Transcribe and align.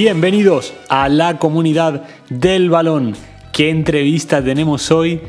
Bienvenidos 0.00 0.74
a 0.88 1.08
la 1.08 1.40
comunidad 1.40 2.04
del 2.30 2.70
balón. 2.70 3.16
¿Qué 3.52 3.68
entrevista 3.68 4.40
tenemos 4.44 4.92
hoy 4.92 5.22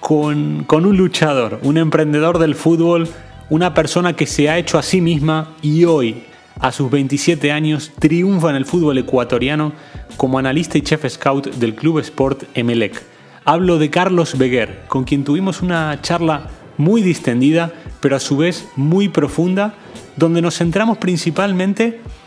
con, 0.00 0.64
con, 0.64 0.86
un 0.86 0.96
luchador, 0.96 1.60
un 1.62 1.76
emprendedor 1.76 2.38
del 2.38 2.54
fútbol, 2.54 3.06
una 3.50 3.74
persona 3.74 4.16
que 4.16 4.26
se 4.26 4.48
ha 4.48 4.56
hecho 4.56 4.78
a 4.78 4.82
sí 4.82 5.02
misma 5.02 5.54
y 5.60 5.84
hoy, 5.84 6.22
a 6.58 6.72
sus 6.72 6.90
27 6.90 7.52
años, 7.52 7.92
triunfa 7.98 8.48
en 8.48 8.56
el 8.56 8.64
fútbol 8.64 8.96
ecuatoriano 8.96 9.74
como 10.16 10.38
analista 10.38 10.78
y 10.78 10.80
chef 10.80 11.06
scout 11.06 11.56
del 11.56 11.74
Club 11.74 11.98
Sport 11.98 12.44
Emelec? 12.54 13.02
Hablo 13.44 13.78
de 13.78 13.90
Carlos 13.90 14.38
Beguer, 14.38 14.84
con 14.88 15.04
quien 15.04 15.24
tuvimos 15.24 15.60
una 15.60 16.00
charla 16.00 16.48
muy 16.78 17.02
distendida, 17.02 17.74
pero 18.00 18.16
a 18.16 18.20
su 18.20 18.38
vez 18.38 18.68
muy 18.74 19.10
profunda, 19.10 19.74
donde 20.16 20.40
nos 20.40 20.56
centramos 20.56 20.96
principalmente 20.96 21.84
en 21.86 22.23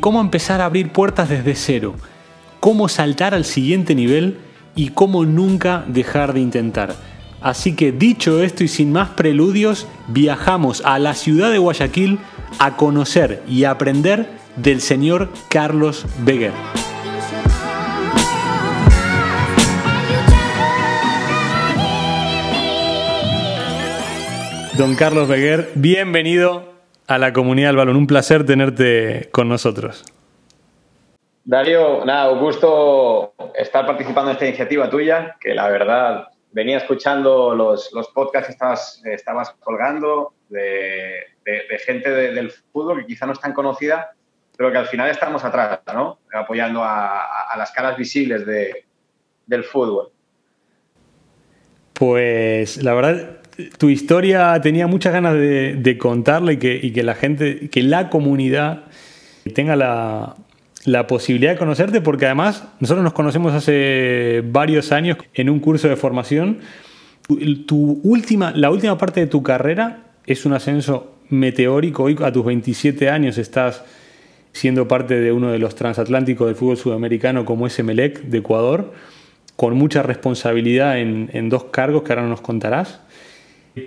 cómo 0.00 0.20
empezar 0.20 0.60
a 0.60 0.66
abrir 0.66 0.92
puertas 0.92 1.28
desde 1.28 1.54
cero, 1.54 1.94
cómo 2.60 2.88
saltar 2.88 3.34
al 3.34 3.44
siguiente 3.44 3.94
nivel 3.94 4.38
y 4.74 4.90
cómo 4.90 5.24
nunca 5.24 5.84
dejar 5.88 6.32
de 6.32 6.40
intentar. 6.40 6.94
Así 7.40 7.74
que 7.74 7.90
dicho 7.90 8.42
esto 8.42 8.64
y 8.64 8.68
sin 8.68 8.92
más 8.92 9.10
preludios, 9.10 9.86
viajamos 10.08 10.82
a 10.84 10.98
la 10.98 11.14
ciudad 11.14 11.50
de 11.50 11.58
Guayaquil 11.58 12.18
a 12.58 12.76
conocer 12.76 13.42
y 13.48 13.64
aprender 13.64 14.28
del 14.56 14.82
señor 14.82 15.32
Carlos 15.48 16.04
Beguer. 16.22 16.52
Don 24.76 24.94
Carlos 24.94 25.28
Beguer, 25.28 25.72
bienvenido 25.74 26.69
a 27.10 27.18
la 27.18 27.32
comunidad 27.32 27.70
del 27.70 27.76
balón. 27.76 27.96
Un 27.96 28.06
placer 28.06 28.46
tenerte 28.46 29.30
con 29.32 29.48
nosotros. 29.48 30.04
Darío, 31.44 32.04
nada, 32.04 32.30
un 32.30 32.38
gusto 32.38 33.34
estar 33.56 33.84
participando 33.84 34.30
en 34.30 34.36
esta 34.36 34.46
iniciativa 34.46 34.88
tuya, 34.88 35.36
que 35.40 35.52
la 35.52 35.68
verdad 35.68 36.28
venía 36.52 36.78
escuchando 36.78 37.52
los, 37.56 37.92
los 37.92 38.06
podcasts 38.10 38.46
que 38.46 38.52
estabas, 38.52 39.02
estabas 39.04 39.50
colgando 39.58 40.34
de, 40.50 41.14
de, 41.44 41.78
gente 41.84 42.10
del 42.10 42.52
fútbol 42.52 43.00
que 43.00 43.06
quizá 43.06 43.26
no 43.26 43.32
es 43.32 43.40
tan 43.40 43.54
conocida, 43.54 44.12
pero 44.56 44.70
que 44.70 44.78
al 44.78 44.86
final 44.86 45.10
estamos 45.10 45.42
atrás, 45.42 45.80
¿no? 45.92 46.20
Apoyando 46.32 46.84
a, 46.84 47.50
a 47.50 47.58
las 47.58 47.72
caras 47.72 47.96
visibles 47.96 48.46
de, 48.46 48.84
del 49.46 49.64
fútbol. 49.64 50.12
Pues 51.94 52.80
la 52.84 52.94
verdad, 52.94 53.39
tu 53.78 53.88
historia 53.88 54.60
tenía 54.62 54.86
muchas 54.86 55.12
ganas 55.12 55.34
de, 55.34 55.74
de 55.74 55.98
contarla 55.98 56.52
y 56.52 56.56
que, 56.58 57.02
la 57.02 57.14
gente, 57.14 57.68
que 57.70 57.82
la 57.82 58.10
comunidad 58.10 58.84
tenga 59.54 59.76
la, 59.76 61.06
posibilidad 61.06 61.52
de 61.52 61.58
conocerte, 61.58 62.00
porque 62.00 62.26
además 62.26 62.64
nosotros 62.80 63.04
nos 63.04 63.12
conocemos 63.12 63.52
hace 63.52 64.42
varios 64.46 64.92
años 64.92 65.18
en 65.34 65.50
un 65.50 65.60
curso 65.60 65.88
de 65.88 65.96
formación. 65.96 66.58
Tu, 67.66 68.00
última, 68.02 68.52
la 68.52 68.70
última 68.70 68.98
parte 68.98 69.20
de 69.20 69.26
tu 69.26 69.42
carrera 69.42 70.04
es 70.26 70.44
un 70.46 70.52
ascenso 70.52 71.14
meteórico. 71.28 72.04
Hoy 72.04 72.16
a 72.22 72.32
tus 72.32 72.44
27 72.44 73.10
años 73.10 73.38
estás 73.38 73.84
siendo 74.52 74.88
parte 74.88 75.20
de 75.20 75.32
uno 75.32 75.52
de 75.52 75.58
los 75.58 75.76
transatlánticos 75.76 76.48
del 76.48 76.56
fútbol 76.56 76.76
sudamericano 76.76 77.44
como 77.44 77.66
es 77.66 77.78
Emelec 77.78 78.22
de 78.22 78.38
Ecuador, 78.38 78.92
con 79.54 79.76
mucha 79.76 80.02
responsabilidad 80.02 80.98
en 80.98 81.48
dos 81.50 81.64
cargos 81.64 82.02
que 82.02 82.12
ahora 82.12 82.26
nos 82.26 82.40
contarás. 82.40 83.00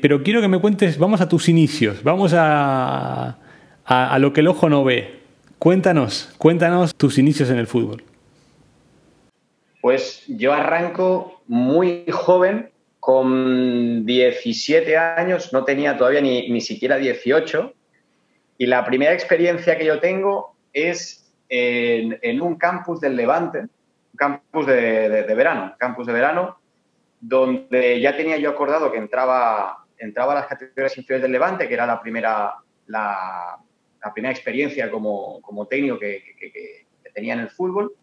Pero 0.01 0.23
quiero 0.23 0.41
que 0.41 0.47
me 0.47 0.59
cuentes, 0.59 0.97
vamos 0.97 1.21
a 1.21 1.27
tus 1.27 1.49
inicios, 1.49 2.03
vamos 2.03 2.33
a, 2.35 3.37
a, 3.85 4.19
lo 4.19 4.33
que 4.33 4.41
el 4.41 4.47
ojo 4.47 4.69
no 4.69 4.83
ve. 4.83 5.19
Cuéntanos, 5.59 6.33
cuéntanos 6.37 6.95
tus 6.95 7.17
inicios 7.17 7.49
en 7.49 7.57
el 7.57 7.67
fútbol. 7.67 8.03
Pues 9.81 10.23
yo 10.27 10.53
arranco 10.53 11.41
muy 11.47 12.05
joven, 12.09 12.69
con 12.99 14.05
17 14.05 14.95
años, 14.97 15.51
no 15.51 15.65
tenía 15.65 15.97
todavía 15.97 16.21
ni, 16.21 16.49
ni 16.49 16.61
siquiera 16.61 16.95
18, 16.95 17.73
y 18.59 18.65
la 18.65 18.85
primera 18.85 19.11
experiencia 19.11 19.77
que 19.77 19.85
yo 19.85 19.99
tengo 19.99 20.55
es 20.71 21.29
en, 21.49 22.17
en 22.21 22.41
un 22.41 22.55
campus 22.55 23.01
del 23.01 23.17
Levante, 23.17 23.59
un 23.59 24.15
campus 24.15 24.67
de, 24.67 25.09
de, 25.09 25.23
de 25.23 25.35
verano, 25.35 25.75
campus 25.77 26.07
de 26.07 26.13
verano, 26.13 26.57
donde 27.25 28.01
ya 28.01 28.17
tenía 28.17 28.37
yo 28.37 28.49
acordado 28.49 28.91
que 28.91 28.97
entraba, 28.97 29.85
entraba 29.97 30.33
a 30.33 30.35
las 30.35 30.47
categorías 30.47 30.97
inferiores 30.97 31.23
del 31.23 31.31
Levante, 31.31 31.69
que 31.69 31.73
era 31.73 31.85
la 31.85 32.01
primera, 32.01 32.55
la, 32.87 33.57
primera 34.13 34.33
experiencia 34.33 34.91
como, 34.91 35.41
como 35.41 35.65
técnico 35.65 35.97
que, 35.97 36.21
que, 36.37 36.85
tenía 37.13 37.35
en 37.35 37.41
el 37.41 37.49
fútbol. 37.49 37.93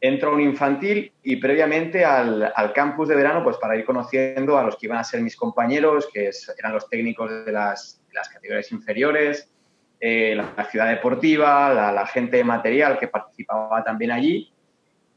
Entro 0.00 0.30
a 0.30 0.34
un 0.34 0.40
infantil 0.40 1.12
y 1.22 1.36
previamente 1.36 2.04
al, 2.04 2.52
al, 2.54 2.72
campus 2.72 3.08
de 3.08 3.16
verano, 3.16 3.44
pues 3.44 3.58
para 3.58 3.76
ir 3.76 3.84
conociendo 3.84 4.56
a 4.56 4.62
los 4.62 4.76
que 4.76 4.86
iban 4.86 4.98
a 4.98 5.04
ser 5.04 5.20
mis 5.20 5.36
compañeros, 5.36 6.08
que 6.12 6.30
eran 6.58 6.72
los 6.72 6.88
técnicos 6.88 7.44
de 7.44 7.52
las, 7.52 8.00
las 8.12 8.28
categorías 8.28 8.72
inferiores, 8.72 9.52
eh, 10.00 10.34
la, 10.36 10.54
la, 10.56 10.64
ciudad 10.64 10.88
deportiva, 10.88 11.74
la, 11.74 11.92
la 11.92 12.06
gente 12.06 12.38
de 12.38 12.44
material 12.44 12.98
que 12.98 13.08
participaba 13.08 13.84
también 13.84 14.12
allí 14.12 14.52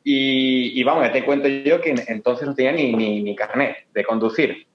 y, 0.07 0.79
y, 0.79 0.83
vamos, 0.83 1.03
ya 1.03 1.11
te 1.11 1.25
cuento 1.25 1.47
yo 1.47 1.81
que 1.81 1.95
entonces 2.07 2.47
no 2.47 2.53
tenía 2.53 2.71
ni, 2.71 2.93
ni, 2.93 3.23
ni 3.23 3.35
carnet 3.35 3.88
de 3.91 4.03
conducir. 4.05 4.67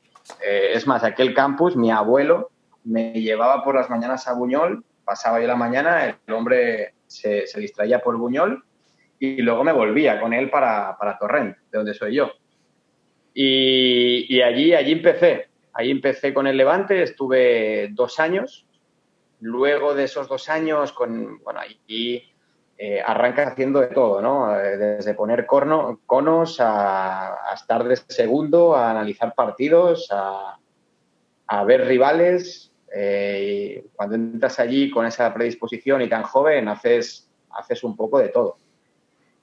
Eh, 0.44 0.72
es 0.74 0.88
más, 0.88 1.04
aquel 1.04 1.32
campus, 1.32 1.76
mi 1.76 1.92
abuelo 1.92 2.50
me 2.82 3.12
llevaba 3.12 3.62
por 3.62 3.76
las 3.76 3.88
mañanas 3.88 4.26
a 4.26 4.34
Buñol, 4.34 4.84
pasaba 5.04 5.40
yo 5.40 5.46
la 5.46 5.54
mañana, 5.54 6.18
el 6.26 6.34
hombre 6.34 6.94
se, 7.06 7.46
se 7.46 7.60
distraía 7.60 8.00
por 8.00 8.16
Buñol 8.16 8.64
y 9.20 9.40
luego 9.42 9.62
me 9.62 9.70
volvía 9.72 10.20
con 10.20 10.32
él 10.32 10.50
para, 10.50 10.96
para 10.98 11.16
Torrent, 11.16 11.56
de 11.70 11.78
donde 11.78 11.94
soy 11.94 12.16
yo. 12.16 12.32
Y, 13.32 14.26
y, 14.28 14.42
allí, 14.42 14.74
allí 14.74 14.90
empecé. 14.90 15.48
Allí 15.72 15.92
empecé 15.92 16.34
con 16.34 16.48
el 16.48 16.56
Levante, 16.56 17.04
estuve 17.04 17.88
dos 17.92 18.18
años. 18.18 18.66
Luego 19.38 19.94
de 19.94 20.04
esos 20.04 20.26
dos 20.26 20.48
años, 20.48 20.92
con, 20.92 21.38
bueno, 21.44 21.60
allí 21.60 22.29
eh, 22.82 23.02
arrancas 23.04 23.48
haciendo 23.48 23.78
de 23.80 23.88
todo, 23.88 24.22
¿no? 24.22 24.58
Eh, 24.58 24.78
desde 24.78 25.12
poner 25.12 25.44
corno, 25.44 26.00
conos 26.06 26.60
a, 26.60 27.50
a, 27.50 27.54
estar 27.54 27.84
de 27.84 27.94
segundo, 27.94 28.74
a 28.74 28.90
analizar 28.90 29.34
partidos, 29.34 30.08
a, 30.10 30.56
a 31.46 31.64
ver 31.64 31.86
rivales. 31.86 32.72
Eh, 32.90 33.84
cuando 33.94 34.14
entras 34.14 34.58
allí 34.60 34.90
con 34.90 35.04
esa 35.04 35.34
predisposición 35.34 36.00
y 36.00 36.08
tan 36.08 36.22
joven, 36.22 36.68
haces, 36.68 37.28
haces 37.50 37.84
un 37.84 37.94
poco 37.98 38.18
de 38.18 38.30
todo. 38.30 38.56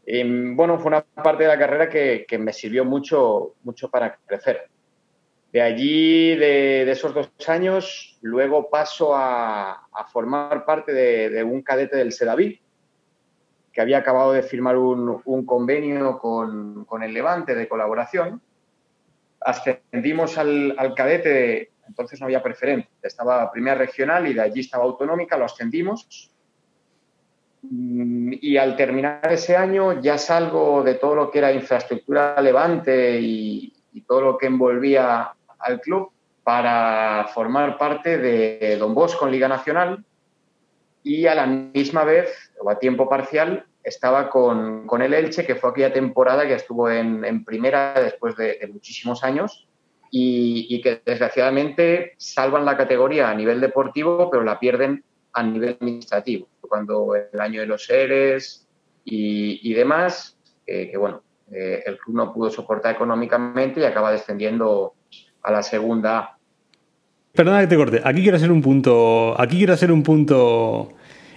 Y, 0.04 0.24
bueno, 0.56 0.80
fue 0.80 0.88
una 0.88 1.02
parte 1.02 1.44
de 1.44 1.50
la 1.50 1.60
carrera 1.60 1.90
que, 1.90 2.26
que 2.28 2.40
me 2.40 2.54
sirvió 2.54 2.86
mucho, 2.86 3.54
mucho 3.62 3.88
para 3.92 4.18
crecer. 4.26 4.68
De 5.54 5.62
allí, 5.62 6.36
de, 6.36 6.86
de, 6.86 6.92
esos 6.92 7.14
dos 7.14 7.30
años, 7.48 8.18
luego 8.22 8.68
paso 8.72 9.16
a, 9.16 9.74
a 9.94 10.08
formar 10.08 10.66
parte 10.66 10.92
de, 10.92 11.30
de 11.30 11.44
un 11.44 11.62
cadete 11.62 11.98
del 11.98 12.12
Sedaví, 12.12 12.60
que 13.78 13.82
había 13.82 14.00
acabado 14.00 14.34
de 14.34 14.42
firmar 14.42 14.76
un, 14.76 15.22
un 15.24 15.46
convenio 15.46 16.18
con, 16.18 16.84
con, 16.86 17.04
el 17.04 17.14
Levante 17.14 17.54
de 17.54 17.68
colaboración. 17.68 18.42
Ascendimos 19.40 20.36
al, 20.40 20.74
al, 20.80 20.96
cadete, 20.96 21.74
entonces 21.88 22.20
no 22.20 22.26
había 22.26 22.42
preferente, 22.42 22.90
estaba 23.04 23.52
primera 23.52 23.78
regional 23.78 24.28
y 24.28 24.34
de 24.34 24.42
allí 24.42 24.62
estaba 24.62 24.84
autonómica, 24.84 25.38
lo 25.38 25.46
ascendimos. 25.46 26.32
Y 27.62 28.58
al 28.58 28.76
terminar 28.76 29.32
ese 29.32 29.56
año 29.56 30.02
ya 30.02 30.18
salgo 30.18 30.82
de 30.82 30.96
todo 30.96 31.14
lo 31.14 31.30
que 31.30 31.38
era 31.38 31.54
infraestructura 31.54 32.42
Levante 32.42 33.22
y, 33.22 33.72
y 33.94 34.02
todo 34.02 34.22
lo 34.22 34.38
que 34.40 34.48
envolvía 34.48 35.34
al 35.60 35.82
club 35.82 36.10
para 36.44 37.28
formar 37.32 37.78
parte 37.78 38.18
de 38.18 38.76
Don 38.78 38.96
Bosco 38.96 39.28
en 39.28 39.34
Liga 39.34 39.48
Nacional, 39.48 40.04
y 41.04 41.28
a 41.28 41.36
la 41.36 41.46
misma 41.46 42.04
vez, 42.04 42.52
o 42.60 42.72
a 42.72 42.80
tiempo 42.80 43.08
parcial, 43.08 43.67
estaba 43.88 44.30
con, 44.30 44.86
con 44.86 45.02
el 45.02 45.14
Elche, 45.14 45.46
que 45.46 45.56
fue 45.56 45.70
aquella 45.70 45.94
temporada 45.94 46.46
que 46.46 46.56
estuvo 46.56 46.90
en, 46.90 47.24
en 47.24 47.46
primera 47.46 47.94
después 47.94 48.36
de, 48.36 48.58
de 48.60 48.68
muchísimos 48.68 49.24
años 49.24 49.68
y, 50.12 50.68
y, 50.70 50.82
que 50.82 51.02
desgraciadamente 51.06 52.14
salvan 52.18 52.66
la 52.66 52.76
categoría 52.76 53.30
a 53.30 53.36
nivel 53.36 53.62
deportivo, 53.62 54.30
pero 54.30 54.44
la 54.44 54.60
pierden 54.60 55.04
a 55.32 55.44
nivel 55.44 55.78
administrativo. 55.80 56.50
Cuando 56.60 57.16
el 57.16 57.40
año 57.40 57.62
de 57.62 57.68
los 57.68 57.86
seres 57.86 58.68
y, 59.06 59.62
y 59.70 59.74
demás, 59.74 60.38
eh, 60.66 60.90
que 60.92 60.98
bueno, 60.98 61.24
eh, 61.50 61.84
el 61.86 61.98
club 61.98 62.18
no 62.18 62.34
pudo 62.34 62.50
soportar 62.50 62.96
económicamente 62.96 63.80
y 63.80 63.86
acaba 63.86 64.12
descendiendo 64.12 64.96
a 65.44 65.52
la 65.52 65.64
segunda 65.64 66.38
Perdona 67.34 67.62
que 67.62 67.68
te 67.68 67.76
corte. 67.76 68.02
Aquí 68.04 68.24
quiero 68.24 68.38
hacer 68.38 68.52
un 68.52 68.64
punto. 68.64 69.40
Aquí 69.40 69.58
quiero 69.58 69.74
hacer 69.74 69.92
un 69.92 70.02
punto 70.02 70.94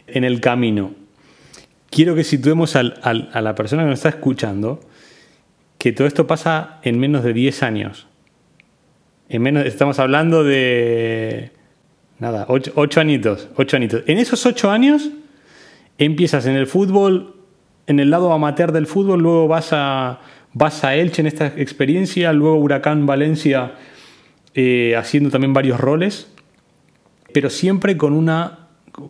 en 0.06 0.24
el 0.24 0.40
camino. 0.40 0.94
Quiero 1.90 2.14
que 2.14 2.24
situemos 2.24 2.76
al, 2.76 2.98
al, 3.02 3.28
a 3.32 3.40
la 3.40 3.54
persona 3.54 3.82
que 3.82 3.90
nos 3.90 3.98
está 3.98 4.10
escuchando 4.10 4.80
que 5.78 5.92
todo 5.92 6.06
esto 6.06 6.26
pasa 6.26 6.78
en 6.82 6.98
menos 6.98 7.24
de 7.24 7.32
10 7.32 7.62
años. 7.62 8.06
En 9.28 9.42
menos, 9.42 9.64
estamos 9.64 9.98
hablando 9.98 10.44
de. 10.44 11.52
Nada, 12.18 12.44
8, 12.48 13.00
añitos, 13.00 13.48
8 13.56 13.76
añitos. 13.76 14.02
En 14.06 14.18
esos 14.18 14.44
8 14.44 14.70
años 14.70 15.10
empiezas 15.96 16.46
en 16.46 16.54
el 16.54 16.66
fútbol 16.66 17.40
en 17.90 17.98
el 17.98 18.10
lado 18.10 18.32
amateur 18.32 18.70
del 18.70 18.86
fútbol, 18.86 19.20
luego 19.20 19.48
vas 19.48 19.70
a, 19.72 20.20
vas 20.52 20.84
a 20.84 20.94
Elche 20.94 21.22
en 21.22 21.26
esta 21.26 21.48
experiencia, 21.48 22.32
luego 22.32 22.54
Huracán 22.54 23.04
Valencia 23.04 23.72
eh, 24.54 24.94
haciendo 24.96 25.30
también 25.30 25.52
varios 25.52 25.80
roles, 25.80 26.32
pero 27.34 27.50
siempre 27.50 27.96
con 27.96 28.12
una 28.12 28.59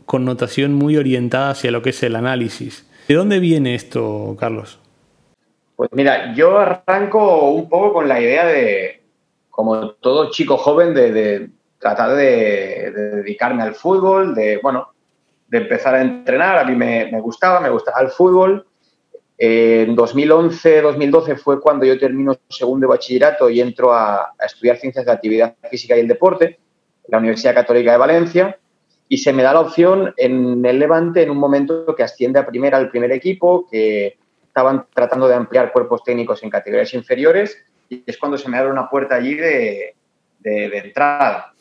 connotación 0.06 0.74
muy 0.74 0.96
orientada 0.96 1.50
hacia 1.50 1.70
lo 1.70 1.82
que 1.82 1.90
es 1.90 2.02
el 2.02 2.16
análisis. 2.16 2.86
¿De 3.08 3.14
dónde 3.14 3.40
viene 3.40 3.74
esto, 3.74 4.36
Carlos? 4.38 4.78
Pues 5.76 5.90
mira, 5.92 6.34
yo 6.34 6.58
arranco 6.58 7.50
un 7.50 7.68
poco 7.68 7.94
con 7.94 8.08
la 8.08 8.20
idea 8.20 8.46
de, 8.46 9.02
como 9.48 9.92
todo 9.92 10.30
chico 10.30 10.56
joven, 10.58 10.94
de, 10.94 11.48
tratar 11.78 12.14
de, 12.14 12.92
dedicarme 12.94 13.62
al 13.62 13.74
fútbol, 13.74 14.34
de, 14.34 14.60
bueno, 14.62 14.90
de 15.48 15.58
empezar 15.58 15.94
a 15.94 16.02
entrenar. 16.02 16.58
A 16.58 16.64
mí 16.64 16.76
me, 16.76 17.20
gustaba, 17.20 17.60
me 17.60 17.70
gustaba 17.70 18.00
el 18.00 18.10
fútbol. 18.10 18.66
en 19.38 19.96
2011, 19.96 20.82
2012 20.82 21.36
fue 21.36 21.60
cuando 21.60 21.86
yo 21.86 21.98
termino 21.98 22.36
segundo 22.48 22.86
de 22.86 22.90
bachillerato 22.90 23.48
y 23.48 23.60
entro 23.60 23.92
a, 23.92 24.34
a, 24.38 24.46
estudiar 24.46 24.76
ciencias 24.76 25.06
de 25.06 25.12
actividad 25.12 25.56
física 25.70 25.96
y 25.96 26.00
el 26.00 26.08
deporte 26.08 26.44
en 26.44 27.10
la 27.10 27.18
Universidad 27.18 27.54
Católica 27.54 27.92
de 27.92 27.98
Valencia 27.98 28.59
y 29.12 29.18
se 29.18 29.32
me 29.32 29.42
da 29.42 29.52
la 29.52 29.60
opción 29.60 30.14
en 30.16 30.64
el 30.64 30.78
Levante 30.78 31.20
en 31.24 31.30
un 31.30 31.36
momento 31.36 31.96
que 31.96 32.04
asciende 32.04 32.38
a 32.38 32.46
primera 32.46 32.78
al 32.78 32.90
primer 32.90 33.10
equipo, 33.10 33.66
que 33.68 34.16
estaban 34.46 34.86
tratando 34.94 35.26
de 35.26 35.34
ampliar 35.34 35.72
cuerpos 35.72 36.04
técnicos 36.04 36.44
en 36.44 36.50
categorías 36.50 36.94
inferiores 36.94 37.58
y 37.88 38.04
es 38.06 38.16
cuando 38.16 38.38
se 38.38 38.48
me 38.48 38.56
abre 38.56 38.70
una 38.70 38.88
puerta 38.88 39.16
allí 39.16 39.34
de, 39.34 39.96
entrada. 40.44 41.52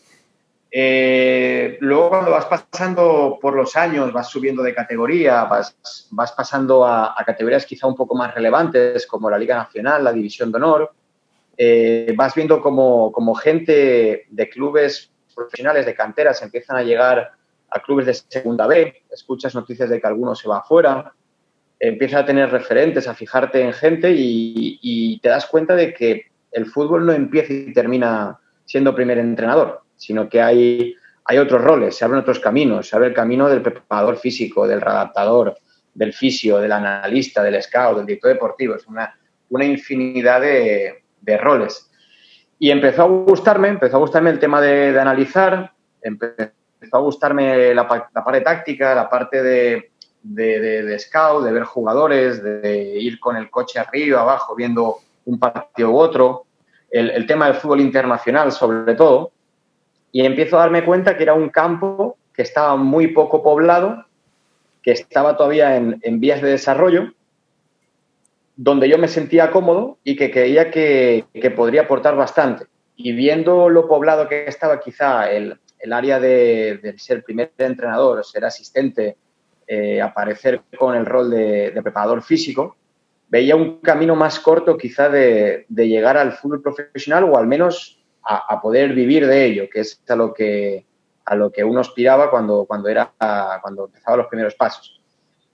Eh, 0.69 1.79
luego 1.81 2.09
cuando 2.09 2.29
vas 2.29 2.45
pasando 2.45 3.39
por 3.41 3.55
los 3.55 3.75
años, 3.75 4.13
vas 4.13 4.29
subiendo 4.29 4.61
de 4.61 4.75
categoría, 4.75 5.45
vas, 5.45 5.75
vas 6.11 6.31
pasando 6.33 6.85
a, 6.85 7.15
categorías 7.25 7.65
quizá 7.65 7.87
un 7.87 7.95
poco 7.95 8.15
más 8.15 8.35
relevantes 8.35 9.07
como 9.07 9.27
la 9.27 9.39
Liga 9.39 9.57
Nacional, 9.57 10.03
la 10.03 10.13
División 10.13 10.51
de 10.51 10.57
Honor, 10.57 10.91
eh, 11.57 12.13
vas 12.15 12.35
viendo 12.35 12.61
como, 12.61 13.11
como, 13.11 13.33
gente 13.33 14.27
de 14.29 14.49
clubes 14.49 15.11
profesionales, 15.33 15.87
de 15.87 15.95
canteras, 15.95 16.43
empiezan 16.43 16.77
a 16.77 16.83
llegar 16.83 17.38
a 17.71 17.79
clubes 17.81 18.05
de 18.05 18.13
segunda 18.13 18.67
B, 18.67 19.03
escuchas 19.11 19.55
noticias 19.55 19.89
de 19.89 19.99
que 19.99 20.07
alguno 20.07 20.35
se 20.35 20.47
va 20.47 20.59
afuera, 20.59 21.13
empiezas 21.79 22.23
a 22.23 22.25
tener 22.25 22.51
referentes, 22.51 23.07
a 23.07 23.13
fijarte 23.13 23.61
en 23.61 23.73
gente 23.73 24.13
y, 24.13 25.19
te 25.21 25.29
das 25.29 25.45
cuenta 25.45 25.75
de 25.75 25.93
que 25.93 26.27
el 26.51 26.65
fútbol 26.65 27.05
no 27.05 27.13
empieza 27.13 27.53
y 27.53 27.73
termina 27.73 28.39
siendo 28.65 28.95
primer 28.95 29.17
entrenador, 29.17 29.81
sino 29.95 30.29
que 30.29 30.41
hay, 30.41 30.95
hay 31.25 31.37
otros 31.37 31.61
roles, 31.61 31.95
se 31.95 32.05
abren 32.05 32.21
otros 32.21 32.39
caminos, 32.39 32.87
se 32.87 32.95
abre 32.95 33.09
el 33.09 33.13
camino 33.13 33.49
del 33.49 33.61
preparador 33.61 34.17
físico, 34.17 34.67
del 34.67 34.81
redactador, 34.81 35.57
del 35.93 36.13
fisio, 36.13 36.59
del 36.59 36.71
analista, 36.71 37.43
del 37.43 37.61
scout, 37.61 37.97
del 37.97 38.05
director 38.05 38.33
deportivo, 38.33 38.75
es 38.75 38.85
una, 38.87 39.17
una 39.49 39.65
infinidad 39.65 40.41
de, 40.41 41.03
roles. 41.37 41.91
Y 42.57 42.71
empezó 42.71 43.03
a 43.03 43.07
gustarme, 43.07 43.67
empezó 43.67 43.97
a 43.97 43.99
gustarme 43.99 44.31
el 44.31 44.39
tema 44.39 44.59
de, 44.61 44.91
de 44.91 44.99
analizar, 44.99 45.73
empezó 46.01 46.51
a 46.91 46.97
gustarme 46.99 47.73
la, 47.73 47.87
parte 47.87 48.41
táctica, 48.41 48.95
la 48.95 49.09
parte 49.09 49.43
de, 49.43 49.91
de, 50.21 50.99
scout, 50.99 51.43
de 51.43 51.51
ver 51.51 51.63
jugadores, 51.63 52.41
de 52.43 52.97
ir 52.99 53.19
con 53.19 53.35
el 53.35 53.49
coche 53.49 53.79
arriba, 53.79 54.21
abajo, 54.21 54.55
viendo 54.55 54.97
un 55.25 55.39
partido 55.39 55.91
u 55.91 55.97
otro, 55.97 56.45
el, 56.89 57.25
tema 57.27 57.45
del 57.47 57.55
fútbol 57.55 57.81
internacional 57.81 58.51
sobre 58.51 58.95
todo, 58.95 59.31
y 60.11 60.25
empiezo 60.25 60.57
a 60.57 60.61
darme 60.61 60.85
cuenta 60.85 61.15
que 61.15 61.23
era 61.23 61.33
un 61.33 61.49
campo 61.49 62.17
que 62.33 62.41
estaba 62.41 62.75
muy 62.75 63.07
poco 63.07 63.43
poblado, 63.43 64.05
que 64.81 64.91
estaba 64.91 65.37
todavía 65.37 65.75
en, 65.75 66.19
vías 66.19 66.41
de 66.41 66.49
desarrollo, 66.49 67.13
donde 68.55 68.89
yo 68.89 68.97
me 68.97 69.07
sentía 69.07 69.51
cómodo 69.51 69.97
y 70.03 70.15
que 70.15 70.31
creía 70.31 70.71
que, 70.71 71.25
podría 71.55 71.83
aportar 71.83 72.15
bastante. 72.15 72.65
Y 72.95 73.13
viendo 73.13 73.69
lo 73.69 73.87
poblado 73.87 74.27
que 74.27 74.45
estaba 74.47 74.79
quizá 74.79 75.31
el, 75.31 75.59
área 75.93 76.19
de, 76.19 76.95
ser 76.97 77.23
primer 77.23 77.51
entrenador, 77.57 78.23
ser 78.25 78.45
asistente, 78.45 79.17
eh, 79.67 80.01
aparecer 80.01 80.61
con 80.77 80.95
el 80.95 81.05
rol 81.05 81.29
de, 81.29 81.79
preparador 81.81 82.21
físico, 82.21 82.75
veía 83.29 83.55
un 83.55 83.79
camino 83.79 84.15
más 84.15 84.39
corto 84.39 84.77
quizá 84.77 85.09
de, 85.09 85.65
llegar 85.69 86.17
al 86.17 86.33
fútbol 86.33 86.61
profesional 86.61 87.23
o 87.25 87.37
al 87.37 87.47
menos 87.47 88.03
a, 88.23 88.61
poder 88.61 88.93
vivir 88.93 89.25
de 89.25 89.45
ello, 89.45 89.69
que 89.71 89.79
es 89.79 90.03
a 90.07 90.15
lo 90.15 90.33
que, 90.33 90.85
a 91.25 91.35
lo 91.35 91.51
que 91.51 91.63
uno 91.63 91.79
aspiraba 91.79 92.29
cuando, 92.29 92.65
cuando, 92.65 92.89
era, 92.89 93.11
cuando 93.61 93.85
empezaba 93.85 94.17
los 94.17 94.27
primeros 94.27 94.55
pasos. 94.55 95.01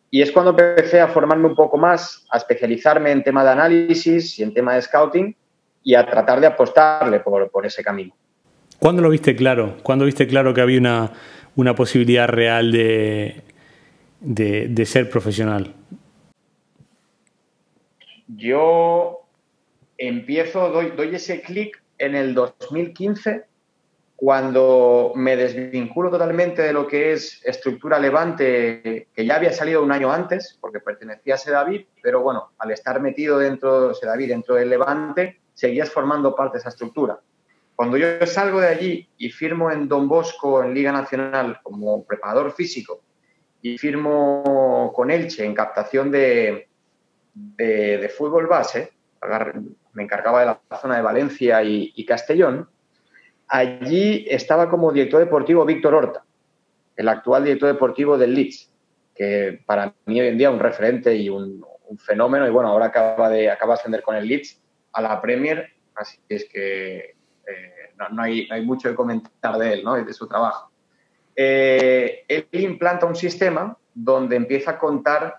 Y 0.10 0.22
es 0.22 0.32
cuando 0.32 0.52
empecé 0.52 1.00
a 1.00 1.08
formarme 1.08 1.48
un 1.48 1.56
poco 1.56 1.78
más, 1.78 2.26
a 2.32 2.38
especializarme 2.38 3.12
en 3.12 3.24
tema 3.24 3.44
de 3.44 3.52
análisis 3.52 4.38
y 4.40 4.44
en 4.44 4.54
tema 4.54 4.76
de 4.76 4.82
scouting 4.82 5.36
y 5.84 5.96
a 5.96 6.06
tratar 6.06 6.42
de 6.42 6.48
apostarle 6.48 7.20
por 7.20 7.66
ese 7.66 7.84
camino. 7.84 8.14
¿Cuándo 8.86 9.02
lo 9.02 9.10
viste 9.10 9.36
claro? 9.36 9.78
¿Cuándo 9.82 10.06
viste 10.06 10.28
claro 10.28 10.54
que 10.54 10.62
había 10.62 10.78
una, 10.78 11.12
una 11.56 11.74
posibilidad 11.74 12.28
real 12.28 12.72
de, 12.72 13.42
de, 14.20 14.86
ser 14.86 15.10
profesional? 15.10 15.74
Yo 18.28 19.22
empiezo, 19.98 20.70
doy, 20.70 20.92
doy 20.96 21.16
ese 21.16 21.42
clic 21.42 21.82
en 21.98 22.14
el 22.14 22.36
2015 22.36 23.46
cuando 24.16 25.14
me 25.16 25.36
desvinculo 25.36 26.12
totalmente 26.12 26.62
de 26.62 26.72
lo 26.72 26.86
que 26.86 27.14
es 27.14 27.44
estructura 27.44 27.98
levante, 27.98 29.08
que 29.16 29.26
ya 29.26 29.38
había 29.38 29.52
salido 29.52 29.82
un 29.82 29.92
año 29.92 30.12
antes, 30.12 30.60
porque 30.62 30.80
pertenecía 30.80 31.34
a 31.34 31.38
Sedavid, 31.40 31.86
pero 32.04 32.22
bueno, 32.22 32.52
al 32.60 32.70
estar 32.70 33.02
metido 33.02 33.40
dentro 33.40 33.88
de 33.88 33.96
Sedavid, 33.96 34.30
dentro 34.30 34.54
del 34.54 34.70
levante, 34.70 35.40
seguías 35.56 35.90
formando 35.90 36.36
parte 36.36 36.58
de 36.58 36.60
esa 36.60 36.70
estructura. 36.70 37.20
Cuando 37.76 37.98
yo 37.98 38.26
salgo 38.26 38.62
de 38.62 38.68
allí 38.68 39.10
y 39.18 39.30
firmo 39.30 39.70
en 39.70 39.88
Don 39.88 40.08
Bosco, 40.08 40.64
en 40.64 40.74
Liga 40.74 40.92
Nacional, 40.92 41.60
como 41.62 42.06
preparador 42.06 42.54
físico, 42.54 43.02
y 43.62 43.78
firmo 43.78 44.94
con 44.96 45.12
Elche 45.12 45.44
en 45.44 45.54
captación 45.54 46.12
de, 46.12 46.70
de, 47.34 48.10
fútbol 48.16 48.48
base, 48.48 48.94
me 49.94 50.04
encargaba 50.04 50.40
de 50.42 50.46
la 50.46 50.62
zona 50.80 50.98
de 50.98 51.02
Valencia 51.02 51.64
y, 51.64 52.06
Castellón, 52.06 52.70
allí 53.48 54.26
estaba 54.30 54.70
como 54.70 54.92
director 54.92 55.20
deportivo 55.20 55.66
Víctor 55.66 55.96
Horta, 55.96 56.24
el 56.96 57.10
actual 57.10 57.44
director 57.44 57.70
deportivo 57.70 58.18
del 58.18 58.36
Leeds, 58.36 58.72
que 59.14 59.62
para 59.66 59.94
mí 60.06 60.22
hoy 60.22 60.28
en 60.28 60.38
día 60.38 60.50
es 60.50 60.54
un 60.54 60.60
referente 60.60 61.16
y 61.16 61.30
un, 61.30 61.66
fenómeno, 62.00 62.48
y 62.48 62.52
bueno, 62.52 62.70
ahora 62.70 62.88
acaba 62.88 63.30
de, 63.30 63.50
acaba 63.50 63.74
de 63.74 63.80
ascender 63.80 64.02
con 64.02 64.16
el 64.16 64.28
Leeds 64.28 64.62
a 64.94 65.02
la 65.02 65.22
Premier, 65.22 65.72
así 65.94 66.20
es 66.30 66.46
que 66.46 67.16
eh, 67.48 67.94
no, 68.12 68.22
hay, 68.22 68.48
mucho 68.66 68.90
que 68.90 68.96
comentar 68.96 69.58
de 69.58 69.74
él, 69.74 69.84
¿no? 69.84 69.96
de 69.96 70.14
su 70.14 70.28
trabajo. 70.28 70.72
Eh, 71.36 72.24
él 72.28 72.48
implanta 72.52 73.06
un 73.06 73.16
sistema 73.16 73.78
donde 73.94 74.36
empieza 74.36 74.72
a 74.72 74.80
contar 74.80 75.38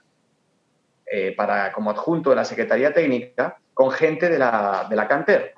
eh, 1.07 1.35
para, 1.37 1.73
como 1.73 1.91
adjunto 1.91 2.31
de 2.31 2.37
la 2.37 2.45
Secretaría 2.45 2.93
Técnica 2.93 3.59
con 3.73 3.91
gente 3.91 4.29
de 4.29 4.39
la, 4.39 4.87
de 4.89 4.97
la 4.97 5.09
canter. 5.09 5.55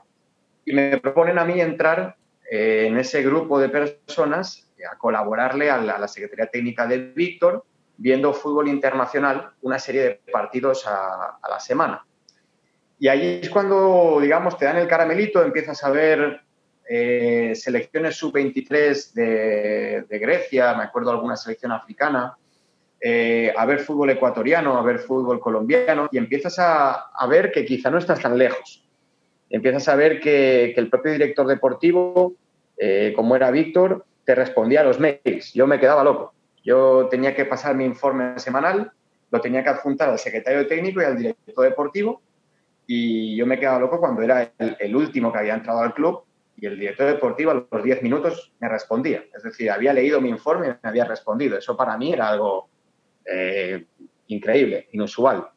Y 0.64 0.72
me 0.72 0.98
proponen 0.98 1.38
a 1.38 1.44
mí 1.44 1.60
entrar 1.60 2.16
en 2.50 2.96
ese 2.96 3.22
grupo 3.22 3.60
de 3.60 3.68
personas 3.68 4.70
a 4.90 4.96
colaborarle 4.96 5.70
a 5.70 5.78
la, 5.78 6.08
Secretaría 6.08 6.46
Técnica 6.46 6.86
de 6.86 6.98
Víctor, 6.98 7.64
viendo 7.96 8.32
fútbol 8.32 8.68
internacional, 8.68 9.50
una 9.60 9.78
serie 9.78 10.02
de 10.02 10.20
partidos 10.32 10.86
a 10.86 11.38
la 11.48 11.60
semana. 11.60 12.07
Y 12.98 13.08
ahí 13.08 13.40
es 13.42 13.50
cuando, 13.50 14.18
digamos, 14.20 14.58
te 14.58 14.64
dan 14.64 14.76
el 14.76 14.88
caramelito, 14.88 15.42
empiezas 15.42 15.84
a 15.84 15.90
ver 15.90 16.40
eh, 16.88 17.52
selecciones 17.54 18.16
sub-23 18.16 19.12
de, 19.12 20.18
Grecia, 20.18 20.74
me 20.74 20.84
acuerdo 20.84 21.10
alguna 21.10 21.36
selección 21.36 21.70
africana, 21.70 22.36
eh, 23.00 23.52
a 23.56 23.66
ver 23.66 23.80
fútbol 23.80 24.10
ecuatoriano, 24.10 24.76
a 24.76 24.82
ver 24.82 24.98
fútbol 24.98 25.38
colombiano, 25.38 26.08
y 26.10 26.18
empiezas 26.18 26.58
a, 26.58 27.26
ver 27.28 27.52
que 27.52 27.64
quizá 27.64 27.90
no 27.90 27.98
estás 27.98 28.20
tan 28.20 28.36
lejos. 28.36 28.84
Empiezas 29.50 29.86
a 29.88 29.94
ver 29.94 30.18
que, 30.18 30.72
el 30.76 30.90
propio 30.90 31.12
director 31.12 31.46
deportivo, 31.46 32.34
eh, 32.76 33.12
como 33.14 33.36
era 33.36 33.50
Víctor, 33.50 34.04
te 34.24 34.34
respondía 34.34 34.80
a 34.80 34.84
los 34.84 34.98
mails. 34.98 35.52
Yo 35.54 35.66
me 35.66 35.78
quedaba 35.78 36.02
loco. 36.02 36.34
Yo 36.64 37.06
tenía 37.10 37.34
que 37.34 37.44
pasar 37.44 37.76
mi 37.76 37.84
informe 37.84 38.38
semanal, 38.38 38.92
lo 39.30 39.40
tenía 39.40 39.62
que 39.62 39.70
adjuntar 39.70 40.08
al 40.08 40.18
secretario 40.18 40.66
técnico 40.66 41.00
y 41.00 41.04
al 41.04 41.16
director 41.16 41.64
deportivo, 41.64 42.22
y 42.90 43.36
yo 43.36 43.44
me 43.44 43.60
quedaba 43.60 43.78
loco 43.78 44.00
cuando 44.00 44.22
era 44.22 44.50
el 44.58 44.96
último 44.96 45.30
que 45.30 45.38
había 45.38 45.54
entrado 45.54 45.80
al 45.80 45.92
club 45.92 46.22
y 46.56 46.64
el 46.64 46.78
director 46.78 47.06
deportivo 47.06 47.50
a 47.50 47.66
los 47.70 47.84
10 47.84 48.02
minutos 48.02 48.50
me 48.58 48.68
respondía. 48.68 49.24
Es 49.36 49.42
decir, 49.42 49.70
había 49.70 49.92
leído 49.92 50.22
mi 50.22 50.30
informe 50.30 50.68
y 50.68 50.70
me 50.70 50.88
había 50.88 51.04
respondido. 51.04 51.58
Eso 51.58 51.76
para 51.76 51.98
mí 51.98 52.14
era 52.14 52.30
algo 52.30 52.70
eh, 53.26 53.84
increíble, 54.28 54.88
inusual. 54.92 55.48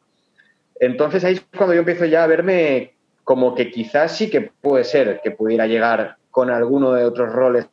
Entonces 0.78 1.24
ahí 1.24 1.32
es 1.32 1.46
cuando 1.56 1.72
yo 1.72 1.80
empiezo 1.80 2.04
ya 2.04 2.22
a 2.22 2.26
verme 2.26 2.96
como 3.24 3.54
que 3.54 3.70
quizás 3.70 4.14
sí 4.14 4.28
que 4.28 4.42
puede 4.42 4.84
ser 4.84 5.22
que 5.24 5.30
pudiera 5.30 5.66
llegar 5.66 6.18
con 6.30 6.50
alguno 6.50 6.92
de 6.92 7.06
otros 7.06 7.32
roles 7.32 7.66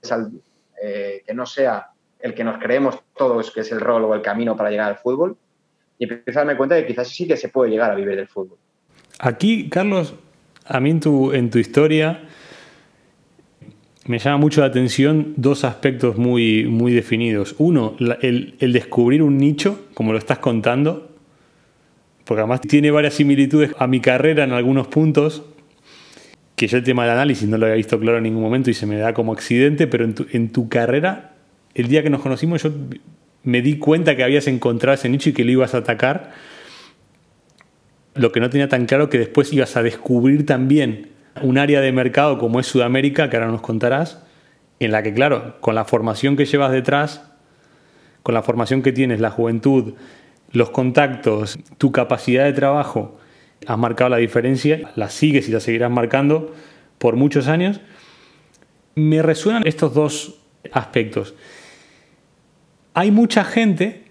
eh, 0.81 1.21
que 1.27 1.33
no 1.33 1.45
sea 1.45 1.89
el 2.21 2.33
que 2.33 2.45
nos 2.45 2.59
creemos 2.59 2.97
todos 3.13 3.51
que 3.51 3.59
es 3.59 3.71
el 3.73 3.81
rol 3.81 4.05
o 4.05 4.15
el 4.15 4.21
camino 4.21 4.55
para 4.55 4.69
llegar 4.69 4.87
al 4.87 4.97
fútbol. 4.97 5.35
y 5.97 6.05
empiezo 6.05 6.39
a 6.39 6.45
darme 6.45 6.55
cuenta 6.55 6.75
de 6.75 6.83
que 6.83 6.87
quizás 6.87 7.09
sí 7.09 7.27
que 7.27 7.35
se 7.35 7.49
puede 7.49 7.71
llegar 7.71 7.91
a 7.91 7.95
vivir 7.95 8.15
del 8.15 8.29
fútbol. 8.29 8.57
Aquí, 9.19 9.69
Carlos, 9.69 10.15
a 10.65 10.79
mí 10.79 10.89
en 10.91 10.99
tu, 11.01 11.33
en 11.33 11.49
tu 11.49 11.59
historia 11.59 12.21
me 14.05 14.17
llama 14.17 14.38
mucho 14.38 14.61
la 14.61 14.67
atención 14.67 15.33
dos 15.35 15.65
aspectos 15.65 16.17
muy, 16.17 16.65
muy 16.65 16.93
definidos. 16.93 17.53
Uno, 17.59 17.95
el, 18.21 18.55
el, 18.59 18.73
descubrir 18.73 19.21
un 19.21 19.38
nicho, 19.38 19.88
como 19.93 20.13
lo 20.13 20.17
estás 20.17 20.39
contando, 20.39 21.11
porque 22.23 22.39
además 22.41 22.61
tiene 22.61 22.91
varias 22.91 23.15
similitudes 23.15 23.75
a 23.77 23.88
mi 23.88 23.99
carrera 23.99 24.45
en 24.45 24.53
algunos 24.53 24.88
puntos, 24.88 25.43
que 26.55 26.67
yo 26.67 26.77
el 26.77 26.83
tema 26.83 27.03
del 27.03 27.11
análisis 27.11 27.47
no 27.47 27.57
lo 27.57 27.65
había 27.65 27.75
visto 27.75 27.99
claro 27.99 28.17
en 28.17 28.23
ningún 28.23 28.41
momento 28.41 28.69
y 28.69 28.73
se 28.73 28.85
me 28.85 28.97
da 28.97 29.13
como 29.13 29.33
accidente, 29.33 29.85
pero 29.85 30.05
en 30.05 30.15
tu, 30.15 30.25
en 30.31 30.49
tu 30.49 30.69
carrera, 30.69 31.33
el 31.75 31.88
día 31.88 32.01
que 32.01 32.09
nos 32.09 32.21
conocimos, 32.21 32.63
yo 32.63 32.71
me 33.43 33.61
di 33.61 33.77
cuenta 33.77 34.15
que 34.15 34.23
habías 34.23 34.47
encontrado 34.47 34.95
ese 34.95 35.09
nicho 35.09 35.29
y 35.29 35.33
que 35.33 35.43
lo 35.43 35.51
ibas 35.51 35.75
a 35.75 35.79
atacar. 35.79 36.31
Lo 38.19 38.33
que 38.33 38.41
no 38.41 38.49
tenía 38.49 38.67
tan 38.67 38.85
claro 38.85 39.09
que 39.09 39.17
después 39.17 39.53
ibas 39.53 39.77
a 39.77 39.81
descubrir 39.81 40.45
también 40.45 41.11
un 41.41 41.57
área 41.57 41.79
de 41.79 41.93
mercado 41.93 42.38
como 42.38 42.59
es 42.59 42.67
Sudamérica, 42.67 43.29
que 43.29 43.38
ahora 43.38 43.49
nos 43.49 43.61
contarás, 43.61 44.21
en 44.81 44.91
la 44.91 45.03
que, 45.03 45.13
claro, 45.13 45.55
con 45.61 45.73
la 45.73 45.85
formación 45.85 46.35
que 46.35 46.43
llevas 46.43 46.73
detrás, 46.73 47.31
con 48.21 48.35
la 48.35 48.43
formación 48.43 48.81
que 48.81 48.91
tienes, 48.91 49.21
la 49.21 49.31
juventud, 49.31 49.93
los 50.51 50.69
contactos, 50.71 51.59
tu 51.77 51.93
capacidad 51.93 52.43
de 52.43 52.51
trabajo, 52.51 53.17
has 53.65 53.77
marcado 53.77 54.09
la 54.09 54.17
diferencia, 54.17 54.91
la 54.97 55.09
sigues 55.09 55.47
y 55.47 55.53
la 55.53 55.61
seguirás 55.61 55.89
marcando 55.89 56.53
por 56.97 57.15
muchos 57.15 57.47
años. 57.47 57.79
Me 58.95 59.21
resuenan 59.21 59.65
estos 59.65 59.93
dos 59.93 60.41
aspectos. 60.73 61.35
Hay 62.93 63.11
mucha 63.11 63.45
gente, 63.45 64.03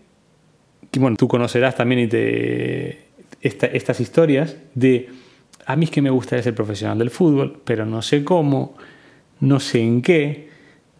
que 0.90 0.98
bueno, 0.98 1.18
tú 1.18 1.28
conocerás 1.28 1.76
también 1.76 2.00
y 2.00 2.06
te, 2.06 3.07
estas 3.40 4.00
historias, 4.00 4.56
de 4.74 5.10
a 5.68 5.76
mí 5.76 5.84
es 5.84 5.90
que 5.90 6.00
me 6.00 6.10
gustaría 6.10 6.42
ser 6.42 6.54
profesional 6.54 6.98
del 6.98 7.10
fútbol, 7.10 7.60
pero 7.64 7.84
no 7.84 8.00
sé 8.00 8.24
cómo, 8.24 8.74
no 9.40 9.60
sé 9.60 9.80
en 9.80 10.00
qué, 10.00 10.48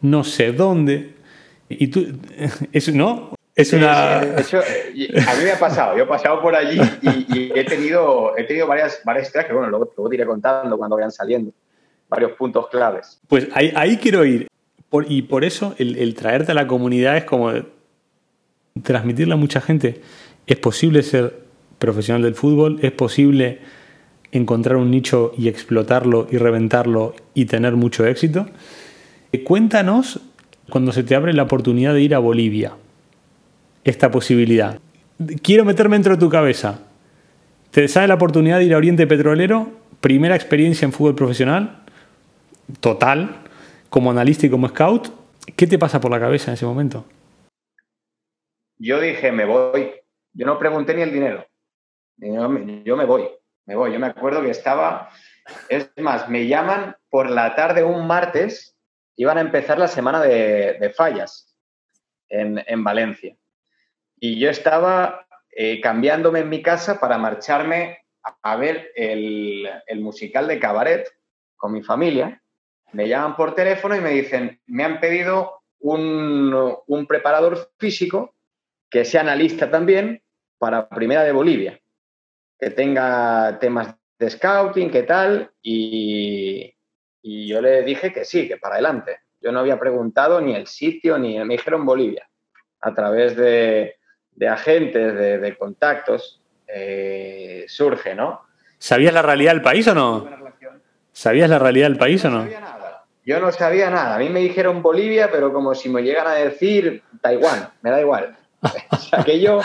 no 0.03 0.25
sé 0.25 0.53
dónde. 0.53 1.15
Y 1.69 1.89
tú, 1.89 2.07
eso, 2.73 2.93
¿no? 2.93 3.31
Es 3.55 3.73
una... 3.73 4.19
a 4.19 4.23
mí 4.23 5.09
me 5.43 5.51
ha 5.51 5.59
pasado, 5.59 5.97
yo 5.97 6.05
he 6.05 6.07
pasado 6.07 6.41
por 6.41 6.55
allí 6.55 6.79
y, 7.03 7.51
he 7.59 7.65
tenido, 7.65 8.39
he 8.39 8.45
tenido 8.45 8.69
varias, 8.69 9.01
varias 9.05 9.27
historias 9.27 9.49
que, 9.49 9.53
bueno, 9.53 9.69
luego, 9.69 9.87
te 9.87 10.15
iré 10.15 10.25
contando 10.25 10.79
cuando 10.79 10.95
vayan 10.95 11.11
saliendo, 11.11 11.51
varios 12.09 12.33
puntos 12.33 12.69
claves. 12.69 13.21
Pues 13.27 13.49
ahí, 13.55 13.73
ahí 13.75 13.97
quiero 13.97 14.25
ir. 14.25 14.47
y 15.09 15.23
por 15.23 15.45
eso 15.45 15.75
el, 15.79 15.97
el, 15.97 16.15
traerte 16.15 16.53
a 16.53 16.55
la 16.55 16.69
comunidad 16.69 17.17
es 17.17 17.25
como 17.25 17.53
transmitirle 18.83 19.35
a 19.35 19.37
mucha 19.37 19.61
gente. 19.61 20.03
Es 20.47 20.59
posible 20.59 21.03
ser 21.03 21.48
profesional 21.79 22.23
del 22.23 22.35
fútbol, 22.35 22.79
es 22.83 22.93
posible 22.93 23.61
encontrar 24.33 24.77
un 24.77 24.91
nicho 24.91 25.33
y 25.37 25.49
explotarlo 25.49 26.27
y 26.31 26.37
reventarlo 26.37 27.15
y 27.35 27.47
tener 27.47 27.77
mucho 27.77 28.07
éxito. 28.07 28.47
Eh, 29.33 29.43
cuéntanos 29.43 30.21
cuando 30.69 30.93
se 30.93 31.03
te 31.03 31.15
abre 31.15 31.33
la 31.33 31.45
oportunidad 31.45 31.95
de 31.95 32.03
ir 32.03 32.15
a 32.15 32.19
Bolivia, 32.19 32.75
esta 33.85 34.11
posibilidad. 34.11 34.79
Quiero 35.43 35.65
meterme 35.65 35.97
dentro 35.97 36.15
de 36.15 36.21
tu 36.21 36.29
cabeza. 36.29 36.81
Te 37.71 37.89
sale 37.89 38.09
la 38.09 38.15
oportunidad 38.15 38.59
de 38.59 38.65
ir 38.65 38.75
a 38.75 38.79
Oriente 38.79 39.07
Petrolero, 39.07 39.71
primera 40.01 40.37
experiencia 40.37 40.85
en 40.85 40.93
fútbol 40.93 41.15
profesional, 41.15 41.81
total, 42.81 43.43
como 43.89 44.11
analista 44.11 44.47
y 44.47 44.51
como 44.51 44.69
scout. 44.69 45.09
¿Qué 45.57 45.67
te 45.67 45.79
pasa 45.79 46.01
por 46.01 46.11
la 46.11 46.21
cabeza 46.21 46.51
en 46.51 46.55
ese 46.55 46.67
momento? 46.67 47.05
Yo 48.79 49.01
dije, 49.01 49.33
me 49.33 49.45
voy. 49.45 49.91
Yo 50.35 50.47
no 50.47 50.59
pregunté 50.59 50.95
ni 50.95 51.03
el 51.03 51.13
dinero. 51.13 51.45
Yo 52.19 52.97
me 52.97 53.05
voy 53.05 53.29
me 53.69 53.77
voy. 53.77 53.93
Yo 53.93 54.01
me 54.01 54.07
acuerdo 54.07 54.43
que 54.43 54.51
estaba, 54.51 55.11
es 55.69 55.91
más, 55.99 56.29
me 56.29 56.47
llaman 56.47 56.97
por 57.11 57.29
la 57.29 57.55
tarde 57.55 57.85
un 57.85 58.07
martes, 58.07 58.75
iban 59.15 59.37
a 59.37 59.43
empezar 59.43 59.79
la 59.79 59.89
semana 59.89 60.23
de, 60.23 60.93
fallas 60.97 61.55
en, 62.31 62.83
Valencia. 62.83 63.37
Y 64.19 64.41
yo 64.41 64.49
estaba 64.49 65.27
eh, 65.51 65.83
cambiándome 65.83 66.41
en 66.41 66.49
mi 66.49 66.63
casa 66.63 66.99
para 66.99 67.19
marcharme 67.19 67.99
a, 68.43 68.57
ver 68.57 68.91
el, 68.97 69.69
musical 69.97 70.49
de 70.49 70.59
cabaret 70.59 71.07
con 71.57 71.73
mi 71.73 71.83
familia. 71.83 72.43
Me 72.93 73.07
llaman 73.07 73.37
por 73.37 73.55
teléfono 73.55 73.95
y 73.95 74.01
me 74.01 74.11
dicen, 74.11 74.63
me 74.67 74.85
han 74.85 74.99
pedido 74.99 75.61
un, 75.79 76.75
un 76.87 77.07
preparador 77.07 77.71
físico 77.77 78.35
que 78.89 79.05
sea 79.05 79.21
analista 79.21 79.71
también 79.71 80.23
para 80.57 80.89
Primera 80.89 81.23
de 81.23 81.33
Bolivia 81.33 81.79
que 82.59 82.71
tenga 82.71 83.59
temas 83.61 83.95
de 84.19 84.31
scouting, 84.31 84.91
qué 84.91 85.05
tal, 85.05 85.51
y, 85.63 86.75
yo 87.23 87.61
le 87.61 87.83
dije 87.83 88.13
que 88.13 88.25
sí, 88.25 88.49
que 88.49 88.57
para 88.57 88.77
adelante. 88.77 89.19
Yo 89.41 89.53
no 89.53 89.61
había 89.61 89.79
preguntado 89.79 90.41
ni 90.41 90.55
el 90.55 90.67
sitio, 90.67 91.19
ni 91.19 91.39
me 91.45 91.55
dijeron 91.55 91.85
Bolivia. 91.85 92.29
A 92.81 92.95
través 92.95 93.37
de, 93.37 93.97
agentes, 94.49 95.41
de, 95.41 95.57
contactos, 95.57 96.43
eh, 96.67 97.65
surge, 97.69 98.15
¿no? 98.15 98.43
¿Sabías 98.79 99.13
la 99.13 99.23
realidad 99.23 99.53
del 99.53 99.63
país 99.63 99.87
o 99.89 99.95
no? 99.95 100.29
¿Sabías 101.13 101.51
la 101.51 101.59
realidad 101.59 101.89
del 101.89 101.99
país 101.99 102.25
o 102.25 102.31
no? 102.31 102.39
No 102.39 102.45
sabía 102.45 102.61
nada. 102.61 103.05
Yo 103.25 103.41
no 103.41 103.53
sabía 103.53 103.91
nada. 103.91 104.17
A 104.17 104.19
mí 104.19 104.31
me 104.31 104.41
dijeron 104.41 104.81
Bolivia, 104.81 105.31
pero 105.31 105.53
como 105.53 105.75
si 105.75 105.89
me 105.89 106.03
llegan 106.03 106.27
a 106.27 106.35
decir 106.35 107.03
Taiwán, 107.21 107.69
me 107.83 107.91
da 107.91 108.01
igual. 108.01 108.37
aquello, 109.13 109.61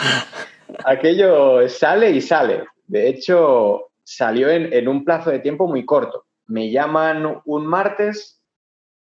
aquello 0.84 1.68
sale 1.68 2.10
y 2.10 2.20
sale. 2.20 2.64
De 2.86 3.08
hecho, 3.08 3.90
salió 4.02 4.50
en, 4.50 4.86
un 4.88 5.04
plazo 5.04 5.30
de 5.30 5.40
tiempo 5.40 5.66
muy 5.66 5.84
corto. 5.84 6.26
Me 6.46 6.70
llaman 6.70 7.40
un 7.44 7.66
martes, 7.66 8.42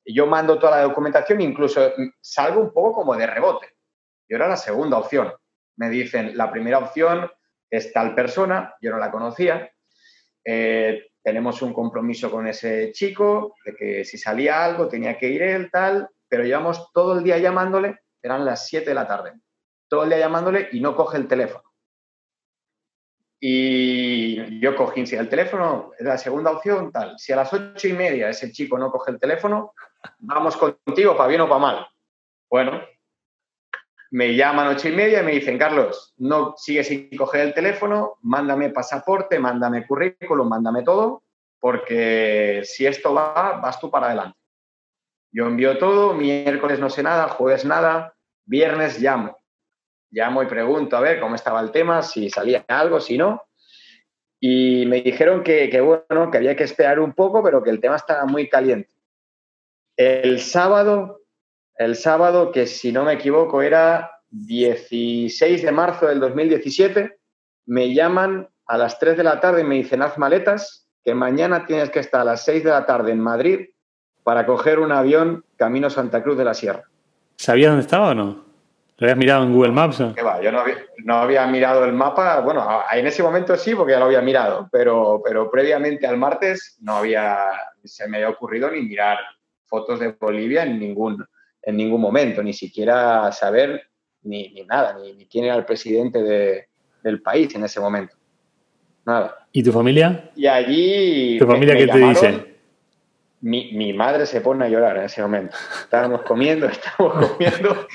yo 0.05 0.27
mando 0.27 0.59
toda 0.59 0.79
la 0.79 0.83
documentación, 0.83 1.41
incluso 1.41 1.93
salgo 2.21 2.61
un 2.61 2.73
poco 2.73 2.93
como 2.93 3.17
de 3.17 3.27
rebote. 3.27 3.77
Yo 4.29 4.37
era 4.37 4.49
la 4.49 4.57
segunda 4.57 4.99
opción. 4.99 5.33
Me 5.77 5.89
dicen, 5.89 6.37
la 6.37 6.51
primera 6.51 6.79
opción 6.79 7.31
es 7.71 7.93
tal 7.93 8.15
persona, 8.15 8.75
yo 8.81 8.91
no 8.91 8.99
la 8.99 9.11
conocía. 9.11 9.71
Eh, 10.45 11.11
tenemos 11.23 11.63
un 11.63 11.73
compromiso 11.73 12.31
con 12.31 12.47
ese 12.47 12.91
chico, 12.93 13.55
de 13.65 13.75
que 13.75 14.05
si 14.05 14.19
salía 14.19 14.65
algo 14.65 14.89
tenía 14.89 15.19
que 15.19 15.29
ir 15.29 15.43
él, 15.43 15.71
tal, 15.71 16.09
pero 16.29 16.45
llevamos 16.45 16.91
todo 16.93 17.19
el 17.19 17.25
día 17.25 17.39
llamándole, 17.39 18.01
eran 18.23 18.45
las 18.45 18.67
7 18.67 18.89
de 18.89 18.95
la 18.95 19.07
tarde, 19.07 19.33
todo 19.89 20.05
el 20.05 20.09
día 20.09 20.19
llamándole 20.19 20.69
y 20.73 20.81
no 20.81 20.97
coge 20.97 21.19
el 21.19 21.29
teléfono. 21.29 21.68
Y 23.41 24.59
yo 24.61 24.75
cogí 24.75 25.07
si 25.07 25.15
el 25.15 25.29
teléfono, 25.29 25.93
la 26.01 26.19
segunda 26.19 26.51
opción, 26.51 26.91
tal. 26.91 27.19
Si 27.19 27.33
a 27.33 27.37
las 27.37 27.53
ocho 27.53 27.87
y 27.87 27.93
media 27.93 28.29
ese 28.29 28.51
chico 28.51 28.79
no 28.79 28.91
coge 28.91 29.13
el 29.13 29.21
teléfono, 29.21 29.75
vamos 30.19 30.57
contigo 30.57 31.17
para 31.17 31.29
bien 31.29 31.43
o 31.43 31.49
para 31.49 31.61
mal. 31.61 31.87
Bueno, 32.51 32.83
me 34.11 34.35
llaman 34.35 34.69
ocho 34.69 34.89
y 34.89 34.93
media 34.93 35.21
y 35.21 35.25
me 35.25 35.33
dicen, 35.33 35.57
Carlos, 35.57 36.15
no 36.17 36.55
sigues 36.57 36.89
sin 36.89 37.17
coger 37.17 37.43
el 37.43 37.55
teléfono, 37.55 38.19
mándame 38.23 38.71
pasaporte, 38.71 39.39
mándame 39.39 39.87
currículum, 39.87 40.49
mándame 40.49 40.83
todo, 40.83 41.23
porque 41.61 42.63
si 42.65 42.87
esto 42.87 43.15
va, 43.15 43.61
vas 43.61 43.79
tú 43.79 43.89
para 43.89 44.07
adelante. 44.07 44.37
Yo 45.31 45.47
envío 45.47 45.79
todo, 45.79 46.15
miércoles 46.15 46.81
no 46.81 46.91
sé 46.91 47.03
nada, 47.05 47.29
jueves 47.29 47.65
nada, 47.65 48.15
viernes 48.47 49.01
llamo 49.01 49.38
llamo 50.11 50.43
y 50.43 50.47
pregunto 50.47 50.97
a 50.97 51.01
ver 51.01 51.21
cómo 51.21 51.35
estaba 51.35 51.61
el 51.61 51.71
tema, 51.71 52.03
si 52.03 52.31
salía 52.31 52.65
algo, 52.69 53.01
si 53.01 53.19
no. 53.19 53.43
Y 54.41 54.87
me 54.87 55.03
dijeron 55.03 55.43
que, 55.43 55.81
bueno, 55.81 56.31
que 56.31 56.39
había 56.39 56.57
que 56.57 56.65
esperar 56.65 57.01
un 57.01 57.13
poco, 57.13 57.43
pero 57.43 57.63
que 57.63 57.71
el 57.71 57.81
tema 57.81 57.97
estaba 57.97 58.25
muy 58.25 58.49
caliente. 58.49 58.91
El 59.97 60.41
sábado, 60.41 61.23
el 61.77 61.97
sábado, 61.97 62.53
que 62.53 62.67
si 62.67 62.93
no 62.93 63.05
me 63.05 63.15
equivoco 63.15 63.63
era 63.63 64.13
16 64.31 65.63
de 65.63 65.73
marzo 65.73 66.07
del 66.07 66.21
2017, 66.21 67.19
me 67.67 67.93
llaman 67.93 68.49
a 68.67 68.79
las 68.79 68.99
3 68.99 69.17
de 69.17 69.25
la 69.25 69.41
tarde 69.41 69.63
y 69.63 69.65
me 69.65 69.75
dicen, 69.77 70.03
haz 70.03 70.19
maletas, 70.19 70.89
que 71.05 71.15
mañana 71.15 71.67
tienes 71.67 71.91
que 71.91 71.99
estar 71.99 72.21
a 72.21 72.25
las 72.25 72.45
6 72.45 72.65
de 72.65 72.71
la 72.71 72.87
tarde 72.87 73.13
en 73.13 73.21
Madrid 73.21 73.71
para 74.23 74.47
coger 74.47 74.79
un 74.79 74.93
avión 74.93 75.45
camino 75.57 75.91
Santa 75.91 76.23
Cruz 76.23 76.39
de 76.39 76.45
la 76.45 76.55
Sierra. 76.55 76.85
¿Sabías 77.37 77.71
dónde 77.71 77.83
estaba 77.83 78.11
o 78.11 78.15
no? 78.15 78.48
¿Lo 78.99 79.07
habías 79.07 79.19
mirado 79.19 79.45
en 79.45 79.53
Google 79.53 79.71
Maps? 79.71 79.99
yo 79.99 80.53
no 81.05 81.15
había, 81.15 81.47
mirado 81.47 81.85
el 81.85 81.93
mapa. 81.93 82.41
Bueno, 82.41 82.67
en 82.93 83.07
ese 83.07 83.23
momento 83.23 83.57
sí, 83.57 83.77
porque 83.77 83.93
ya 83.93 84.01
lo 84.01 84.07
había 84.07 84.21
mirado, 84.21 84.69
pero, 84.73 85.23
pero 85.25 85.49
previamente 85.49 86.05
al 86.05 86.17
martes 86.17 86.77
no 86.81 86.97
había, 86.97 87.39
se 87.85 88.09
me 88.09 88.17
había 88.17 88.31
ocurrido 88.31 88.69
ni 88.73 88.83
mirar 88.83 89.19
fotos 89.67 90.01
de 90.01 90.09
Bolivia 90.19 90.65
en 90.65 90.81
ningún, 90.81 91.25
en 91.63 91.77
ningún 91.77 92.01
momento, 92.01 92.43
ni 92.43 92.53
siquiera 92.53 93.31
saber 93.31 93.89
ni, 94.23 94.53
nada, 94.69 94.99
ni, 94.99 95.27
quién 95.27 95.45
era 95.45 95.55
el 95.55 95.65
presidente 95.65 96.67
del 97.03 97.23
país 97.23 97.55
en 97.55 97.65
ese 97.65 97.79
momento. 97.79 98.17
Nada. 99.07 99.47
¿Y 99.53 99.63
tu 99.63 99.71
familia? 99.71 100.33
Y 100.35 100.49
allí. 100.49 101.39
¿Tu 101.39 101.47
familia 101.47 101.77
qué 101.77 101.87
te 101.87 101.99
dice? 101.99 102.57
Mi, 103.43 103.71
mi 103.75 103.93
madre 103.93 104.27
se 104.27 104.41
pone 104.41 104.65
a 104.65 104.69
llorar 104.69 104.97
en 104.97 105.05
ese 105.05 105.23
momento. 105.23 105.57
Estábamos 105.83 106.23
comiendo, 106.23 106.67
estábamos 106.69 107.29
comiendo 107.29 107.87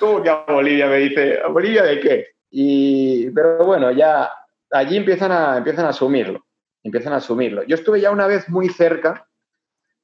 ¿Cómo 0.00 0.22
que 0.22 0.30
a 0.30 0.44
Bolivia? 0.48 0.86
Me 0.86 0.96
dice, 0.96 1.38
¿a 1.40 1.48
Bolivia 1.48 1.82
de 1.84 2.00
qué? 2.00 2.28
Y, 2.50 3.30
pero 3.30 3.66
bueno, 3.66 3.90
ya 3.90 4.30
allí 4.70 4.96
empiezan 4.96 5.30
a, 5.30 5.58
empiezan 5.58 5.84
a 5.84 5.90
asumirlo, 5.90 6.46
empiezan 6.82 7.12
a 7.12 7.16
asumirlo. 7.16 7.62
Yo 7.64 7.74
estuve 7.74 8.00
ya 8.00 8.10
una 8.10 8.26
vez 8.26 8.48
muy 8.48 8.70
cerca, 8.70 9.28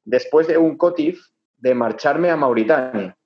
después 0.04 0.46
de 0.46 0.58
un 0.58 0.76
COTIF, 0.76 1.18
de 1.56 1.74
marcharme 1.74 2.30
a 2.30 2.36
Mauritania. 2.36 3.16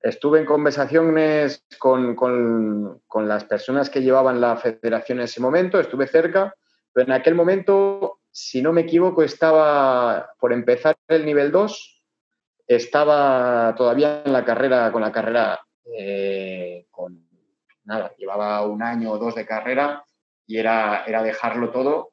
Estuve 0.00 0.40
en 0.40 0.44
conversaciones 0.44 1.64
con, 1.78 2.14
con, 2.14 3.00
con, 3.06 3.26
las 3.26 3.44
personas 3.44 3.88
que 3.88 4.02
llevaban 4.02 4.42
la 4.42 4.58
federación 4.58 5.18
en 5.18 5.24
ese 5.24 5.40
momento, 5.40 5.80
estuve 5.80 6.06
cerca, 6.06 6.54
pero 6.92 7.06
en 7.06 7.12
aquel 7.12 7.34
momento, 7.34 8.20
si 8.30 8.60
no 8.60 8.74
me 8.74 8.82
equivoco, 8.82 9.22
estaba 9.22 10.30
por 10.38 10.52
empezar 10.52 10.94
el 11.08 11.24
nivel 11.24 11.50
2, 11.50 11.93
estaba 12.66 13.74
todavía 13.76 14.22
en 14.24 14.32
la 14.32 14.44
carrera, 14.44 14.90
con 14.90 15.02
la 15.02 15.12
carrera, 15.12 15.60
eh, 15.96 16.86
con 16.90 17.28
nada, 17.84 18.14
llevaba 18.16 18.66
un 18.66 18.82
año 18.82 19.12
o 19.12 19.18
dos 19.18 19.34
de 19.34 19.46
carrera 19.46 20.04
y 20.46 20.58
era, 20.58 21.04
era 21.06 21.22
dejarlo 21.22 21.70
todo 21.70 22.12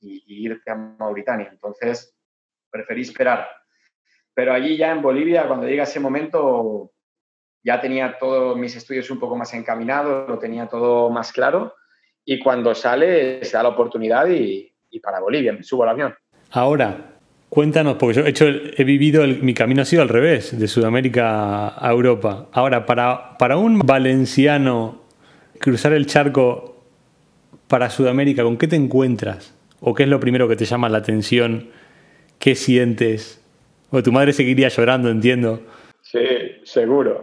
y, 0.00 0.22
y 0.26 0.46
irte 0.46 0.70
a 0.70 0.74
Mauritania. 0.74 1.48
Entonces, 1.50 2.14
preferí 2.70 3.02
esperar. 3.02 3.48
Pero 4.32 4.52
allí 4.52 4.76
ya 4.76 4.92
en 4.92 5.02
Bolivia, 5.02 5.46
cuando 5.46 5.66
llega 5.66 5.82
ese 5.82 6.00
momento, 6.00 6.92
ya 7.62 7.80
tenía 7.80 8.18
todos 8.18 8.56
mis 8.56 8.74
estudios 8.76 9.10
un 9.10 9.18
poco 9.18 9.36
más 9.36 9.52
encaminados, 9.54 10.28
lo 10.28 10.38
tenía 10.38 10.66
todo 10.66 11.10
más 11.10 11.32
claro 11.32 11.74
y 12.24 12.38
cuando 12.38 12.74
sale 12.74 13.44
se 13.44 13.56
da 13.56 13.62
la 13.64 13.70
oportunidad 13.70 14.28
y, 14.28 14.72
y 14.90 15.00
para 15.00 15.20
Bolivia, 15.20 15.52
me 15.52 15.62
subo 15.62 15.82
al 15.82 15.90
avión. 15.90 16.14
Ahora, 16.52 17.19
cuéntanos, 17.50 17.96
porque 17.98 18.16
yo 18.16 18.24
he, 18.24 18.30
hecho, 18.30 18.46
he 18.46 18.84
vivido, 18.84 19.26
mi 19.26 19.52
camino 19.52 19.82
ha 19.82 19.84
sido 19.84 20.00
al 20.00 20.08
revés, 20.08 20.58
de 20.58 20.66
Sudamérica 20.66 21.68
a 21.76 21.90
Europa. 21.90 22.48
Ahora, 22.52 22.86
para, 22.86 23.36
para 23.36 23.58
un 23.58 23.80
valenciano 23.80 25.02
cruzar 25.58 25.92
el 25.92 26.06
charco 26.06 26.82
para 27.68 27.90
Sudamérica, 27.90 28.42
¿con 28.42 28.56
qué 28.56 28.66
te 28.66 28.76
encuentras? 28.76 29.54
¿O 29.80 29.94
qué 29.94 30.04
es 30.04 30.08
lo 30.08 30.20
primero 30.20 30.48
que 30.48 30.56
te 30.56 30.64
llama 30.64 30.88
la 30.88 30.98
atención? 30.98 31.68
¿Qué 32.38 32.54
sientes? 32.54 33.42
O 33.90 34.02
tu 34.02 34.12
madre 34.12 34.32
seguiría 34.32 34.68
llorando, 34.68 35.10
entiendo. 35.10 35.62
Sí, 36.02 36.18
seguro. 36.64 37.22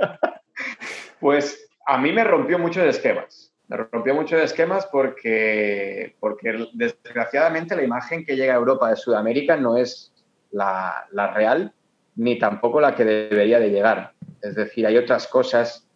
pues 1.20 1.68
a 1.86 1.98
mí 1.98 2.12
me 2.12 2.24
rompió 2.24 2.58
mucho 2.58 2.80
de 2.80 2.90
esquemas. 2.90 3.49
Me 3.70 3.76
rompió 3.76 4.16
mucho 4.16 4.36
de 4.36 4.42
esquemas 4.42 4.88
porque, 4.90 6.16
porque 6.18 6.66
desgraciadamente 6.72 7.76
la 7.76 7.84
imagen 7.84 8.26
que 8.26 8.34
llega 8.34 8.52
a 8.52 8.56
Europa 8.56 8.90
de 8.90 8.96
Sudamérica 8.96 9.56
no 9.56 9.76
es 9.76 10.12
la, 10.50 11.06
la 11.12 11.32
real 11.32 11.72
ni 12.16 12.36
tampoco 12.36 12.80
la 12.80 12.96
que 12.96 13.04
debería 13.04 13.60
de 13.60 13.70
llegar. 13.70 14.14
Es 14.42 14.56
decir, 14.56 14.88
hay 14.88 14.96
otras 14.96 15.28
cosas 15.28 15.86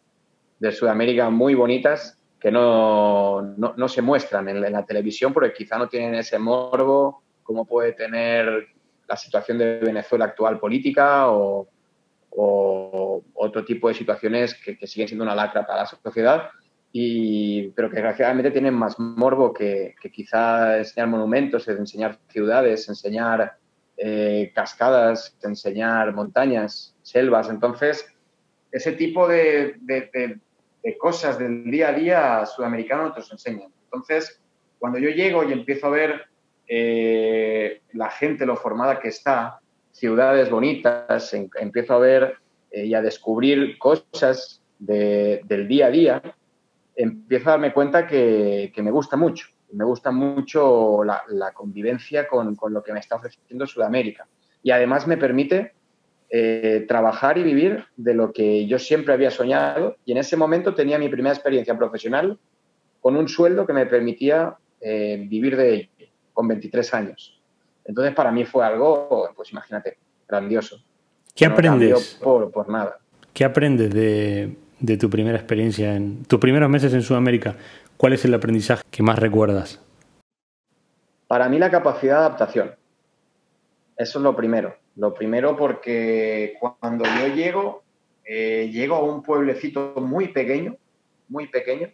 de 0.61 0.71
Sudamérica 0.71 1.31
muy 1.31 1.57
bonitas 1.57 2.17
que 2.39 2.53
no, 2.53 3.43
no, 3.43 3.89
se 3.89 4.03
muestran 4.03 4.49
en, 4.49 4.65
en, 4.65 4.73
la 4.73 4.87
televisión 4.87 5.33
porque 5.33 5.53
quizá 5.53 5.77
no 5.77 5.89
tienen 5.89 6.15
ese 6.15 6.39
morbo 6.39 7.25
como 7.43 7.67
puede 7.67 7.93
tener 7.95 8.69
la 9.09 9.17
situación 9.17 9.59
de 9.59 9.81
Venezuela 9.81 10.27
actual 10.27 10.61
política 10.61 11.29
o, 11.29 11.67
o 12.31 13.25
otro 13.35 13.65
tipo 13.65 13.89
de 13.89 13.95
situaciones 13.95 14.55
que, 14.55 14.79
que, 14.79 14.87
siguen 14.87 15.09
siendo 15.09 15.25
una 15.25 15.35
lacra 15.35 15.67
para 15.67 15.81
la 15.81 15.87
sociedad, 15.87 16.51
y, 16.97 17.71
pero 17.71 17.91
que 17.91 17.97
desgraciadamente 17.97 18.53
tienen 18.53 18.73
más 18.73 19.01
morbo 19.01 19.53
que, 19.53 19.97
que 20.01 20.13
quizá 20.13 20.79
enseñar 20.79 21.09
monumentos, 21.09 21.67
enseñar 21.67 22.21
ciudades, 22.29 22.89
enseñar 22.89 23.59
eh, 23.97 24.53
cascadas, 24.55 25.37
enseñar 25.43 26.15
montañas, 26.15 26.95
selvas. 27.03 27.51
Entonces, 27.51 28.07
ese 28.71 28.93
tipo 28.93 29.27
de, 29.27 29.75
cosas 30.97 31.37
del 31.37 31.65
día 31.65 31.89
a 31.89 31.93
día 31.95 32.47
sudamericano 32.47 33.13
los 33.17 33.33
enseñan. 33.33 33.73
Entonces, 33.87 34.41
cuando 34.79 35.01
yo 35.01 35.11
llego 35.11 35.43
y 35.43 35.53
empiezo 35.53 35.89
a 35.89 35.91
ver 35.91 36.27
eh, 36.69 37.83
la 37.93 38.11
gente, 38.11 38.47
lo 38.47 38.57
formada 38.57 39.01
que 39.01 39.09
está, 39.09 39.59
ciudades 39.91 40.49
bonitas, 40.49 41.35
empiezo 41.35 41.95
a 41.95 41.99
ver 41.99 42.37
eh, 42.71 42.87
y 42.87 42.95
a 42.95 43.03
descubrir 43.03 43.79
cosas 43.79 44.63
de, 44.79 45.41
del 45.45 45.67
día 45.67 45.87
a 45.87 45.91
día, 45.91 46.23
empiezo 46.97 47.49
a 47.49 47.53
darme 47.53 47.73
cuenta 47.73 48.07
que, 48.07 48.73
que 48.75 48.83
me 48.83 48.91
gusta 48.91 49.17
mucho. 49.17 49.49
Me 49.73 49.85
gusta 49.85 50.11
mucho 50.11 51.03
la, 51.05 51.23
la 51.29 51.53
convivencia 51.53 52.29
con, 52.29 52.55
con, 52.55 52.73
lo 52.73 52.83
que 52.83 52.93
me 52.93 53.01
está 53.01 53.17
ofreciendo 53.17 53.67
Sudamérica. 53.67 54.27
Y 54.63 54.71
además 54.71 55.07
me 55.07 55.17
permite 55.17 55.73
eh, 56.31 56.85
trabajar 56.89 57.39
y 57.39 57.43
vivir 57.43 57.85
de 57.97 58.15
lo 58.15 58.33
que 58.33 58.67
yo 58.67 58.79
siempre 58.79 59.15
había 59.15 59.31
soñado. 59.31 59.97
Y 60.05 60.13
en 60.13 60.19
ese 60.19 60.37
momento 60.37 60.75
tenía 60.75 60.99
mi 60.99 61.09
primera 61.09 61.35
experiencia 61.35 61.77
profesional 61.77 62.39
con 63.01 63.17
un 63.17 63.29
sueldo 63.29 63.67
que 63.67 63.73
me 63.73 63.87
permitía 63.87 64.57
eh, 64.81 65.27
vivir 65.29 65.57
de 65.57 65.75
ello, 65.75 65.89
con 66.33 66.49
23 66.49 66.95
años. 66.95 67.41
Entonces, 67.85 68.15
para 68.15 68.33
mí 68.33 68.45
fue 68.45 68.65
algo, 68.65 69.31
pues 69.37 69.53
imagínate, 69.53 69.99
grandioso. 70.27 70.83
¿Qué 71.35 71.47
no 71.47 71.53
aprendes? 71.53 72.19
Por, 72.23 72.51
por, 72.51 72.69
nada. 72.69 72.99
¿Qué 73.33 73.45
aprendes 73.45 73.93
de, 73.93 74.57
de, 74.81 74.97
tu 74.97 75.11
primera 75.11 75.37
experiencia, 75.37 75.95
en 75.95 76.25
tus 76.25 76.41
primeros 76.41 76.69
meses 76.69 76.93
en 76.95 77.03
Sudamérica? 77.03 77.57
¿Cuál 77.97 78.15
es 78.15 78.25
el 78.25 78.35
aprendizaje 78.35 78.83
que 78.91 79.03
más 79.03 79.19
recuerdas? 79.19 79.81
Para 81.27 81.49
mí 81.49 81.59
la 81.59 81.71
capacidad 81.71 82.15
de 82.15 82.21
adaptación. 82.21 82.75
Eso 83.97 84.19
es 84.19 84.23
lo 84.23 84.35
primero. 84.35 84.77
Lo 84.97 85.15
primero 85.15 85.57
porque 85.57 86.57
cuando 86.61 87.05
yo 87.05 87.35
llego, 87.35 87.83
eh, 88.25 88.71
llego 88.73 88.97
a 88.97 89.03
un 89.03 89.23
pueblecito 89.23 89.95
muy 89.97 90.29
pequeño, 90.29 90.77
muy 91.29 91.49
pequeño, 91.49 91.89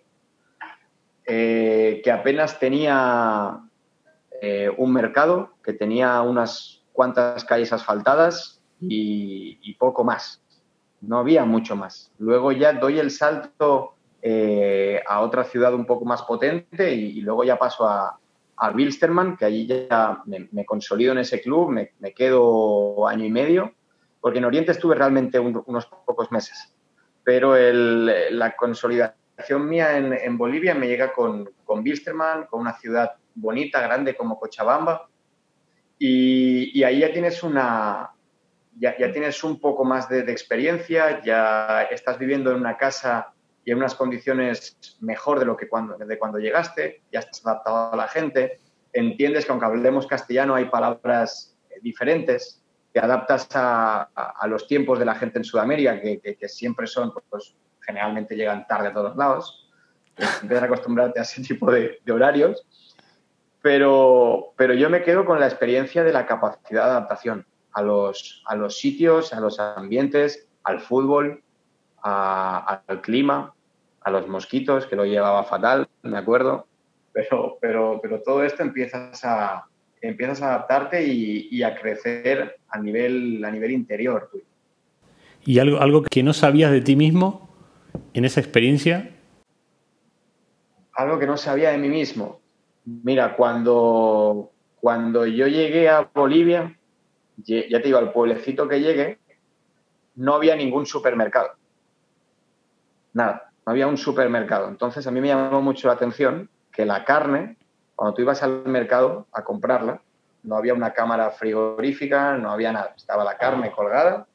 eh, 1.26 2.00
que 2.02 2.10
apenas 2.10 2.58
tenía 2.58 3.60
eh, 4.42 4.70
un 4.76 4.92
mercado, 4.92 5.54
que 5.62 5.72
tenía 5.72 6.20
unas 6.22 6.82
cuantas 6.92 7.44
calles 7.44 7.72
asfaltadas 7.72 8.60
y, 8.80 9.58
y, 9.62 9.74
poco 9.74 10.02
más. 10.04 10.42
No 11.00 11.18
había 11.18 11.44
mucho 11.44 11.76
más. 11.76 12.12
Luego 12.18 12.52
ya 12.52 12.72
doy 12.72 12.98
el 12.98 13.10
salto 13.10 13.94
eh, 14.22 15.02
a 15.06 15.20
otra 15.20 15.44
ciudad 15.44 15.72
un 15.72 15.86
poco 15.86 16.04
más 16.04 16.22
potente 16.22 16.92
y, 16.94 17.20
luego 17.22 17.42
ya 17.42 17.58
paso 17.58 17.88
a, 17.88 18.18
a 18.56 18.70
Wilstermann, 18.70 19.36
que 19.36 19.46
allí 19.46 19.66
ya 19.66 20.22
me, 20.26 20.48
me, 20.52 20.66
consolido 20.66 21.12
en 21.12 21.18
ese 21.18 21.40
club, 21.40 21.70
me, 21.70 21.92
me, 22.00 22.12
quedo 22.12 23.08
año 23.08 23.24
y 23.24 23.30
medio, 23.30 23.72
porque 24.20 24.38
en 24.38 24.44
Oriente 24.44 24.72
estuve 24.72 24.94
realmente 24.94 25.38
un, 25.38 25.62
unos 25.66 25.86
pocos 25.86 26.30
meses. 26.30 26.74
Pero 27.24 27.56
el, 27.56 28.38
la 28.38 28.54
consolidación 28.56 29.66
mía 29.66 29.96
en, 29.96 30.12
en, 30.12 30.36
Bolivia 30.36 30.74
me 30.74 30.86
llega 30.86 31.14
con, 31.14 31.48
con 31.64 31.80
Wilstermann, 31.80 32.44
con 32.44 32.60
una 32.60 32.74
ciudad 32.74 33.12
bonita, 33.34 33.80
grande 33.80 34.14
como 34.14 34.38
Cochabamba, 34.38 35.08
y, 35.98 36.78
y 36.78 36.84
ahí 36.84 37.00
ya 37.00 37.12
tienes 37.12 37.42
una, 37.42 38.10
ya, 38.80 38.96
ya, 38.98 39.12
tienes 39.12 39.44
un 39.44 39.60
poco 39.60 39.84
más 39.84 40.08
de, 40.08 40.22
de, 40.22 40.32
experiencia, 40.32 41.22
ya 41.22 41.82
estás 41.82 42.18
viviendo 42.18 42.50
en 42.50 42.56
una 42.56 42.78
casa 42.78 43.32
y 43.64 43.72
en 43.72 43.78
unas 43.78 43.94
condiciones 43.94 44.76
mejor 45.00 45.38
de 45.38 45.44
lo 45.44 45.56
que 45.56 45.68
cuando, 45.68 45.98
de 45.98 46.18
cuando 46.18 46.38
llegaste, 46.38 47.02
ya 47.12 47.20
estás 47.20 47.46
adaptado 47.46 47.92
a 47.92 47.96
la 47.96 48.08
gente, 48.08 48.58
entiendes 48.92 49.44
que 49.44 49.52
aunque 49.52 49.66
hablemos 49.66 50.06
castellano 50.06 50.54
hay 50.54 50.64
palabras 50.64 51.56
diferentes, 51.82 52.64
te 52.92 53.00
adaptas 53.00 53.48
a, 53.54 54.08
a, 54.14 54.34
a 54.40 54.46
los 54.46 54.66
tiempos 54.66 54.98
de 54.98 55.04
la 55.04 55.14
gente 55.14 55.38
en 55.38 55.44
Sudamérica, 55.44 56.00
que, 56.00 56.18
que, 56.18 56.36
que 56.36 56.48
siempre 56.48 56.86
son, 56.86 57.12
pues 57.28 57.54
generalmente 57.82 58.34
llegan 58.34 58.66
tarde 58.66 58.88
a 58.88 58.94
todos 58.94 59.14
lados, 59.14 59.68
empiezas 60.16 60.62
a 60.62 60.66
acostumbrarte 60.66 61.20
a 61.20 61.22
ese 61.22 61.42
tipo 61.42 61.70
de, 61.70 61.98
de 62.02 62.12
horarios, 62.12 62.66
pero, 63.60 64.54
pero 64.56 64.72
yo 64.72 64.88
me 64.88 65.02
quedo 65.02 65.26
con 65.26 65.38
la 65.38 65.46
experiencia 65.46 66.02
de 66.02 66.12
la 66.14 66.24
capacidad 66.24 66.84
de 66.84 66.90
adaptación 66.90 67.46
a 67.72 67.82
los, 67.82 68.42
a 68.46 68.56
los 68.56 68.78
sitios, 68.78 69.32
a 69.32 69.40
los 69.40 69.58
ambientes, 69.60 70.48
al 70.64 70.80
fútbol, 70.80 71.42
a, 72.02 72.82
al 72.86 73.00
clima, 73.00 73.54
a 74.02 74.10
los 74.10 74.28
mosquitos, 74.28 74.86
que 74.86 74.96
lo 74.96 75.04
llevaba 75.04 75.44
fatal, 75.44 75.88
me 76.02 76.18
acuerdo, 76.18 76.66
pero, 77.12 77.58
pero, 77.60 78.00
pero 78.02 78.20
todo 78.22 78.44
esto 78.44 78.62
empiezas 78.62 79.24
a, 79.24 79.66
empiezas 80.00 80.42
a 80.42 80.54
adaptarte 80.54 81.04
y, 81.04 81.48
y, 81.50 81.62
a 81.62 81.74
crecer 81.74 82.58
a 82.68 82.78
nivel, 82.78 83.44
a 83.44 83.50
nivel 83.50 83.72
interior. 83.72 84.30
¿Y 85.44 85.58
algo, 85.58 85.80
algo 85.80 86.02
que 86.02 86.22
no 86.22 86.32
sabías 86.32 86.70
de 86.70 86.80
ti 86.80 86.96
mismo 86.96 87.48
en 88.14 88.24
esa 88.24 88.40
experiencia? 88.40 89.10
Algo 90.92 91.18
que 91.18 91.26
no 91.26 91.36
sabía 91.36 91.70
de 91.70 91.78
mí 91.78 91.88
mismo. 91.88 92.40
Mira, 92.84 93.36
cuando, 93.36 94.50
cuando 94.80 95.26
yo 95.26 95.46
llegué 95.46 95.88
a 95.88 96.10
Bolivia, 96.14 96.76
ya 97.44 97.78
te 97.80 97.82
digo, 97.82 97.98
al 97.98 98.12
pueblecito 98.12 98.68
que 98.68 98.80
llegué, 98.80 99.18
no 100.16 100.34
había 100.34 100.56
ningún 100.56 100.86
supermercado. 100.86 101.50
Nada, 103.12 103.50
no 103.66 103.72
había 103.72 103.86
un 103.86 103.96
supermercado. 103.96 104.68
Entonces 104.68 105.06
a 105.06 105.10
mí 105.10 105.20
me 105.20 105.28
llamó 105.28 105.62
mucho 105.62 105.88
la 105.88 105.94
atención 105.94 106.48
que 106.72 106.84
la 106.84 107.04
carne, 107.04 107.56
cuando 107.96 108.14
tú 108.14 108.22
ibas 108.22 108.42
al 108.42 108.64
mercado 108.66 109.26
a 109.32 109.44
comprarla, 109.44 110.02
no 110.42 110.56
había 110.56 110.74
una 110.74 110.92
cámara 110.92 111.30
frigorífica, 111.30 112.36
no 112.36 112.50
había 112.50 112.72
nada. 112.72 112.94
Estaba 112.96 113.24
la 113.24 113.36
carne 113.36 113.70
colgada. 113.72 114.26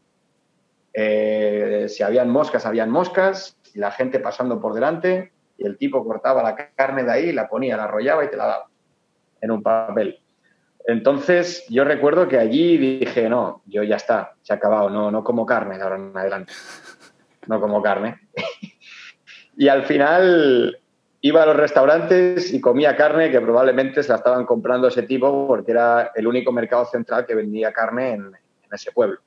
Eh, 0.94 1.88
si 1.90 2.04
habían 2.04 2.30
moscas, 2.30 2.66
habían 2.66 2.90
moscas. 2.90 3.58
y 3.74 3.80
la 3.80 3.92
gente 3.92 4.20
pasando 4.20 4.62
por 4.62 4.74
delante 4.74 5.34
y 5.58 5.66
el 5.66 5.78
tipo 5.78 6.06
cortaba 6.06 6.42
la 6.42 6.56
carne 6.56 7.04
de 7.04 7.12
ahí, 7.12 7.32
la 7.34 7.50
ponía, 7.50 7.76
la 7.76 7.86
arrollaba 7.86 8.24
y 8.24 8.30
te 8.30 8.38
la 8.38 8.46
daba 8.46 8.70
en 9.42 9.52
un 9.52 9.62
papel. 9.62 10.20
Entonces 10.88 11.66
yo 11.70 11.84
recuerdo 11.84 12.28
que 12.28 12.38
allí 12.38 12.78
dije, 12.78 13.28
no, 13.28 13.64
yo 13.66 13.84
ya 13.84 13.96
está, 13.96 14.36
se 14.42 14.54
ha 14.54 14.58
acabado, 14.58 14.90
no, 14.90 15.10
no 15.10 15.24
como 15.24 15.46
carne 15.46 15.78
de 15.78 15.84
ahora 15.84 15.96
en 15.96 16.16
adelante, 16.16 16.54
no 17.48 17.60
como 17.60 17.82
carne. 17.82 18.20
y 19.58 19.68
al 19.68 19.84
final 19.84 20.80
iba 21.26 21.42
a 21.42 21.46
los 21.48 21.56
restaurantes 21.56 22.54
y 22.54 22.62
comía 22.62 22.96
carne 22.96 23.32
que 23.32 23.42
probablemente 23.42 24.04
se 24.04 24.10
la 24.10 24.18
estaban 24.18 24.46
comprando 24.46 24.90
ese 24.90 25.02
tipo 25.02 25.48
porque 25.48 25.72
era 25.72 26.12
el 26.14 26.28
único 26.28 26.52
mercado 26.52 26.86
central 26.86 27.26
que 27.26 27.34
vendía 27.34 27.74
carne 27.74 28.12
en, 28.14 28.32
ese 28.72 28.92
pueblo. 28.92 29.20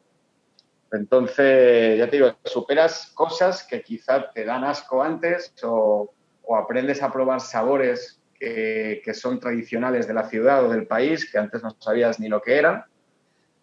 Entonces, 0.93 1.99
ya 1.99 2.09
te 2.09 2.17
digo, 2.17 2.37
superas 2.45 3.11
cosas 3.15 3.67
que 3.67 3.83
quizá 3.83 4.31
te 4.31 4.45
dan 4.45 4.63
asco 4.63 5.03
antes 5.03 5.53
o, 5.65 6.13
aprendes 6.57 7.03
a 7.03 7.11
probar 7.11 7.41
sabores 7.41 8.18
que, 8.39 9.15
son 9.15 9.41
tradicionales 9.41 10.07
de 10.07 10.15
la 10.15 10.29
ciudad 10.29 10.65
o 10.65 10.71
del 10.71 10.87
país, 10.87 11.31
que 11.31 11.39
antes 11.39 11.63
no 11.63 11.77
sabías 11.79 12.21
ni 12.21 12.29
lo 12.29 12.41
que 12.41 12.57
eran, 12.57 12.85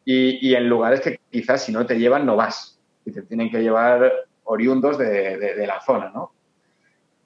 y, 0.03 0.53
en 0.53 0.69
lugares 0.69 1.01
que 1.01 1.19
quizás 1.31 1.63
si 1.63 1.71
no 1.71 1.85
te 1.85 1.97
llevan 1.97 2.25
no 2.25 2.35
vas, 2.35 2.79
y 3.05 3.11
te 3.11 3.21
tienen 3.23 3.49
que 3.49 3.61
llevar 3.61 4.11
oriundos 4.43 4.97
de, 4.97 5.37
de 5.37 5.67
la 5.67 5.81
zona, 5.81 6.11
¿no? 6.13 6.35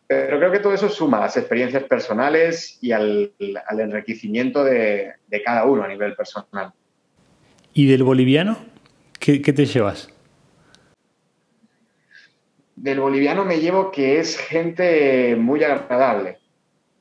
Pero 0.10 0.40
creo 0.40 0.52
que 0.52 0.60
todo 0.60 0.74
eso 0.74 0.90
suma 0.90 1.18
a 1.18 1.22
las 1.22 1.38
experiencias 1.38 1.84
personales 1.84 2.80
y 2.82 2.94
al, 2.94 3.32
enriquecimiento 3.70 4.64
de, 4.64 5.14
cada 5.46 5.66
uno 5.66 5.84
a 5.84 5.88
nivel 5.88 6.16
personal. 6.16 6.74
¿Y 7.76 7.86
del 7.86 8.02
boliviano? 8.02 8.58
¿Qué, 9.20 9.40
te 9.40 9.66
llevas? 9.68 10.10
Del 12.76 13.00
boliviano 13.00 13.46
me 13.46 13.60
llevo 13.60 13.92
que 13.92 14.20
es 14.20 14.36
gente 14.36 15.36
muy 15.36 15.64
agradable. 15.64 16.39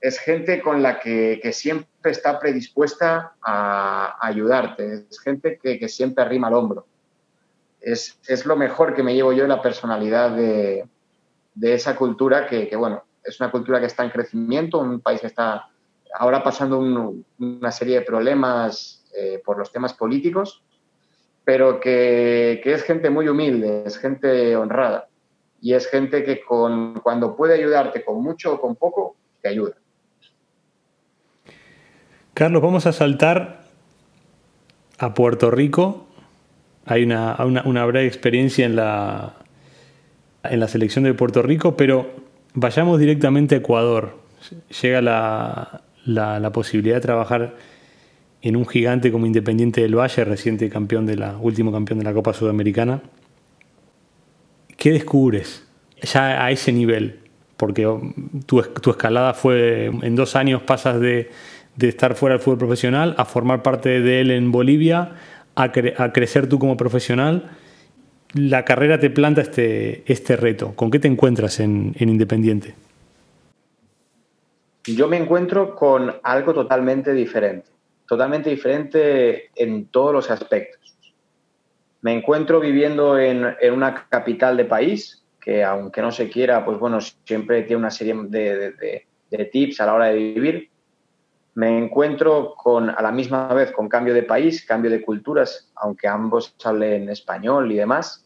Es 0.01 0.19
gente 0.19 0.61
con 0.63 0.83
la 0.83 1.01
que, 1.01 1.41
siempre 1.53 2.11
está 2.11 2.39
predispuesta 2.39 3.35
a, 3.43 4.17
ayudarte. 4.21 5.07
Es 5.11 5.21
gente 5.21 5.59
que, 5.63 5.89
siempre 5.89 6.25
arrima 6.25 6.49
el 6.49 6.55
hombro. 6.55 6.87
Es, 7.81 8.19
es, 8.27 8.45
lo 8.47 8.57
mejor 8.57 8.95
que 8.95 9.03
me 9.03 9.15
llevo 9.15 9.33
yo 9.33 9.45
en 9.45 9.51
la 9.51 9.63
personalidad 9.63 10.31
de, 10.31 10.85
de 11.59 11.75
esa 11.75 11.97
cultura 11.97 12.47
que, 12.47 12.75
bueno, 12.77 13.05
es 13.25 13.41
una 13.41 13.51
cultura 13.51 13.81
que 13.81 13.87
está 13.87 14.05
en 14.05 14.11
crecimiento, 14.11 14.79
un 14.79 15.01
país 15.01 15.21
que 15.21 15.27
está 15.27 15.69
ahora 16.15 16.43
pasando 16.43 16.79
una 17.39 17.73
serie 17.73 17.97
de 17.97 18.07
problemas 18.07 19.05
eh, 19.15 19.43
por 19.45 19.59
los 19.59 19.73
temas 19.73 19.93
políticos, 19.93 20.63
pero 21.45 21.81
que, 21.81 22.61
es 22.65 22.83
gente 22.85 23.11
muy 23.11 23.29
humilde, 23.29 23.83
es 23.87 23.99
gente 23.99 24.55
honrada 24.57 25.09
y 25.61 25.75
es 25.75 25.89
gente 25.89 26.23
que 26.23 26.43
con, 26.43 27.01
cuando 27.01 27.35
puede 27.35 27.55
ayudarte 27.55 28.05
con 28.05 28.23
mucho 28.23 28.55
o 28.55 28.61
con 28.61 28.77
poco, 28.77 29.17
te 29.43 29.49
ayuda. 29.49 29.77
Carlos, 32.39 32.63
vamos 32.63 32.87
a 32.87 32.93
saltar 32.93 33.65
a 34.97 35.13
Puerto 35.13 35.51
Rico. 35.51 36.07
Hay 36.87 37.03
una, 37.03 37.35
breve 37.35 38.07
experiencia 38.07 38.65
en 38.65 38.77
la, 38.77 39.35
en 40.45 40.61
la 40.61 40.69
selección 40.69 41.03
de 41.03 41.15
Puerto 41.15 41.43
Rico, 41.43 41.77
pero 41.77 42.09
vayamos 42.55 43.01
directamente 43.01 43.57
a 43.57 43.59
Ecuador. 43.59 44.19
Llega 44.81 45.03
la, 45.03 46.51
posibilidad 46.53 46.95
de 46.95 47.01
trabajar 47.01 47.57
en 48.41 48.55
un 48.55 48.69
gigante 48.69 49.11
como 49.11 49.27
Independiente 49.27 49.81
del 49.81 49.97
Valle, 49.97 50.25
reciente 50.25 50.71
campeón 50.71 51.07
de 51.07 51.17
la, 51.17 51.37
último 51.39 51.73
campeón 51.73 51.99
de 51.99 52.05
la 52.05 52.15
Copa 52.15 52.35
Sudamericana. 52.35 53.03
¿Qué 54.77 54.93
descubres 54.93 55.67
ya 56.03 56.45
a 56.45 56.53
ese 56.53 56.73
nivel? 56.73 57.19
Porque 57.57 57.85
tu, 58.47 58.61
escalada 58.61 59.35
fue, 59.35 59.87
en 59.87 60.15
dos 60.15 60.37
años 60.37 60.63
pasas 60.63 61.01
de, 61.01 61.33
estar 61.81 62.15
fuera 62.15 62.35
del 62.35 62.43
fútbol 62.43 62.59
profesional 62.59 63.15
a 63.19 63.25
formar 63.25 63.63
parte 63.63 64.01
de 64.01 64.21
él 64.21 64.31
en 64.31 64.51
Bolivia, 64.51 65.13
a, 65.55 65.73
crecer 66.13 66.49
tú 66.49 66.59
como 66.59 66.77
profesional 66.77 67.51
la 68.35 68.65
carrera 68.65 68.99
te 68.99 69.11
planta 69.11 69.41
este, 69.41 70.03
este 70.11 70.37
reto? 70.37 70.75
¿Con 70.75 70.91
qué 70.91 70.99
te 70.99 71.09
encuentras 71.09 71.61
en, 71.61 71.95
Independiente? 71.99 72.75
Yo 74.85 75.09
me 75.09 75.17
encuentro 75.17 75.75
con 75.75 76.15
algo 76.23 76.55
totalmente 76.55 77.13
diferente, 77.13 77.69
totalmente 78.07 78.51
diferente 78.51 79.51
en 79.55 79.87
todos 79.87 80.13
los 80.13 80.31
aspectos. 80.31 80.97
Me 82.01 82.13
encuentro 82.13 82.61
viviendo 82.61 83.19
en, 83.19 83.45
una 83.73 84.07
capital 84.09 84.57
de 84.57 84.65
país 84.65 85.25
que 85.41 85.65
aunque 85.65 86.03
no 86.03 86.13
se 86.13 86.29
quiera, 86.29 86.65
pues 86.65 86.79
bueno, 86.79 87.01
siempre 87.01 87.63
tiene 87.63 87.81
una 87.81 87.91
serie 87.91 88.15
de, 88.29 89.05
de 89.31 89.45
tips 89.47 89.81
a 89.81 89.87
la 89.87 89.95
hora 89.95 90.07
de 90.07 90.17
vivir 90.17 90.71
me 91.59 91.77
encuentro 91.77 92.55
con, 92.55 92.89
a 92.89 93.03
la 93.03 93.11
misma 93.11 93.53
vez 93.53 93.73
con 93.73 93.89
cambio 93.89 94.15
de 94.15 94.23
país, 94.23 94.65
cambio 94.65 94.93
de 94.93 95.03
culturas, 95.03 95.73
aunque 95.75 96.07
ambos 96.07 96.55
hablen 96.63 97.09
español 97.09 97.73
y 97.73 97.75
demás. 97.75 98.25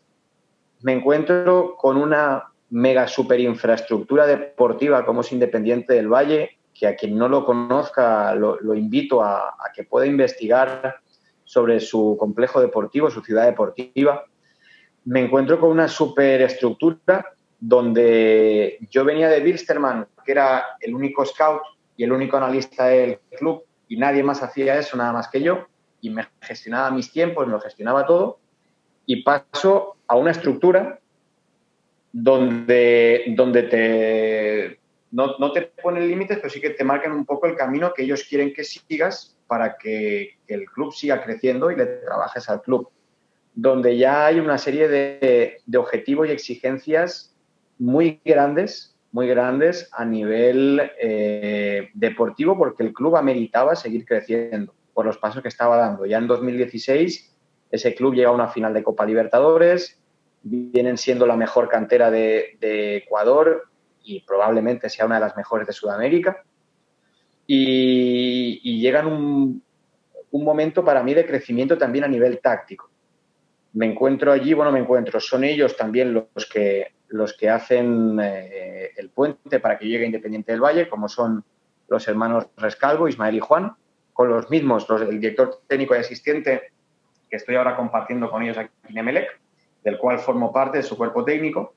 Me 0.83 0.93
encuentro 0.93 1.75
con 1.79 1.97
una 1.97 2.53
mega 2.69 3.09
super 3.09 3.41
infraestructura 3.41 4.27
deportiva 4.27 5.07
como 5.07 5.23
es 5.23 5.33
Independiente 5.33 5.95
del 5.95 6.13
Valle, 6.13 6.59
que 6.75 6.87
a 6.87 6.95
quien 6.95 7.17
no 7.17 7.27
lo 7.27 7.47
conozca 7.47 8.35
lo, 8.35 8.75
invito 8.75 9.23
a, 9.23 9.49
a, 9.49 9.73
que 9.75 9.85
pueda 9.85 10.05
investigar 10.05 10.97
sobre 11.43 11.81
su 11.81 12.19
complejo 12.21 12.61
deportivo, 12.61 13.11
su 13.11 13.23
ciudad 13.23 13.47
deportiva. 13.47 14.27
Me 15.07 15.21
encuentro 15.21 15.59
con 15.59 15.71
una 15.71 15.89
superestructura 15.89 17.33
donde 17.59 18.79
yo 18.91 19.07
venía 19.07 19.31
de 19.31 19.41
Bilsterman, 19.41 20.07
que 20.23 20.33
era 20.33 20.77
el 20.83 20.95
único 20.95 21.25
scout 21.25 21.63
y 21.97 22.05
el 22.05 22.13
único 22.13 22.37
analista 22.37 22.87
del 22.87 23.19
club 23.39 23.65
y 23.89 23.97
nadie 23.97 24.23
más 24.23 24.43
hacía 24.43 24.79
eso 24.79 24.97
nada 24.97 25.13
más 25.13 25.29
que 25.29 25.43
yo 25.43 25.67
y 26.01 26.11
me 26.11 26.27
gestionaba 26.41 26.91
mis 26.91 27.13
tiempos, 27.13 27.47
me 27.47 27.53
lo 27.53 27.61
gestionaba 27.61 28.07
todo 28.07 28.39
y 29.07 29.23
paso 29.23 29.97
a 30.07 30.17
una 30.17 30.31
estructura 30.31 30.99
donde, 32.13 33.25
donde 33.37 33.63
te, 33.65 34.81
no, 35.11 35.39
no 35.39 35.53
te 35.53 35.63
ponen 35.83 36.09
límites, 36.09 36.39
pero 36.39 36.51
sí 36.51 36.61
que 36.61 36.71
te 36.71 36.85
marcan 36.85 37.13
un 37.13 37.25
poco 37.25 37.47
el 37.47 37.57
camino 37.57 37.93
que 37.95 38.03
ellos 38.03 38.25
quieren 38.29 38.53
que 38.53 38.65
sigas 38.65 39.37
para 39.47 39.77
que, 39.77 40.39
el 40.47 40.67
club 40.67 40.93
siga 40.93 41.23
creciendo 41.23 41.71
y 41.71 41.77
le 41.77 41.87
trabajes 41.87 42.49
al 42.49 42.63
club. 42.63 42.91
Donde 43.55 43.97
ya 43.97 44.27
hay 44.27 44.41
una 44.41 44.59
serie 44.59 44.89
de, 44.89 45.59
de 45.65 45.79
objetivos 45.79 46.29
y 46.29 46.33
exigencias 46.33 47.35
muy 47.79 48.21
grandes 48.25 48.92
muy 49.13 49.29
grandes 49.29 49.89
a 49.93 50.05
nivel 50.05 50.91
eh, 51.01 51.91
deportivo 51.95 52.57
porque 52.57 52.83
el 52.83 52.93
club 52.93 53.17
ameritaba 53.17 53.77
seguir 53.77 54.05
creciendo 54.05 54.75
por 54.95 55.07
los 55.07 55.19
pasos 55.19 55.43
que 55.43 55.49
estaba 55.49 55.77
dando. 55.77 56.07
Ya 56.07 56.19
en 56.19 56.27
2016 56.27 57.35
ese 57.71 57.95
club 57.95 58.15
llega 58.15 58.31
a 58.31 58.33
una 58.33 58.49
final 58.49 58.75
de 58.75 58.83
Copa 58.83 59.07
Libertadores, 59.07 60.01
vienen 60.43 60.99
siendo 60.99 61.27
la 61.27 61.37
mejor 61.37 61.69
cantera 61.69 62.11
de, 62.11 62.57
Ecuador 62.97 63.69
y 64.03 64.21
probablemente 64.21 64.91
sea 64.91 65.07
una 65.07 65.17
de 65.17 65.23
las 65.23 65.37
mejores 65.37 65.67
de 65.67 65.73
Sudamérica. 65.73 66.43
Y, 67.47 68.81
llegan 68.81 69.07
un 69.07 69.63
momento 70.45 70.85
para 70.85 71.03
mí 71.03 71.15
de 71.15 71.27
crecimiento 71.27 71.79
también 71.79 72.05
a 72.05 72.09
nivel 72.09 72.41
táctico. 72.41 72.93
Me 73.75 73.87
encuentro 73.87 74.33
allí, 74.33 74.53
bueno, 74.55 74.73
me 74.73 74.81
encuentro, 74.81 75.19
son 75.21 75.45
ellos 75.45 75.77
también 75.77 76.13
los 76.13 76.47
que, 76.47 76.93
los 77.09 77.37
que 77.37 77.49
hacen 77.49 78.19
eh, 78.23 78.91
el 78.97 79.11
puente 79.11 79.61
para 79.61 79.79
que 79.79 79.87
llegue 79.87 80.07
Independiente 80.07 80.53
del 80.53 80.61
Valle, 80.61 80.89
como 80.89 81.09
son 81.09 81.45
los 81.89 82.07
hermanos 82.09 82.47
Rescalvo, 82.57 83.09
Ismael 83.09 83.37
y 83.37 83.41
Juan, 83.41 83.75
con 84.13 84.29
los 84.29 84.51
mismos, 84.51 84.89
los, 84.89 85.03
el 85.03 85.21
director 85.21 85.61
técnico 85.67 85.95
y 85.95 85.99
asistente 85.99 86.73
que 87.31 87.37
estoy 87.37 87.57
ahora 87.57 87.77
compartiendo 87.77 88.31
con 88.31 88.43
ellos 88.43 88.59
aquí 88.59 88.71
en 88.89 88.99
Emelec, 88.99 89.41
del 89.83 89.97
cual 89.97 90.19
formo 90.19 90.53
parte 90.53 90.79
de 90.79 90.85
su 90.85 90.99
cuerpo 90.99 91.25
técnico, 91.25 91.75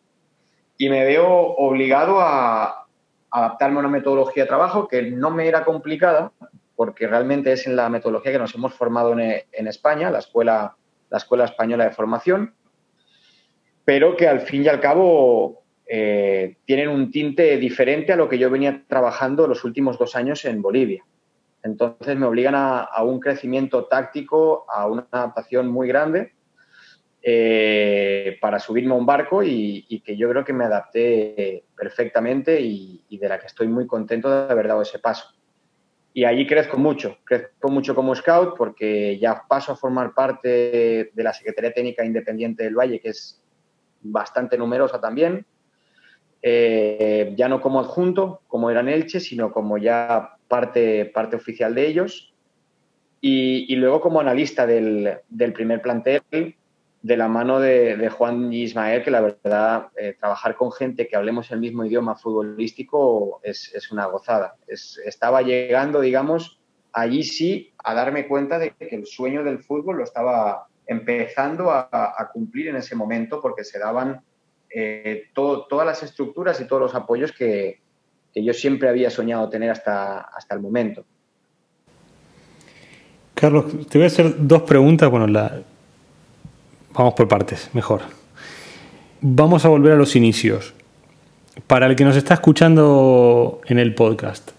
y 0.77 0.89
me 0.89 1.05
veo 1.05 1.27
obligado 1.29 2.19
a 2.19 2.85
adaptarme 3.31 3.77
a 3.77 3.79
una 3.79 3.89
metodología 3.89 4.43
de 4.43 4.47
trabajo 4.47 4.87
que 4.89 5.01
no 5.01 5.31
me 5.31 5.47
era 5.47 5.63
complicada, 5.63 6.33
porque 6.75 7.07
realmente 7.07 7.53
es 7.53 7.67
en 7.67 7.77
la 7.77 7.87
metodología 7.87 8.33
que 8.33 8.39
nos 8.39 8.53
hemos 8.53 8.73
formado 8.73 9.17
en, 9.17 9.43
en 9.49 9.67
España, 9.67 10.11
la 10.11 10.19
escuela, 10.19 10.75
la 11.15 11.19
Escuela 11.19 11.45
Española 11.45 11.85
de 11.85 11.91
Formación, 11.91 12.53
pero 13.85 14.17
que 14.17 14.27
al 14.27 14.41
fin 14.41 14.65
y 14.65 14.67
al 14.67 14.81
cabo 14.81 15.63
eh, 15.87 16.57
tienen 16.65 16.89
un 16.89 17.09
tinte 17.09 17.55
diferente 17.55 18.11
a 18.11 18.17
lo 18.17 18.27
que 18.27 18.37
yo 18.37 18.49
venía 18.49 18.83
trabajando 18.85 19.47
los 19.47 19.63
últimos 19.63 19.97
dos 19.97 20.17
años 20.17 20.43
en 20.43 20.61
Bolivia. 20.61 21.05
Entonces 21.63 22.17
me 22.17 22.25
obligan 22.25 22.53
a, 22.57 23.01
un 23.03 23.21
crecimiento 23.21 23.85
táctico, 23.85 24.65
a 24.69 24.87
una 24.87 25.07
adaptación 25.09 25.69
muy 25.69 25.87
grande 25.87 26.33
eh, 27.23 28.37
para 28.41 28.59
subirme 28.59 28.91
a 28.91 28.97
un 28.97 29.05
barco 29.05 29.41
y, 29.41 30.01
que 30.05 30.17
yo 30.17 30.29
creo 30.29 30.43
que 30.43 30.51
me 30.51 30.65
adapté 30.65 31.63
perfectamente 31.77 32.59
y, 32.59 33.05
de 33.09 33.29
la 33.29 33.39
que 33.39 33.47
estoy 33.47 33.69
muy 33.69 33.87
contento 33.87 34.29
de 34.29 34.51
haber 34.51 34.67
dado 34.67 34.81
ese 34.81 34.99
paso. 34.99 35.34
Y 36.17 36.23
allí 36.23 36.47
crezco 36.47 36.77
mucho, 36.77 37.17
crezco 37.25 37.67
mucho 37.67 37.93
como 37.93 38.15
scout 38.15 38.55
porque 38.57 39.19
ya 39.19 39.43
paso 39.49 39.73
a 39.73 39.75
formar 39.75 40.13
parte 40.13 41.11
de 41.13 41.23
la 41.23 41.33
Secretaría 41.33 41.73
Técnica 41.73 42.05
Independiente 42.05 42.63
del 42.63 42.73
Valle, 42.73 43.01
que 43.01 43.09
es 43.09 43.43
bastante 44.01 44.57
numerosa 44.57 45.01
también. 45.01 45.45
eh, 46.41 47.33
ya 47.35 47.49
no 47.49 47.59
como 47.59 47.81
adjunto, 47.81 48.43
como 48.47 48.69
era 48.69 48.79
en 48.79 48.87
Elche, 48.87 49.19
sino 49.19 49.51
como 49.51 49.77
ya 49.77 50.37
parte, 50.47 51.03
parte 51.03 51.35
oficial 51.35 51.75
de 51.75 51.85
ellos. 51.85 52.33
Y, 53.19 53.75
luego 53.75 53.99
como 53.99 54.21
analista 54.21 54.65
del, 54.65 55.17
del, 55.27 55.51
primer 55.51 55.81
plantel, 55.81 56.55
de 57.05 57.17
la 57.17 57.27
mano 57.27 57.59
de, 57.59 58.09
Juan 58.09 58.51
y 58.51 58.63
Ismael, 58.63 59.03
que 59.03 59.11
la 59.11 59.21
verdad, 59.21 59.89
eh, 59.95 60.15
trabajar 60.19 60.55
con 60.55 60.71
gente 60.71 61.07
que 61.07 61.15
hablemos 61.15 61.51
el 61.51 61.59
mismo 61.59 61.85
idioma 61.85 62.15
futbolístico 62.15 63.41
es, 63.43 63.71
es 63.75 63.91
una 63.91 64.07
gozada. 64.07 64.55
estaba 64.67 65.43
llegando, 65.43 66.01
digamos, 66.01 66.59
allí 66.93 67.21
sí 67.21 67.71
a 67.83 67.93
darme 67.93 68.27
cuenta 68.27 68.57
de 68.57 68.71
que 68.71 68.87
el 68.95 69.05
sueño 69.05 69.43
del 69.43 69.59
fútbol 69.59 69.97
lo 69.97 70.03
estaba 70.03 70.65
empezando 70.87 71.69
a, 71.69 72.31
cumplir 72.33 72.69
en 72.69 72.77
ese 72.77 72.95
momento 72.95 73.39
porque 73.39 73.63
se 73.63 73.77
daban 73.77 74.21
eh, 74.71 75.25
todas 75.35 75.85
las 75.85 76.01
estructuras 76.01 76.59
y 76.59 76.65
todos 76.65 76.81
los 76.81 76.95
apoyos 76.95 77.31
que, 77.31 77.81
yo 78.33 78.53
siempre 78.53 78.89
había 78.89 79.11
soñado 79.11 79.47
tener 79.47 79.69
hasta, 79.69 80.21
hasta 80.21 80.55
el 80.55 80.61
momento. 80.61 81.05
Carlos, 83.35 83.87
te 83.87 83.99
voy 83.99 84.05
a 84.05 84.07
hacer 84.07 84.33
dos 84.39 84.63
preguntas. 84.63 85.07
Bueno, 85.11 85.27
la... 85.27 85.61
vamos 86.95 87.13
por 87.13 87.27
partes, 87.27 87.69
mejor. 87.73 88.01
Vamos 89.21 89.65
a 89.65 89.69
volver 89.69 89.93
a 89.93 89.97
los 89.97 90.15
inicios. 90.15 90.73
Para 91.67 91.87
el 91.87 91.95
que 91.95 92.03
nos 92.03 92.15
está 92.15 92.33
escuchando 92.33 93.61
en 93.65 93.79
el 93.79 93.95
podcast, 93.95 94.51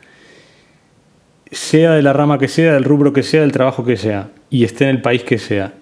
sea 1.50 1.92
de 1.92 2.02
la 2.02 2.12
rama 2.12 2.38
que 2.38 2.48
sea, 2.48 2.72
del 2.72 2.84
rubro 2.84 3.12
que 3.12 3.22
sea, 3.22 3.42
del 3.42 3.52
trabajo 3.52 3.84
que 3.84 3.96
sea, 3.96 4.30
y 4.50 4.64
esté 4.64 4.84
en 4.84 4.90
el 4.90 5.02
país 5.02 5.22
que 5.22 5.38
sea, 5.38 5.74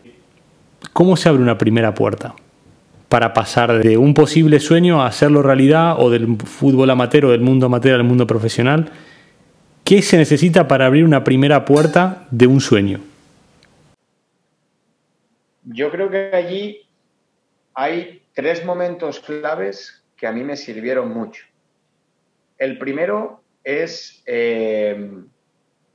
¿cómo 0.93 1.17
se 1.17 1.29
abre 1.29 1.43
una 1.43 1.59
primera 1.59 1.95
puerta? 1.95 2.35
para 3.15 3.33
pasar 3.33 3.81
de 3.81 3.97
un 3.97 4.13
posible 4.13 4.59
sueño 4.59 5.01
a 5.01 5.07
hacerlo 5.07 5.41
realidad 5.41 5.95
o 6.01 6.11
del 6.11 6.37
fútbol 6.37 6.91
amateur 6.91 7.27
o 7.27 7.31
del 7.31 7.43
mundo 7.43 7.67
amateur 7.67 7.95
al 7.95 8.03
mundo 8.03 8.27
profesional? 8.27 8.91
¿Qué 9.85 10.03
se 10.03 10.17
necesita 10.17 10.67
para 10.67 10.87
abrir 10.87 11.05
una 11.05 11.23
primera 11.23 11.65
puerta 11.65 12.27
de 12.33 12.49
un 12.49 12.61
sueño? 12.61 12.99
Yo 15.65 15.91
creo 15.91 16.11
que 16.11 16.31
allí 16.33 16.89
hay 17.75 18.23
tres 18.35 18.65
momentos 18.65 19.21
claves 19.21 20.05
que 20.17 20.27
a 20.27 20.33
mí 20.33 20.45
me 20.45 20.57
sirvieron 20.57 21.13
mucho. 21.13 21.45
El 22.59 22.79
primero 22.79 23.43
es 23.63 24.23
eh, 24.27 25.11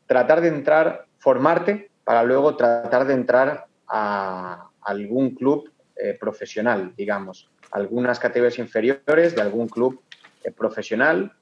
tratar 0.07 0.41
de 0.41 0.49
entrar, 0.49 1.05
formarte 1.19 1.91
para 2.03 2.23
luego 2.23 2.57
tratar 2.57 3.05
de 3.05 3.13
entrar 3.13 3.67
a 3.87 4.69
algún 4.81 5.35
club 5.35 5.71
eh, 5.95 6.17
profesional, 6.19 6.93
digamos, 6.97 7.49
algunas 7.71 8.19
categorías 8.19 8.57
inferiores 8.57 9.35
de 9.35 9.41
algún 9.41 9.67
club 9.67 10.01
eh, 10.43 10.51
profesional 10.51 11.33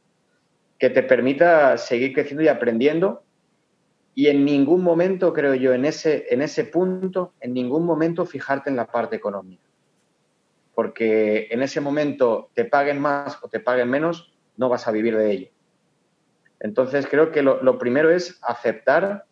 que 0.77 0.89
te 0.89 1.03
permita 1.03 1.77
seguir 1.77 2.13
creciendo 2.13 2.43
y 2.43 2.47
aprendiendo. 2.47 3.23
Y 4.17 4.29
en 4.29 4.45
ningún 4.45 4.81
momento, 4.81 5.31
creo 5.31 5.53
yo, 5.53 5.75
en 5.75 5.85
ese, 5.85 6.25
en 6.31 6.41
ese 6.41 6.63
punto, 6.63 7.33
en 7.39 7.53
ningún 7.53 7.85
momento 7.85 8.25
fijarte 8.25 8.67
en 8.67 8.75
la 8.75 8.87
parte 8.87 9.15
económica. 9.15 9.61
Porque 10.73 11.47
en 11.51 11.61
ese 11.61 11.81
momento 11.81 12.49
te 12.55 12.65
paguen 12.65 12.99
más 12.99 13.37
o 13.43 13.47
te 13.47 13.59
paguen 13.59 13.91
menos, 13.91 14.33
no 14.55 14.69
vas 14.69 14.87
a 14.87 14.91
vivir 14.91 15.15
de 15.15 15.31
ello. 15.31 15.47
Entonces 16.59 17.05
creo 17.05 17.31
que 17.31 17.43
lo, 17.43 17.77
primero 17.77 18.09
es 18.09 18.39
aceptar 18.41 19.25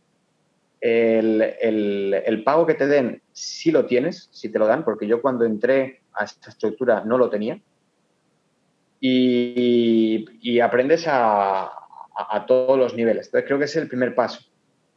el, 0.81 2.43
pago 2.45 2.67
que 2.67 2.75
te 2.75 2.85
den, 2.85 3.23
si 3.31 3.71
lo 3.71 3.87
tienes, 3.87 4.29
si 4.31 4.49
te 4.49 4.59
lo 4.59 4.67
dan, 4.67 4.85
porque 4.85 5.07
yo 5.07 5.19
cuando 5.19 5.45
entré 5.45 6.03
a 6.13 6.25
esta 6.25 6.51
estructura 6.51 7.03
no 7.03 7.17
lo 7.17 7.31
tenía. 7.31 7.59
Y, 8.99 10.59
aprendes 10.59 11.05
a, 11.07 11.71
todos 12.45 12.77
los 12.77 12.93
niveles. 12.93 13.25
Entonces 13.25 13.47
creo 13.47 13.57
que 13.57 13.65
es 13.65 13.75
el 13.77 13.87
primer 13.87 14.13
paso. 14.13 14.45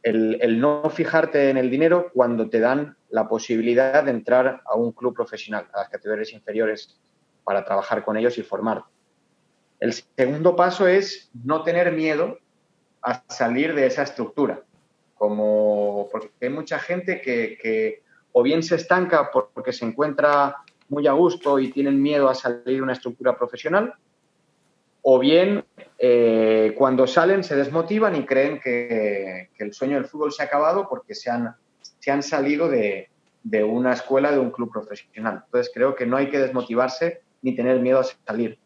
El, 0.01 0.59
no 0.59 0.89
fijarte 0.89 1.49
en 1.49 1.57
el 1.57 1.69
dinero 1.69 2.09
cuando 2.13 2.49
te 2.49 2.59
dan 2.59 2.95
la 3.09 3.27
posibilidad 3.27 4.03
de 4.03 4.11
entrar 4.11 4.61
a 4.65 4.75
un 4.75 4.91
club 4.93 5.13
profesional, 5.13 5.67
a 5.73 5.79
las 5.79 5.89
categorías 5.89 6.31
inferiores, 6.31 6.97
para 7.43 7.65
trabajar 7.65 8.03
con 8.05 8.15
ellos 8.15 8.37
y 8.37 8.43
formarte. 8.43 8.87
El 9.79 9.93
segundo 9.93 10.55
paso 10.55 10.87
es 10.87 11.29
no 11.43 11.63
tener 11.63 11.91
miedo 11.91 12.37
a 13.01 13.23
salir 13.27 13.73
de 13.73 13.87
esa 13.87 14.03
estructura 14.03 14.63
como 15.19 16.07
porque 16.09 16.31
hay 16.41 16.49
mucha 16.49 16.79
gente 16.79 17.21
que, 17.21 18.01
o 18.31 18.41
bien 18.41 18.63
se 18.63 18.75
estanca 18.75 19.29
porque 19.29 19.73
se 19.73 19.85
encuentra 19.85 20.55
muy 20.87 21.05
a 21.07 21.11
gusto 21.11 21.59
y 21.59 21.71
tienen 21.71 22.01
miedo 22.01 22.29
a 22.29 22.35
salir 22.35 22.77
de 22.77 22.81
una 22.81 22.93
estructura 22.93 23.37
profesional, 23.37 23.93
o 25.01 25.19
bien 25.19 25.63
eh, 25.97 26.73
cuando 26.77 27.07
salen 27.07 27.43
se 27.43 27.55
desmotivan 27.55 28.15
y 28.15 28.25
creen 28.25 28.59
que, 28.59 29.49
el 29.57 29.73
sueño 29.73 29.95
del 29.95 30.05
fútbol 30.05 30.31
se 30.31 30.43
ha 30.43 30.45
acabado 30.45 30.87
porque 30.89 31.15
se 31.15 31.29
han, 31.29 31.55
se 31.99 32.11
han 32.11 32.23
salido 32.23 32.69
de, 32.69 33.09
de, 33.43 33.63
una 33.63 33.93
escuela, 33.93 34.31
de 34.31 34.39
un 34.39 34.51
club 34.51 34.71
profesional. 34.71 35.43
Entonces 35.45 35.71
creo 35.73 35.95
que 35.95 36.05
no 36.05 36.17
hay 36.17 36.29
que 36.29 36.39
desmotivarse 36.39 37.21
ni 37.41 37.55
tener 37.55 37.79
miedo 37.79 37.99
a 37.99 38.05
salir. 38.25 38.59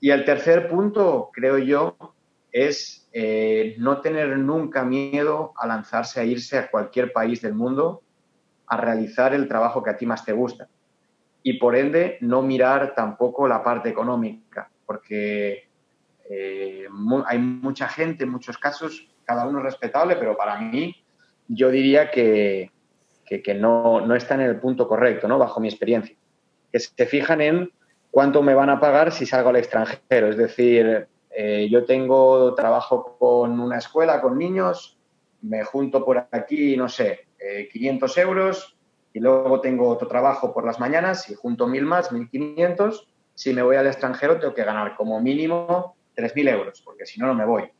Y 0.00 0.10
el 0.10 0.24
tercer 0.24 0.68
punto, 0.68 1.30
creo 1.32 1.58
yo, 1.58 1.96
es 2.50 3.08
eh, 3.12 3.76
no 3.78 4.00
tener 4.00 4.36
nunca 4.38 4.84
miedo 4.84 5.52
a 5.56 5.66
lanzarse 5.66 6.20
a 6.20 6.24
irse 6.24 6.58
a 6.58 6.70
cualquier 6.70 7.12
país 7.12 7.40
del 7.40 7.54
mundo 7.54 8.02
a 8.66 8.76
realizar 8.76 9.34
el 9.34 9.48
trabajo 9.48 9.82
que 9.82 9.90
a 9.90 9.96
ti 9.96 10.06
más 10.06 10.24
te 10.24 10.32
gusta. 10.32 10.68
Y 11.42 11.54
por 11.54 11.76
ende, 11.76 12.18
no 12.20 12.42
mirar 12.42 12.94
tampoco 12.94 13.46
la 13.46 13.62
parte 13.62 13.88
económica, 13.88 14.70
porque 14.92 15.68
eh, 16.28 16.86
hay 17.26 17.38
mucha 17.38 17.88
gente, 17.88 18.24
en 18.24 18.30
muchos 18.30 18.58
casos, 18.58 19.08
cada 19.24 19.46
uno 19.46 19.60
es 19.60 19.64
respetable, 19.64 20.16
pero 20.16 20.36
para 20.36 20.58
mí 20.58 20.94
yo 21.48 21.70
diría 21.70 22.10
que, 22.10 22.70
que, 23.24 23.54
no, 23.54 24.06
no, 24.06 24.14
está 24.14 24.34
en 24.34 24.42
el 24.42 24.60
punto 24.60 24.86
correcto, 24.86 25.26
¿no? 25.28 25.38
bajo 25.38 25.60
mi 25.60 25.68
experiencia. 25.68 26.14
Que 26.70 26.78
se 26.78 27.06
fijan 27.06 27.40
en 27.40 27.72
cuánto 28.10 28.42
me 28.42 28.54
van 28.54 28.68
a 28.68 28.80
pagar 28.80 29.12
si 29.12 29.24
salgo 29.24 29.48
al 29.48 29.56
extranjero. 29.56 30.28
Es 30.28 30.36
decir, 30.36 31.08
eh, 31.30 31.68
yo 31.70 31.86
tengo 31.86 32.54
trabajo 32.54 33.16
con 33.18 33.58
una 33.58 33.78
escuela, 33.78 34.20
con 34.20 34.36
niños, 34.36 34.98
me 35.40 35.64
junto 35.64 36.04
por 36.04 36.28
aquí, 36.30 36.76
no 36.76 36.90
sé, 36.90 37.28
500 37.72 38.18
eh, 38.18 38.20
euros 38.20 38.76
y 39.14 39.20
luego 39.20 39.62
tengo 39.62 39.88
otro 39.88 40.06
trabajo 40.06 40.52
por 40.52 40.66
las 40.66 40.78
mañanas 40.78 41.30
y 41.30 41.34
junto 41.34 41.66
mil 41.66 41.84
más, 41.84 42.10
1.500. 42.10 43.06
Si 43.34 43.52
me 43.52 43.62
voy 43.62 43.76
al 43.76 43.86
extranjero 43.86 44.38
tengo 44.38 44.54
que 44.54 44.64
ganar 44.64 44.96
como 44.96 45.20
mínimo 45.20 45.96
3.000 46.16 46.48
euros, 46.50 46.82
porque 46.82 47.06
si 47.06 47.20
no, 47.20 47.26
no 47.26 47.34
me 47.34 47.44
voy. 47.44 47.70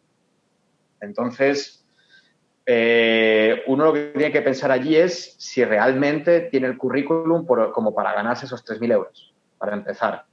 Entonces, 1.01 1.85
eh, 2.65 3.63
uno 3.67 3.87
lo 3.87 3.93
que 3.93 4.13
tiene 4.15 4.33
que 4.33 4.43
pensar 4.43 4.71
allí 4.71 4.97
es 4.97 5.35
si 5.39 5.65
realmente 5.65 6.43
tiene 6.43 6.69
el 6.69 6.79
currículum 6.79 7.47
como 7.47 7.95
para 7.95 8.13
ganarse 8.13 8.47
esos 8.47 8.65
3.000 8.65 8.93
euros, 8.93 9.35
para 9.59 9.75
empezar. 9.75 10.25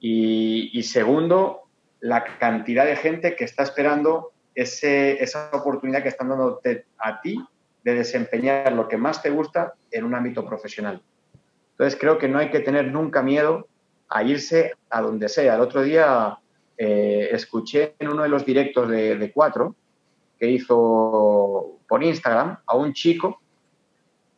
y 0.00 0.82
segundo, 0.82 1.64
la 2.00 2.22
cantidad 2.38 2.84
de 2.84 2.96
gente 2.96 3.34
que 3.34 3.44
está 3.44 3.62
esperando 3.62 4.34
esa 4.54 5.48
oportunidad 5.52 6.02
que 6.02 6.10
están 6.10 6.28
dando 6.28 6.60
a 6.98 7.20
ti 7.22 7.42
de 7.82 7.94
desempeñar 7.94 8.72
lo 8.72 8.88
que 8.88 8.98
más 8.98 9.22
te 9.22 9.30
gusta 9.30 9.72
en 9.90 10.04
un 10.04 10.14
ámbito 10.14 10.44
profesional. 10.44 11.02
Entonces 11.72 11.98
creo 11.98 12.18
que 12.18 12.28
no 12.28 12.38
hay 12.38 12.50
que 12.50 12.60
tener 12.60 12.92
nunca 12.92 13.22
miedo 13.22 13.68
a 14.08 14.22
irse 14.22 14.72
a 14.90 15.00
donde 15.00 15.28
sea. 15.28 15.54
El 15.54 15.60
otro 15.60 15.82
día 15.82 16.38
eh, 16.76 17.28
escuché 17.32 17.94
en 17.98 18.08
uno 18.08 18.22
de 18.22 18.28
los 18.28 18.44
directos 18.44 18.88
de, 18.88 19.16
de 19.16 19.32
Cuatro 19.32 19.74
que 20.38 20.50
hizo 20.50 21.78
por 21.88 22.02
Instagram 22.02 22.58
a 22.66 22.76
un 22.76 22.92
chico 22.92 23.40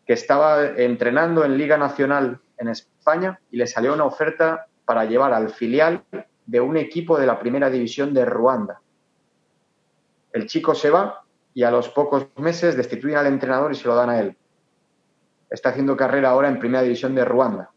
que 0.07 0.13
estaba 0.13 0.67
entrenando 0.77 1.45
en 1.45 1.57
Liga 1.59 1.77
Nacional 1.77 2.41
en 2.59 2.69
España 2.69 3.41
y 3.51 3.57
le 3.57 3.67
salió 3.67 3.95
una 3.95 4.05
oferta 4.05 4.67
para 4.85 5.05
llevar 5.05 5.33
al 5.33 5.51
filial 5.51 6.05
de 6.47 6.61
un 6.61 6.77
equipo 6.77 7.19
de 7.19 7.27
la 7.27 7.39
primera 7.39 7.69
división 7.71 8.15
de 8.15 8.25
Ruanda. 8.25 8.81
El 10.33 10.47
chico 10.47 10.75
se 10.75 10.91
va 10.91 11.25
y 11.55 11.65
a 11.65 11.71
los 11.71 11.89
pocos 11.89 12.29
meses 12.37 12.77
destituyen 12.77 13.19
al 13.19 13.27
entrenador 13.27 13.73
y 13.73 13.75
se 13.75 13.89
lo 13.89 13.95
dan 13.95 14.11
a 14.11 14.21
él. 14.21 14.37
Está 15.51 15.71
haciendo 15.71 15.97
carrera 15.97 16.31
ahora 16.31 16.49
en 16.49 16.59
primera 16.59 16.83
división 16.83 17.15
de 17.15 17.25
Ruanda. 17.25 17.71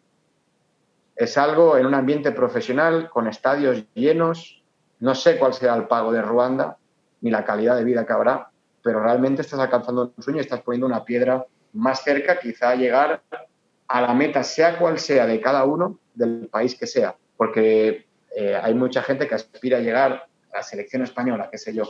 Es 1.20 1.38
algo 1.38 1.78
en 1.78 1.86
un 1.86 1.94
ambiente 1.96 2.32
profesional, 2.32 3.10
con 3.10 3.28
estadios 3.28 3.84
llenos. 3.94 4.64
No 5.02 5.14
sé 5.14 5.38
cuál 5.38 5.54
será 5.54 5.76
el 5.76 5.86
pago 5.86 6.14
de 6.14 6.22
Ruanda, 6.22 6.78
ni 7.20 7.30
la 7.30 7.44
calidad 7.44 7.76
de 7.76 7.84
vida 7.84 8.06
que 8.06 8.14
habrá, 8.14 8.50
pero 8.82 9.04
realmente 9.04 9.42
estás 9.42 9.60
alcanzando 9.60 10.14
un 10.16 10.24
sueño 10.24 10.38
y 10.38 10.44
estás 10.44 10.62
poniendo 10.62 10.88
una 10.88 11.04
piedra 11.04 11.46
más 11.74 12.04
cerca, 12.04 12.40
quizá 12.40 12.70
a 12.70 12.76
llegar 12.76 13.22
a 13.90 14.02
la 14.02 14.14
meta, 14.14 14.44
sea 14.44 14.80
cual 14.80 14.98
sea, 14.98 15.26
de 15.26 15.42
cada 15.42 15.66
uno 15.66 16.00
del 16.14 16.48
país 16.48 16.74
que 16.80 16.88
sea. 16.88 17.18
Porque 17.36 18.08
eh, 18.34 18.56
hay 18.56 18.74
mucha 18.74 19.04
gente 19.04 19.28
que 19.28 19.36
aspira 19.36 19.80
a 19.80 19.82
llegar 19.82 20.26
a 20.54 20.58
la 20.58 20.64
selección 20.64 21.04
española, 21.04 21.50
qué 21.52 21.58
sé 21.58 21.74
yo. 21.74 21.84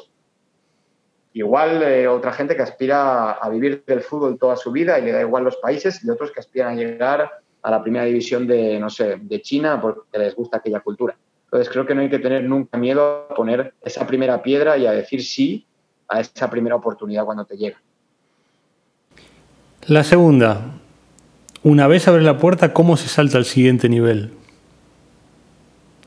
Igual 1.34 1.84
eh, 1.84 2.08
otra 2.08 2.34
gente 2.34 2.56
que 2.56 2.64
aspira 2.64 3.34
a 3.34 3.48
vivir 3.50 3.84
del 3.86 4.02
fútbol 4.02 4.40
toda 4.40 4.56
su 4.56 4.72
vida 4.72 4.98
y 4.98 5.04
le 5.04 5.12
da 5.12 5.22
igual 5.22 5.44
los 5.44 5.58
países, 5.58 6.04
y 6.04 6.10
otros 6.10 6.32
que 6.32 6.40
aspiran 6.40 6.74
a 6.74 6.76
llegar 6.76 7.30
a 7.62 7.72
la 7.72 7.82
primera 7.82 8.06
división 8.06 8.48
de, 8.48 8.80
no 8.80 8.90
sé, 8.90 9.18
de 9.22 9.42
China 9.42 9.80
porque 9.82 10.18
les 10.18 10.36
gusta 10.36 10.58
aquella 10.58 10.80
cultura. 10.80 11.16
Entonces 11.46 11.70
creo 11.70 11.86
que 11.86 11.96
no 11.96 12.02
hay 12.02 12.10
que 12.10 12.20
tener 12.20 12.44
nunca 12.44 12.78
miedo 12.78 13.28
a 13.30 13.34
poner 13.34 13.74
esa 13.82 14.06
primera 14.06 14.42
piedra 14.42 14.78
y 14.78 14.86
a 14.86 14.92
decir 14.92 15.24
sí 15.24 15.66
a 16.08 16.20
esa 16.20 16.50
primera 16.50 16.76
oportunidad 16.76 17.26
cuando 17.26 17.46
te 17.46 17.58
llega. 17.58 17.82
La 19.88 20.04
segunda, 20.04 20.62
una 21.64 21.88
vez 21.88 22.08
abre 22.08 22.22
la 22.22 22.38
puerta, 22.38 22.74
¿cómo 22.74 22.98
se 22.98 23.08
salta 23.08 23.38
al 23.38 23.46
siguiente 23.46 23.90
nivel? 23.90 24.32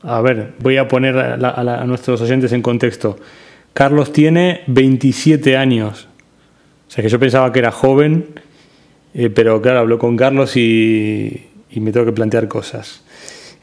A 0.01 0.21
ver, 0.21 0.53
voy 0.59 0.77
a 0.77 0.87
poner 0.87 1.17
a, 1.17 1.85
nuestros 1.85 2.21
oyentes 2.21 2.51
en 2.51 2.61
contexto. 2.61 3.17
Carlos 3.73 4.11
tiene 4.11 4.63
27 4.67 5.57
años. 5.57 6.07
O 6.87 6.91
sea 6.91 7.01
que 7.01 7.09
yo 7.09 7.19
pensaba 7.19 7.51
que 7.51 7.59
era 7.59 7.71
joven, 7.71 8.39
eh, 9.13 9.29
pero 9.29 9.61
claro, 9.61 9.79
hablo 9.79 9.99
con 9.99 10.17
Carlos 10.17 10.55
y, 10.57 11.47
me 11.75 11.91
tengo 11.91 12.05
que 12.05 12.11
plantear 12.11 12.47
cosas. 12.47 13.03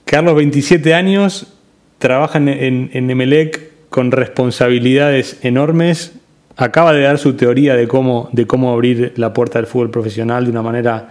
Carlos, 0.04 0.34
27 0.34 0.94
años, 0.94 1.52
trabaja 1.98 2.38
en, 2.38 2.48
en, 2.92 3.10
Emelec 3.10 3.70
con 3.88 4.10
responsabilidades 4.10 5.38
enormes. 5.42 6.12
Acaba 6.56 6.92
de 6.92 7.02
dar 7.02 7.18
su 7.18 7.34
teoría 7.34 7.76
de 7.76 7.86
cómo, 7.86 8.28
de 8.32 8.46
cómo 8.46 8.72
abrir 8.72 9.14
la 9.16 9.32
puerta 9.32 9.58
del 9.58 9.66
fútbol 9.66 9.90
profesional 9.90 10.44
de 10.44 10.50
una 10.50 10.62
manera 10.62 11.08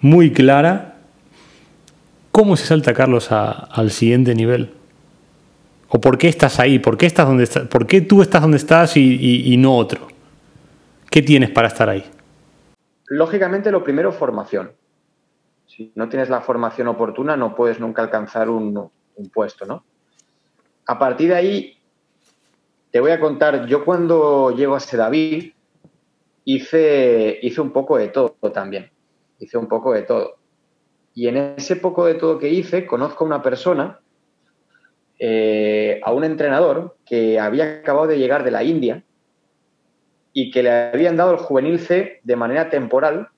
muy 0.00 0.32
clara. 0.32 0.96
¿Cómo 2.30 2.56
se 2.56 2.66
salta 2.66 2.92
Carlos 2.92 3.28
al 3.30 3.90
siguiente 3.90 4.34
nivel? 4.34 4.70
¿O 5.88 6.00
por 6.00 6.18
qué 6.18 6.28
estás 6.28 6.58
ahí? 6.58 6.80
¿Por 6.80 6.96
qué, 6.96 7.06
estás 7.06 7.26
donde 7.26 7.44
estás? 7.44 7.68
¿Por 7.68 7.86
qué 7.86 8.00
tú 8.00 8.20
estás 8.20 8.42
donde 8.42 8.56
estás 8.56 8.96
y, 8.96 9.54
no 9.56 9.76
otro? 9.76 10.08
¿Qué 11.08 11.22
tienes 11.22 11.50
para 11.50 11.68
estar 11.68 11.88
ahí? 11.88 12.04
Lógicamente, 13.06 13.70
lo 13.70 13.84
primero, 13.84 14.12
formación. 14.12 14.72
Si 15.66 15.92
no 15.94 16.08
tienes 16.08 16.28
la 16.28 16.40
formación 16.40 16.88
oportuna, 16.88 17.36
no 17.36 17.54
puedes 17.54 17.80
nunca 17.80 18.02
alcanzar 18.02 18.48
un, 18.48 18.90
puesto, 19.32 19.66
¿no? 19.66 19.84
A 20.86 20.98
partir 20.98 21.28
de 21.28 21.34
ahí, 21.34 21.78
te 22.90 23.00
voy 23.00 23.10
a 23.10 23.20
contar, 23.20 23.66
yo 23.66 23.84
cuando 23.84 24.50
llego 24.50 24.74
a 24.74 24.80
Sedaví, 24.80 25.54
hice, 26.44 27.38
hice 27.42 27.60
un 27.60 27.72
poco 27.72 27.96
de 27.96 28.08
todo 28.08 28.34
también 28.52 28.90
hice 29.38 29.58
un 29.58 29.68
poco 29.68 29.92
de 29.92 30.02
todo. 30.02 30.36
Y 31.14 31.28
en 31.28 31.36
ese 31.36 31.76
poco 31.76 32.06
de 32.06 32.14
todo 32.14 32.38
que 32.38 32.48
hice, 32.48 32.86
conozco 32.86 33.24
a 33.24 33.26
una 33.26 33.42
persona, 33.42 34.00
eh, 35.18 36.00
a 36.02 36.12
un 36.12 36.24
entrenador 36.24 36.96
que 37.06 37.38
había 37.38 37.80
acabado 37.80 38.08
de 38.08 38.18
llegar 38.18 38.42
de 38.42 38.50
la 38.50 38.64
India 38.64 39.04
y 40.36 40.50
que 40.50 40.64
le 40.64 40.70
habían 40.70 41.16
dado 41.16 41.30
el 41.30 41.38
juvenil 41.38 41.78
C 41.78 42.20
de 42.22 42.36
manera 42.36 42.68
temporal 42.68 43.28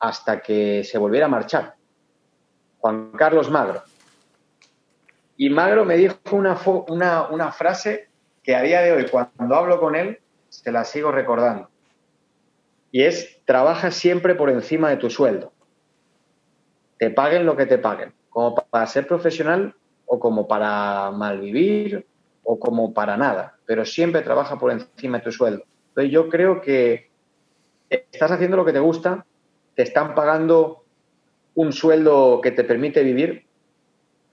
hasta 0.00 0.40
que 0.40 0.82
se 0.82 0.98
volviera 0.98 1.26
a 1.26 1.28
marchar. 1.28 1.76
Juan 2.78 3.12
Carlos 3.12 3.50
Magro. 3.50 3.82
Y 5.36 5.50
Magro 5.50 5.84
me 5.84 5.96
dijo 5.96 6.16
una, 6.32 6.58
una, 6.88 7.28
una 7.28 7.52
frase 7.52 8.08
que 8.42 8.56
a 8.56 8.62
día 8.62 8.80
de 8.80 8.92
hoy, 8.92 9.06
cuando 9.08 9.54
hablo 9.54 9.78
con 9.78 9.94
él, 9.94 10.20
se 10.48 10.72
la 10.72 10.84
sigo 10.84 11.12
recordando. 11.12 11.68
Y 12.90 13.02
es, 13.02 13.40
trabaja 13.44 13.90
siempre 13.90 14.34
por 14.34 14.48
encima 14.48 14.88
de 14.88 14.96
tu 14.96 15.10
sueldo. 15.10 15.52
Te 16.98 17.10
paguen 17.10 17.44
lo 17.44 17.56
que 17.56 17.66
te 17.66 17.78
paguen, 17.78 18.14
como 18.30 18.54
para 18.54 18.86
ser 18.86 19.06
profesional 19.06 19.74
o 20.06 20.18
como 20.18 20.48
para 20.48 21.10
malvivir 21.10 22.06
o 22.42 22.58
como 22.58 22.94
para 22.94 23.16
nada, 23.18 23.56
pero 23.66 23.84
siempre 23.84 24.22
trabaja 24.22 24.58
por 24.58 24.72
encima 24.72 25.18
de 25.18 25.24
tu 25.24 25.32
sueldo. 25.32 25.64
Entonces 25.92 26.10
yo 26.10 26.30
creo 26.30 26.62
que 26.62 27.10
estás 27.90 28.30
haciendo 28.30 28.56
lo 28.56 28.64
que 28.64 28.72
te 28.72 28.80
gusta, 28.80 29.26
te 29.74 29.82
están 29.82 30.14
pagando 30.14 30.84
un 31.54 31.72
sueldo 31.74 32.40
que 32.42 32.50
te 32.50 32.64
permite 32.64 33.02
vivir, 33.02 33.44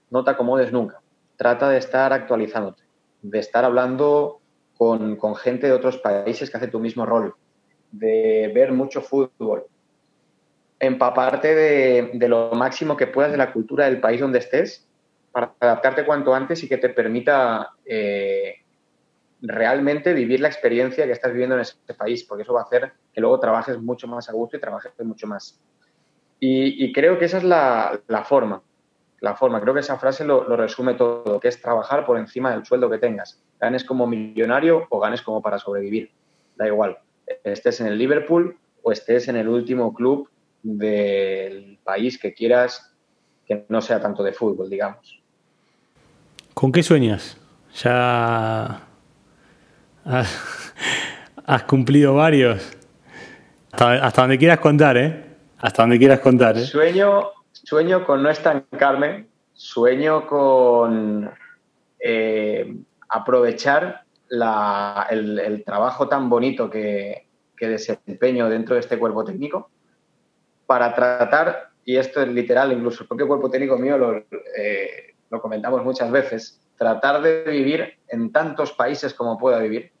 no 0.08 0.24
te 0.24 0.30
acomodes 0.30 0.72
nunca. 0.72 1.02
Trata 1.36 1.68
de 1.68 1.76
estar 1.76 2.14
actualizándote, 2.14 2.82
de 3.20 3.38
estar 3.38 3.66
hablando 3.66 4.40
con, 4.78 5.16
con 5.16 5.36
gente 5.36 5.66
de 5.66 5.74
otros 5.74 5.98
países 5.98 6.50
que 6.50 6.56
hace 6.56 6.68
tu 6.68 6.80
mismo 6.80 7.04
rol, 7.04 7.34
de 7.92 8.50
ver 8.54 8.72
mucho 8.72 9.02
fútbol, 9.02 9.66
empaparte 10.78 11.54
de, 11.54 12.10
de, 12.14 12.28
lo 12.28 12.52
máximo 12.52 12.96
que 12.96 13.06
puedas 13.06 13.32
de 13.32 13.36
la 13.36 13.52
cultura 13.52 13.84
del 13.84 14.00
país 14.00 14.18
donde 14.18 14.38
estés 14.38 14.86
para 15.30 15.52
adaptarte 15.60 16.06
cuanto 16.06 16.34
antes 16.34 16.62
y 16.62 16.68
que 16.68 16.78
te 16.78 16.88
permita 16.88 17.74
eh, 17.84 18.59
realmente 19.42 20.12
vivir 20.12 20.40
la 20.40 20.48
experiencia 20.48 21.06
que 21.06 21.12
estás 21.12 21.32
viviendo 21.32 21.56
en 21.56 21.62
ese 21.62 21.76
país, 21.96 22.24
porque 22.24 22.42
eso 22.42 22.52
va 22.52 22.60
a 22.60 22.64
hacer 22.64 22.92
que 23.12 23.20
luego 23.20 23.40
trabajes 23.40 23.78
mucho 23.78 24.06
más 24.06 24.28
a 24.28 24.32
gusto 24.32 24.56
y 24.56 24.60
trabajes 24.60 24.92
mucho 25.02 25.26
más. 25.26 25.60
Y, 26.42 26.90
creo 26.94 27.18
que 27.18 27.26
esa 27.26 27.36
es 27.36 27.44
la, 27.44 28.00
forma, 28.26 28.62
la 29.20 29.36
forma. 29.36 29.60
Creo 29.60 29.74
que 29.74 29.80
esa 29.80 29.98
frase 29.98 30.24
lo, 30.24 30.48
lo, 30.48 30.56
resume 30.56 30.94
todo, 30.94 31.38
que 31.38 31.48
es 31.48 31.60
trabajar 31.60 32.06
por 32.06 32.16
encima 32.16 32.50
del 32.50 32.64
sueldo 32.64 32.88
que 32.88 32.96
tengas. 32.96 33.42
Ganes 33.60 33.84
como 33.84 34.06
millonario 34.06 34.86
o 34.88 35.00
ganes 35.00 35.20
como 35.20 35.42
para 35.42 35.58
sobrevivir. 35.58 36.10
Da 36.56 36.66
igual 36.66 36.96
estés 37.44 37.80
en 37.80 37.86
el 37.86 37.98
Liverpool 37.98 38.56
o 38.82 38.92
estés 38.92 39.28
en 39.28 39.36
el 39.36 39.48
último 39.48 39.94
club 39.94 40.28
del 40.62 41.78
país 41.84 42.18
que 42.18 42.34
quieras 42.34 42.94
que 43.46 43.64
no 43.68 43.80
sea 43.80 44.00
tanto 44.00 44.22
de 44.22 44.32
fútbol, 44.32 44.70
digamos. 44.70 45.20
¿Con 46.54 46.72
qué 46.72 46.82
sueñas? 46.82 47.36
Ya 47.82 48.86
has, 50.10 51.62
cumplido 51.64 52.14
varios. 52.14 52.76
Hasta, 53.72 54.22
donde 54.22 54.38
quieras 54.38 54.58
contar, 54.58 54.96
¿eh? 54.96 55.24
Hasta 55.58 55.82
donde 55.82 55.98
quieras 55.98 56.20
contar, 56.20 56.56
¿eh? 56.56 56.64
Sueño, 56.64 57.30
sueño 57.52 58.04
con 58.04 58.22
no 58.22 58.30
estancarme, 58.30 59.26
sueño 59.52 60.26
con 60.26 61.30
eh, 62.00 62.76
aprovechar 63.08 64.04
el, 64.30 65.62
trabajo 65.64 66.08
tan 66.08 66.28
bonito 66.28 66.68
que, 66.70 67.26
desempeño 67.60 68.48
dentro 68.48 68.74
de 68.74 68.80
este 68.80 68.98
cuerpo 68.98 69.22
técnico 69.22 69.70
para 70.64 70.94
tratar, 70.94 71.68
y 71.84 71.96
esto 71.96 72.22
es 72.22 72.28
literal, 72.28 72.72
incluso 72.72 73.02
el 73.02 73.08
propio 73.08 73.28
cuerpo 73.28 73.50
técnico 73.50 73.76
mío 73.76 73.98
lo, 73.98 74.16
eh, 74.56 75.14
lo 75.28 75.42
comentamos 75.42 75.84
muchas 75.84 76.10
veces, 76.10 76.58
tratar 76.78 77.20
de 77.20 77.42
vivir 77.42 77.98
en 78.08 78.32
tantos 78.32 78.72
países 78.72 79.12
como 79.12 79.36
pueda 79.36 79.58
vivir, 79.58 79.92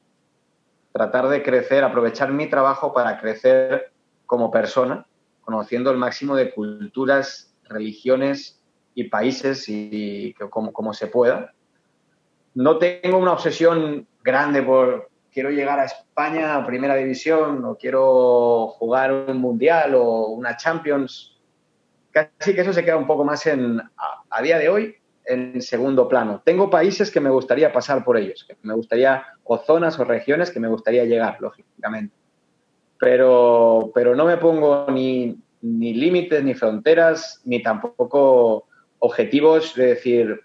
tratar 0.92 1.28
de 1.28 1.42
crecer, 1.42 1.84
aprovechar 1.84 2.32
mi 2.32 2.48
trabajo 2.48 2.92
para 2.92 3.20
crecer 3.20 3.92
como 4.26 4.50
persona, 4.50 5.06
conociendo 5.42 5.90
el 5.90 5.98
máximo 5.98 6.36
de 6.36 6.52
culturas, 6.52 7.54
religiones 7.64 8.60
y 8.94 9.04
países 9.04 9.68
y, 9.68 10.34
como, 10.50 10.72
como, 10.72 10.92
se 10.92 11.06
pueda. 11.06 11.52
No 12.54 12.78
tengo 12.78 13.18
una 13.18 13.32
obsesión 13.32 14.06
grande 14.22 14.62
por 14.62 15.10
quiero 15.32 15.50
llegar 15.50 15.78
a 15.78 15.84
España 15.84 16.56
a 16.56 16.66
primera 16.66 16.96
división 16.96 17.64
o 17.64 17.76
quiero 17.76 18.68
jugar 18.68 19.12
un 19.12 19.38
mundial 19.38 19.94
o 19.94 20.28
una 20.28 20.56
Champions. 20.56 21.36
Casi 22.10 22.54
que 22.54 22.62
eso 22.62 22.72
se 22.72 22.84
queda 22.84 22.96
un 22.96 23.06
poco 23.06 23.24
más 23.24 23.46
en, 23.46 23.80
a, 24.30 24.42
día 24.42 24.58
de 24.58 24.68
hoy 24.68 24.96
en 25.30 25.62
segundo 25.62 26.08
plano. 26.08 26.42
Tengo 26.44 26.68
países 26.68 27.10
que 27.10 27.20
me 27.20 27.30
gustaría 27.30 27.72
pasar 27.72 28.04
por 28.04 28.16
ellos, 28.16 28.44
que 28.46 28.56
me 28.62 28.74
gustaría, 28.74 29.24
o 29.44 29.58
zonas 29.58 29.98
o 29.98 30.04
regiones 30.04 30.50
que 30.50 30.60
me 30.60 30.68
gustaría 30.68 31.04
llegar, 31.04 31.38
lógicamente. 31.40 32.14
Pero, 32.98 33.90
pero 33.94 34.14
no 34.14 34.26
me 34.26 34.36
pongo 34.36 34.86
ni, 34.90 35.38
ni 35.62 35.94
límites, 35.94 36.42
ni 36.42 36.54
fronteras, 36.54 37.40
ni 37.44 37.62
tampoco 37.62 38.66
objetivos 38.98 39.74
de 39.74 39.86
decir, 39.86 40.40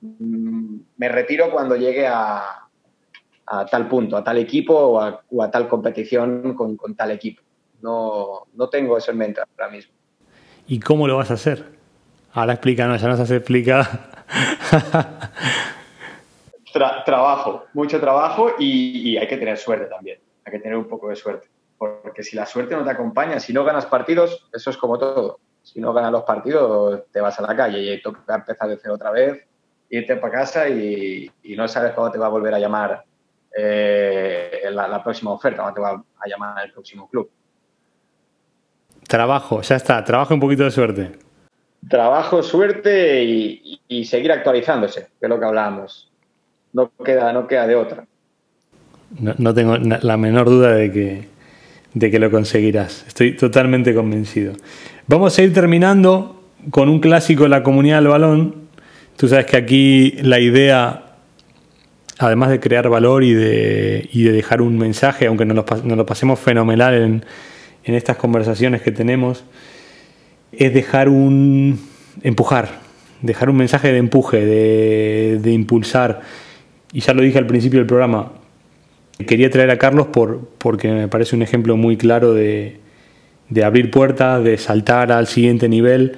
mm, 0.00 0.76
me 0.96 1.08
retiro 1.08 1.50
cuando 1.50 1.76
llegue 1.76 2.06
a, 2.06 2.64
tal 3.70 3.88
punto, 3.88 4.16
a 4.16 4.22
tal 4.22 4.38
equipo 4.38 4.74
o 4.74 5.42
a, 5.42 5.50
tal 5.50 5.68
competición 5.68 6.54
con, 6.54 6.76
tal 6.94 7.10
equipo. 7.10 7.42
No, 7.80 8.46
no 8.54 8.68
tengo 8.68 8.96
eso 8.98 9.10
en 9.10 9.18
mente 9.18 9.40
ahora 9.40 9.72
mismo. 9.72 9.92
¿Y 10.66 10.80
cómo 10.80 11.06
lo 11.06 11.16
vas 11.16 11.30
a 11.30 11.34
hacer? 11.34 11.64
Ahora 12.32 12.54
explícanos, 12.54 13.00
ya 13.00 13.08
nos 13.08 13.20
has 13.20 13.30
explicado. 13.30 13.86
trabajo, 17.04 17.64
mucho 17.72 18.00
trabajo 18.00 18.52
y, 18.58 19.16
hay 19.16 19.26
que 19.26 19.36
tener 19.36 19.58
suerte 19.58 19.86
también. 19.86 20.18
Hay 20.44 20.52
que 20.52 20.60
tener 20.60 20.76
un 20.76 20.88
poco 20.88 21.08
de 21.08 21.16
suerte. 21.16 21.48
Porque 21.76 22.22
si 22.22 22.36
la 22.36 22.46
suerte 22.46 22.74
no 22.74 22.84
te 22.84 22.90
acompaña, 22.90 23.40
si 23.40 23.52
no 23.52 23.64
ganas 23.64 23.86
partidos, 23.86 24.48
eso 24.52 24.70
es 24.70 24.76
como 24.76 24.98
todo. 24.98 25.40
Si 25.62 25.80
no 25.80 25.92
ganas 25.92 26.12
los 26.12 26.24
partidos, 26.24 27.02
te 27.12 27.20
vas 27.20 27.38
a 27.38 27.42
la 27.42 27.54
calle 27.54 27.94
y 27.94 28.02
toca 28.02 28.34
empezar 28.34 28.68
de 28.68 28.78
cero 28.80 28.94
otra 28.94 29.10
vez, 29.10 29.46
irte 29.90 30.16
para 30.16 30.32
casa 30.32 30.68
y, 30.68 31.30
no 31.56 31.68
sabes 31.68 31.92
cuándo 31.92 32.12
te 32.12 32.18
va 32.18 32.26
a 32.26 32.30
volver 32.30 32.54
a 32.54 32.58
llamar 32.58 33.04
eh, 33.56 34.62
la, 34.70 35.02
próxima 35.02 35.32
oferta, 35.32 35.64
no 35.64 35.74
te 35.74 35.80
va 35.80 35.90
a 35.90 36.28
llamar 36.28 36.64
el 36.64 36.72
próximo 36.72 37.08
club. 37.08 37.30
Trabajo, 39.06 39.62
ya 39.62 39.76
está, 39.76 40.02
trabajo 40.04 40.34
un 40.34 40.40
poquito 40.40 40.64
de 40.64 40.70
suerte. 40.70 41.27
Trabajo, 41.86 42.42
suerte 42.42 43.24
y, 43.24 44.04
seguir 44.04 44.32
actualizándose, 44.32 45.08
que 45.18 45.26
es 45.26 45.28
lo 45.28 45.38
que 45.38 45.46
hablábamos. 45.46 46.10
No 46.72 46.90
queda, 47.04 47.32
no 47.32 47.46
queda 47.46 47.66
de 47.66 47.76
otra. 47.76 48.04
No, 49.18 49.54
tengo 49.54 49.76
la 49.76 50.16
menor 50.16 50.50
duda 50.50 50.74
de 50.74 50.92
que, 50.92 51.28
de 51.94 52.10
que 52.10 52.18
lo 52.18 52.30
conseguirás. 52.30 53.04
Estoy 53.06 53.36
totalmente 53.36 53.94
convencido. 53.94 54.52
Vamos 55.06 55.38
a 55.38 55.42
ir 55.42 55.54
terminando 55.54 56.42
con 56.70 56.88
un 56.88 57.00
clásico 57.00 57.44
de 57.44 57.48
la 57.48 57.62
comunidad 57.62 57.98
del 57.98 58.08
balón. 58.08 58.68
Tú 59.16 59.28
sabes 59.28 59.46
que 59.46 59.56
aquí 59.56 60.12
la 60.22 60.40
idea, 60.40 61.14
además 62.18 62.50
de 62.50 62.60
crear 62.60 62.88
valor 62.88 63.24
y 63.24 63.32
de, 63.32 64.08
y 64.12 64.24
de 64.24 64.32
dejar 64.32 64.60
un 64.60 64.76
mensaje, 64.76 65.26
aunque 65.26 65.46
nos 65.46 65.56
lo, 65.56 66.06
pasemos 66.06 66.38
fenomenal 66.38 66.94
en, 66.94 67.24
en 67.84 67.94
estas 67.94 68.16
conversaciones 68.16 68.82
que 68.82 68.92
tenemos, 68.92 69.44
es 70.58 70.74
dejar 70.74 71.08
un... 71.08 71.78
empujar, 72.22 72.80
dejar 73.22 73.48
un 73.48 73.56
mensaje 73.56 73.92
de 73.92 73.98
empuje, 73.98 74.44
de, 74.44 75.38
de 75.40 75.52
impulsar. 75.52 76.20
Y 76.92 77.00
ya 77.00 77.14
lo 77.14 77.22
dije 77.22 77.38
al 77.38 77.46
principio 77.46 77.78
del 77.78 77.86
programa, 77.86 78.32
quería 79.26 79.50
traer 79.50 79.70
a 79.70 79.78
Carlos 79.78 80.08
por, 80.08 80.48
porque 80.58 80.90
me 80.90 81.08
parece 81.08 81.36
un 81.36 81.42
ejemplo 81.42 81.76
muy 81.76 81.96
claro 81.96 82.34
de, 82.34 82.78
de 83.48 83.64
abrir 83.64 83.90
puertas, 83.90 84.42
de 84.42 84.58
saltar 84.58 85.12
al 85.12 85.26
siguiente 85.26 85.68
nivel. 85.68 86.16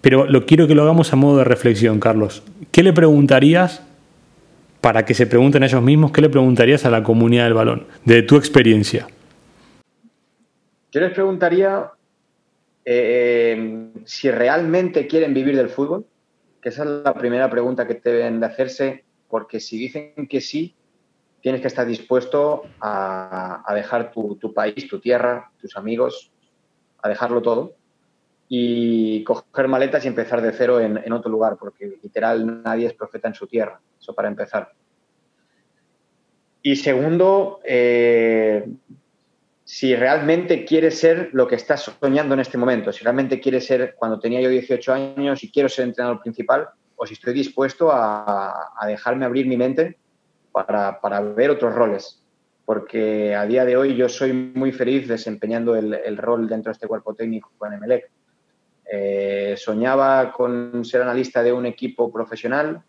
Pero 0.00 0.26
lo 0.26 0.44
quiero 0.44 0.66
que 0.66 0.74
lo 0.74 0.82
hagamos 0.82 1.12
a 1.12 1.16
modo 1.16 1.38
de 1.38 1.44
reflexión, 1.44 1.98
Carlos. 1.98 2.42
¿Qué 2.70 2.82
le 2.82 2.92
preguntarías 2.92 3.82
para 4.80 5.04
que 5.04 5.14
se 5.14 5.26
pregunten 5.26 5.62
ellos 5.62 5.82
mismos? 5.82 6.12
¿Qué 6.12 6.20
le 6.20 6.28
preguntarías 6.28 6.84
a 6.84 6.90
la 6.90 7.02
comunidad 7.02 7.44
del 7.44 7.54
balón, 7.54 7.86
de 8.04 8.22
tu 8.22 8.36
experiencia? 8.36 9.06
Yo 10.92 11.00
les 11.00 11.12
preguntaría 11.12 11.86
eh, 12.84 13.90
si 14.04 14.30
realmente 14.30 15.06
quieren 15.06 15.34
vivir 15.34 15.56
del 15.56 15.70
fútbol, 15.70 16.06
que 16.60 16.68
esa 16.68 16.84
es 16.84 16.88
la 16.88 17.14
primera 17.14 17.50
pregunta 17.50 17.86
que 17.86 17.94
deben 17.94 18.40
de 18.40 18.46
hacerse, 18.46 19.04
porque 19.28 19.60
si 19.60 19.78
dicen 19.78 20.26
que 20.28 20.40
sí, 20.40 20.74
tienes 21.40 21.60
que 21.60 21.68
estar 21.68 21.86
dispuesto 21.86 22.62
a, 22.80 23.70
dejar 23.74 24.12
tu, 24.12 24.54
país, 24.54 24.88
tu 24.88 24.98
tierra, 24.98 25.50
tus 25.60 25.76
amigos, 25.76 26.32
a 27.02 27.08
dejarlo 27.10 27.42
todo 27.42 27.74
y 28.48 29.24
coger 29.24 29.68
maletas 29.68 30.04
y 30.04 30.08
empezar 30.08 30.40
de 30.40 30.52
cero 30.52 30.80
en, 30.80 31.12
otro 31.12 31.30
lugar, 31.30 31.56
porque 31.58 31.98
literal 32.02 32.62
nadie 32.62 32.86
es 32.86 32.94
profeta 32.94 33.28
en 33.28 33.34
su 33.34 33.46
tierra, 33.46 33.78
eso 34.00 34.14
para 34.14 34.28
empezar. 34.28 34.72
Y 36.62 36.76
segundo, 36.76 37.60
eh, 37.62 38.66
si 39.64 39.96
realmente 39.96 40.64
quieres 40.64 40.98
ser 40.98 41.30
lo 41.32 41.46
que 41.46 41.54
estás 41.54 41.90
soñando 42.00 42.34
en 42.34 42.40
este 42.40 42.58
momento, 42.58 42.92
si 42.92 43.02
realmente 43.02 43.40
quieres 43.40 43.66
ser 43.66 43.94
cuando 43.96 44.20
tenía 44.20 44.40
yo 44.40 44.48
18 44.50 44.92
años 44.92 45.42
y 45.42 45.50
quiero 45.50 45.68
ser 45.68 45.86
entrenador 45.86 46.20
principal, 46.20 46.68
o 46.96 47.06
si 47.06 47.14
estoy 47.14 47.32
dispuesto 47.34 47.90
a, 47.90 48.70
dejarme 48.86 49.24
abrir 49.24 49.46
mi 49.46 49.56
mente 49.56 49.96
para, 50.52 51.00
para 51.00 51.20
ver 51.20 51.50
otros 51.50 51.74
roles 51.74 52.24
porque 52.64 53.34
a 53.34 53.46
día 53.46 53.64
de 53.64 53.76
hoy 53.76 53.94
yo 53.94 54.08
soy 54.08 54.32
muy 54.32 54.72
feliz 54.72 55.06
desempeñando 55.06 55.76
el, 55.76 56.16
rol 56.16 56.48
dentro 56.48 56.70
de 56.70 56.74
este 56.74 56.88
cuerpo 56.88 57.14
técnico 57.14 57.52
con 57.58 57.72
Emelec. 57.72 58.10
Eh, 58.90 59.54
soñaba 59.56 60.32
con 60.32 60.84
ser 60.84 61.02
analista 61.02 61.42
de 61.42 61.52
un 61.52 61.66
equipo 61.66 62.12
profesional 62.12 62.82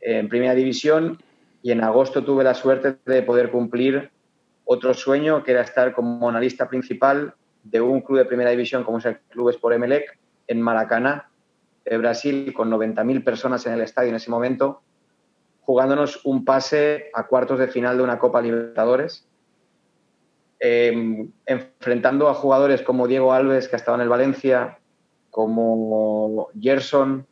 en 0.00 0.28
primera 0.28 0.54
división 0.54 1.22
y 1.62 1.70
en 1.70 1.82
agosto 1.82 2.24
tuve 2.24 2.44
la 2.44 2.54
suerte 2.54 2.96
de 3.06 3.22
poder 3.22 3.50
cumplir 3.50 4.10
otro 4.64 4.94
sueño 4.94 5.42
que 5.42 5.52
era 5.52 5.62
estar 5.62 5.92
como 5.92 6.28
analista 6.28 6.68
principal 6.68 7.34
de 7.62 7.80
un 7.80 8.00
club 8.00 8.18
de 8.18 8.24
primera 8.24 8.50
división 8.50 8.84
como 8.84 8.98
es 8.98 9.06
el 9.06 9.18
Club 9.28 9.50
Sport 9.50 9.76
Emelec 9.76 10.18
en 10.46 10.60
Maracaná, 10.60 11.30
de 11.84 11.98
Brasil, 11.98 12.52
con 12.54 12.70
90.000 12.70 13.22
personas 13.22 13.66
en 13.66 13.74
el 13.74 13.82
estadio 13.82 14.08
en 14.10 14.16
ese 14.16 14.30
momento 14.30 14.82
jugándonos 15.64 16.20
un 16.24 16.44
pase 16.44 17.10
a 17.14 17.26
cuartos 17.26 17.58
de 17.58 17.68
final 17.68 17.96
de 17.96 18.02
una 18.02 18.18
Copa 18.18 18.42
Libertadores, 18.42 19.26
em, 20.60 21.30
enfrentando 21.46 22.28
a 22.28 22.34
jugadores 22.34 22.82
como 22.82 23.08
Diego 23.08 23.32
Alves, 23.32 23.68
que 23.68 23.76
ha 23.76 23.78
estado 23.78 23.96
en 23.96 24.02
el 24.02 24.08
Valencia, 24.08 24.78
como 25.30 26.48
Gerson 26.60 27.26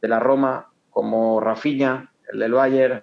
de 0.00 0.08
la 0.08 0.20
Roma, 0.20 0.70
como 0.90 1.40
Rafinha, 1.40 2.12
el 2.32 2.38
del 2.38 2.52
Bayern, 2.52 3.02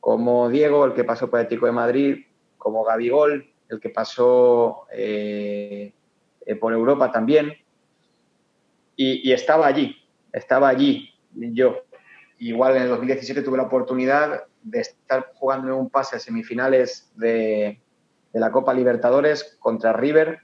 como 0.00 0.48
Diego, 0.48 0.84
el 0.84 0.92
que 0.92 1.04
pasó 1.04 1.30
por 1.30 1.40
Atlético 1.40 1.66
de 1.66 1.72
Madrid, 1.72 2.23
como 2.64 2.82
Gabigol, 2.82 3.46
el 3.68 3.78
que 3.78 3.90
pasó 3.90 4.86
eh, 4.90 5.92
eh, 6.46 6.56
por 6.56 6.72
Europa 6.72 7.12
también. 7.12 7.52
y, 8.96 9.30
estaba 9.32 9.66
allí, 9.66 9.96
estaba 10.32 10.68
allí 10.68 11.14
yo, 11.34 11.84
igual 12.38 12.76
en 12.76 12.82
el 12.82 12.88
2017 12.88 13.42
tuve 13.42 13.56
la 13.56 13.64
oportunidad 13.64 14.44
de 14.62 14.80
estar 14.80 15.32
jugando 15.34 15.76
un 15.76 15.90
pase 15.90 16.16
a 16.16 16.18
semifinales 16.18 17.12
de, 17.16 17.80
la 18.32 18.50
Copa 18.50 18.74
Libertadores 18.74 19.56
contra 19.60 19.92
River 19.92 20.40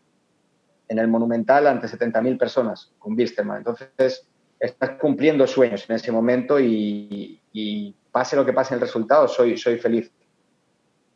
en 0.89 0.99
el 1.01 1.09
Monumental 1.09 1.67
ante 1.67 1.89
70.000 1.89 2.39
personas 2.39 2.93
con 3.01 3.15
Wisterman. 3.15 3.59
Entonces, 3.59 4.29
estás 4.61 4.91
cumpliendo 5.01 5.45
sueños 5.49 5.89
en 5.89 5.97
ese 5.97 6.13
momento 6.13 6.61
y, 6.61 7.97
pase 8.13 8.37
lo 8.37 8.45
que 8.45 8.53
pase 8.53 8.75
el 8.75 8.81
resultado, 8.81 9.27
soy 9.27 9.57
feliz. 9.57 10.13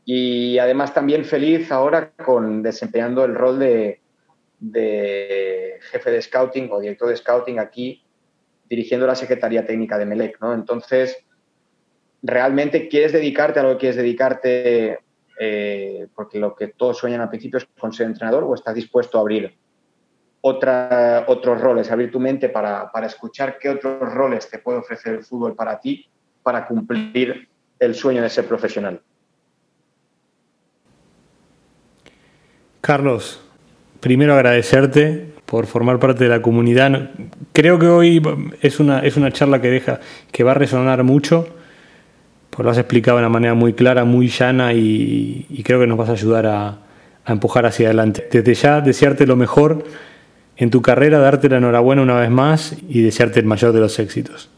Y 0.05 0.59
además 0.59 0.93
también 0.93 1.25
feliz 1.25 1.73
ahora 1.73 2.13
con 2.13 2.63
desempeñando 2.63 3.25
el 3.25 3.35
rol 3.35 3.59
de, 3.59 4.01
jefe 5.81 6.11
de 6.11 6.23
scouting 6.23 6.69
o 6.71 6.81
director 6.81 7.09
de 7.09 7.17
scouting 7.17 7.59
aquí 7.59 8.03
dirigiendo 8.69 9.07
la 9.07 9.15
Secretaría 9.15 9.65
Técnica 9.65 9.99
de 9.99 10.07
Melec, 10.07 10.41
¿no? 10.41 10.53
Entonces, 10.53 11.17
realmente 12.23 12.89
quieres 12.89 13.13
dedicarte 13.13 13.61
a 13.61 13.63
lo 13.63 13.73
que 13.73 13.79
quieres 13.79 13.97
dedicarte, 13.97 14.99
eh, 15.39 16.07
porque 16.15 16.39
lo 16.39 16.55
que 16.55 16.69
todos 16.69 16.99
sueñan 16.99 17.21
al 17.21 17.29
principio 17.29 17.59
es 17.59 17.67
con 17.79 17.93
ser 17.93 18.07
entrenador, 18.07 18.45
o 18.45 18.55
estás 18.55 18.75
dispuesto 18.75 19.19
a 19.19 19.21
abrir 19.21 19.55
otros 20.41 21.61
roles, 21.61 21.91
abrir 21.91 22.11
tu 22.11 22.21
mente 22.21 22.51
para 22.51 23.07
escuchar 23.07 23.59
qué 23.59 23.71
otros 23.71 24.13
roles 24.13 24.51
te 24.51 24.59
puede 24.59 24.79
ofrecer 24.79 25.15
el 25.15 25.25
fútbol 25.25 25.55
para 25.55 25.81
ti, 25.81 26.07
para 26.43 26.67
cumplir 26.67 27.49
el 27.79 27.95
sueño 27.95 28.23
de 28.23 28.29
ser 28.29 28.47
profesional. 28.47 29.01
Carlos, 32.85 33.41
primero 34.01 34.35
agradecerte 34.35 35.33
por 35.47 35.65
formar 35.65 35.99
parte 35.99 36.25
de 36.25 36.29
la 36.29 36.43
comunidad. 36.43 37.13
Creo 37.55 37.79
que 37.79 37.87
hoy 37.87 38.21
es 38.61 38.79
una, 38.79 38.99
es 38.99 39.17
una 39.17 39.33
charla 39.33 39.63
que 39.63 39.71
deja, 39.71 40.01
que 40.31 40.45
va 40.45 40.51
a 40.51 40.55
resonar 40.55 41.03
mucho, 41.03 41.49
pues 42.51 42.63
lo 42.63 42.71
has 42.71 42.77
explicado 42.77 43.17
de 43.17 43.23
una 43.23 43.31
manera 43.31 43.55
muy 43.55 43.73
clara, 43.73 44.05
muy 44.05 44.29
llana 44.29 44.75
y, 44.75 45.63
creo 45.65 45.81
que 45.81 45.87
nos 45.87 45.97
vas 45.97 46.11
a 46.11 46.13
ayudar 46.13 46.45
a, 46.45 46.79
empujar 47.27 47.65
hacia 47.65 47.87
adelante. 47.87 48.29
Desde 48.31 48.53
ya, 48.53 48.83
desearte 48.83 49.27
lo 49.27 49.37
mejor 49.37 49.83
en 50.59 50.71
tu 50.71 50.83
carrera, 50.83 51.21
darte 51.21 51.49
la 51.49 51.57
enhorabuena 51.57 52.03
una 52.03 52.21
vez 52.21 52.29
más 52.29 52.77
y 52.87 53.01
desearte 53.01 53.41
el 53.41 53.47
mayor 53.47 53.73
de 53.73 53.81
los 53.81 53.99
éxitos. 53.99 54.51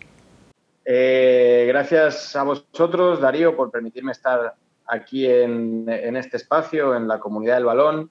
Eh, 0.84 1.66
gracias 1.68 2.34
a 2.34 2.42
vosotros, 2.42 3.20
Darío, 3.20 3.54
por 3.54 3.70
permitirme 3.70 4.10
estar 4.10 4.56
aquí 4.84 5.26
en, 5.26 5.84
en 5.88 6.16
este 6.16 6.36
espacio, 6.36 6.96
en 6.96 7.06
la 7.06 7.20
comunidad 7.20 7.54
del 7.54 7.66
balón. 7.66 8.10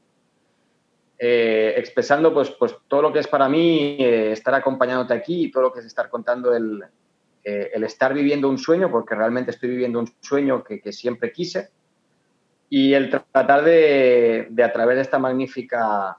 Eh, 1.17 1.73
expresando 1.77 2.33
pues, 2.33 2.51
pues 2.51 2.75
todo 2.89 3.03
lo 3.03 3.13
que 3.13 3.19
es 3.19 3.27
para 3.27 3.47
mí 3.47 3.95
eh, 3.99 4.33
estar 4.33 4.53
acompañándote 4.53 5.13
aquí 5.13 5.45
y 5.45 5.51
todo 5.51 5.63
lo 5.63 5.71
que 5.71 5.79
es 5.79 5.85
estar 5.85 6.09
contando 6.09 6.53
el, 6.53 6.83
eh, 7.41 7.71
el 7.73 7.85
estar 7.85 8.13
viviendo 8.13 8.49
un 8.49 8.57
sueño, 8.57 8.91
porque 8.91 9.15
realmente 9.15 9.51
estoy 9.51 9.69
viviendo 9.69 9.99
un 9.99 10.11
sueño 10.19 10.61
que, 10.63 10.91
siempre 10.91 11.31
quise, 11.31 11.69
y 12.69 12.93
el 12.93 13.09
tratar 13.09 13.63
de, 13.63 14.47
de 14.49 14.63
a 14.63 14.73
través 14.73 14.97
de 14.97 15.01
esta 15.03 15.19
magnífica 15.19 16.17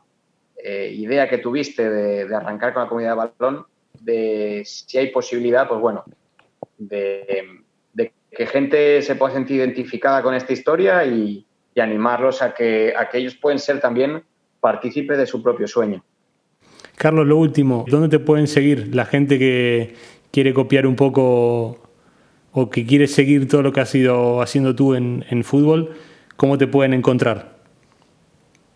idea 0.58 1.28
que 1.28 1.38
tuviste 1.38 1.88
de, 1.88 2.26
de, 2.26 2.34
arrancar 2.34 2.72
con 2.72 2.82
la 2.82 2.88
comunidad 2.88 3.10
de 3.12 3.30
balón, 3.38 3.66
de 4.00 4.62
si 4.64 4.98
hay 4.98 5.10
posibilidad, 5.10 5.68
pues 5.68 5.80
bueno, 5.80 6.02
de, 6.76 7.60
de 7.92 8.12
que 8.32 8.46
gente 8.46 9.00
se 9.02 9.14
pueda 9.14 9.34
sentir 9.34 9.58
identificada 9.58 10.22
con 10.22 10.34
esta 10.34 10.52
historia 10.52 11.04
y, 11.04 11.46
y 11.72 11.80
animarlos 11.80 12.42
a 12.42 12.52
que, 12.52 12.94
a 12.96 13.08
que 13.08 13.18
ellos 13.18 13.36
pueden 13.36 13.60
ser 13.60 13.80
también 13.80 14.24
partícipe 14.66 15.16
de 15.16 15.26
su 15.26 15.44
propio 15.44 15.68
sueño. 15.68 16.02
Carlos, 16.96 17.24
lo 17.24 17.36
último, 17.36 17.84
¿dónde 17.88 18.08
te 18.08 18.18
pueden 18.18 18.48
seguir 18.48 18.92
la 18.96 19.04
gente 19.04 19.38
que 19.38 19.94
quiere 20.32 20.52
copiar 20.52 20.88
un 20.88 20.96
poco 20.96 21.78
o 22.50 22.68
que 22.68 22.84
quiere 22.84 23.06
seguir 23.06 23.46
todo 23.46 23.62
lo 23.62 23.70
que 23.72 23.80
has 23.80 23.94
ido 23.94 24.42
haciendo 24.42 24.74
tú 24.74 24.96
en, 24.96 25.44
fútbol? 25.44 25.94
¿Cómo 26.36 26.58
te 26.58 26.66
pueden 26.66 26.94
encontrar? 26.94 27.58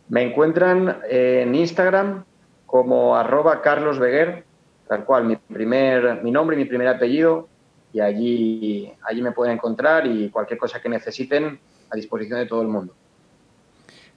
Me 0.08 0.22
encuentran 0.22 0.98
en 1.10 1.56
Instagram 1.56 2.22
como 2.66 3.16
arroba 3.16 3.60
Carlos 3.60 3.98
Beguer, 3.98 4.44
tal 4.86 5.04
cual, 5.04 5.24
mi, 5.24 5.34
primer, 5.34 6.22
mi 6.22 6.30
nombre 6.30 6.54
y 6.54 6.60
mi 6.60 6.66
primer 6.66 6.86
apellido, 6.86 7.48
y 7.92 7.98
allí, 7.98 8.92
allí 9.02 9.22
me 9.22 9.32
pueden 9.32 9.54
encontrar 9.54 10.06
y 10.06 10.30
cualquier 10.30 10.60
cosa 10.60 10.80
que 10.80 10.88
necesiten 10.88 11.58
a 11.90 11.96
disposición 11.96 12.38
de 12.38 12.46
todo 12.46 12.62
el 12.62 12.68
mundo. 12.68 12.94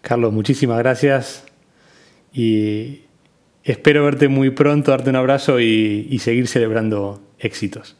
Carlos, 0.02 0.32
muchísimas 0.32 0.78
gracias 0.78 1.48
y 2.34 3.04
espero 3.64 4.04
verte 4.04 4.28
muy 4.28 4.50
pronto, 4.50 4.92
darte 4.92 5.10
un 5.10 5.16
abrazo 5.16 5.60
y, 5.60 6.18
seguir 6.20 6.48
celebrando 6.48 7.22
éxitos. 7.40 7.96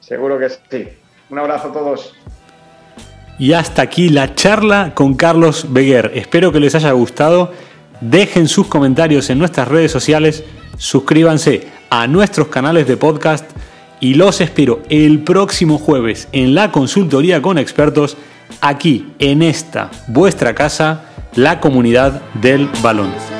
Seguro 0.00 0.38
que 0.38 0.48
sí. 0.48 0.88
Un 1.30 1.38
abrazo 1.38 1.68
a 1.68 1.72
todos. 1.72 2.14
Y 3.38 3.52
hasta 3.52 3.82
aquí 3.82 4.08
la 4.08 4.34
charla 4.34 4.92
con 4.94 5.14
Carlos 5.14 5.66
Beguer. 5.70 6.12
Espero 6.14 6.50
que 6.50 6.60
les 6.60 6.74
haya 6.74 6.90
gustado. 6.92 7.52
Dejen 8.00 8.48
sus 8.48 8.66
comentarios 8.66 9.30
en 9.30 9.38
nuestras 9.38 9.68
redes 9.68 9.92
sociales. 9.92 10.44
Suscríbanse 10.76 11.68
a 11.90 12.06
nuestros 12.06 12.48
canales 12.48 12.88
de 12.88 12.96
podcast 12.96 13.48
y 14.00 14.14
los 14.14 14.40
espero 14.40 14.82
el 14.88 15.20
próximo 15.20 15.78
jueves 15.78 16.28
en 16.32 16.54
la 16.54 16.72
consultoría 16.72 17.42
con 17.42 17.58
expertos 17.58 18.16
aquí 18.60 19.12
en 19.18 19.42
esta 19.42 19.90
vuestra 20.06 20.54
casa, 20.54 21.07
la 21.34 21.60
comunidad 21.60 22.22
del 22.34 22.68
balón. 22.82 23.37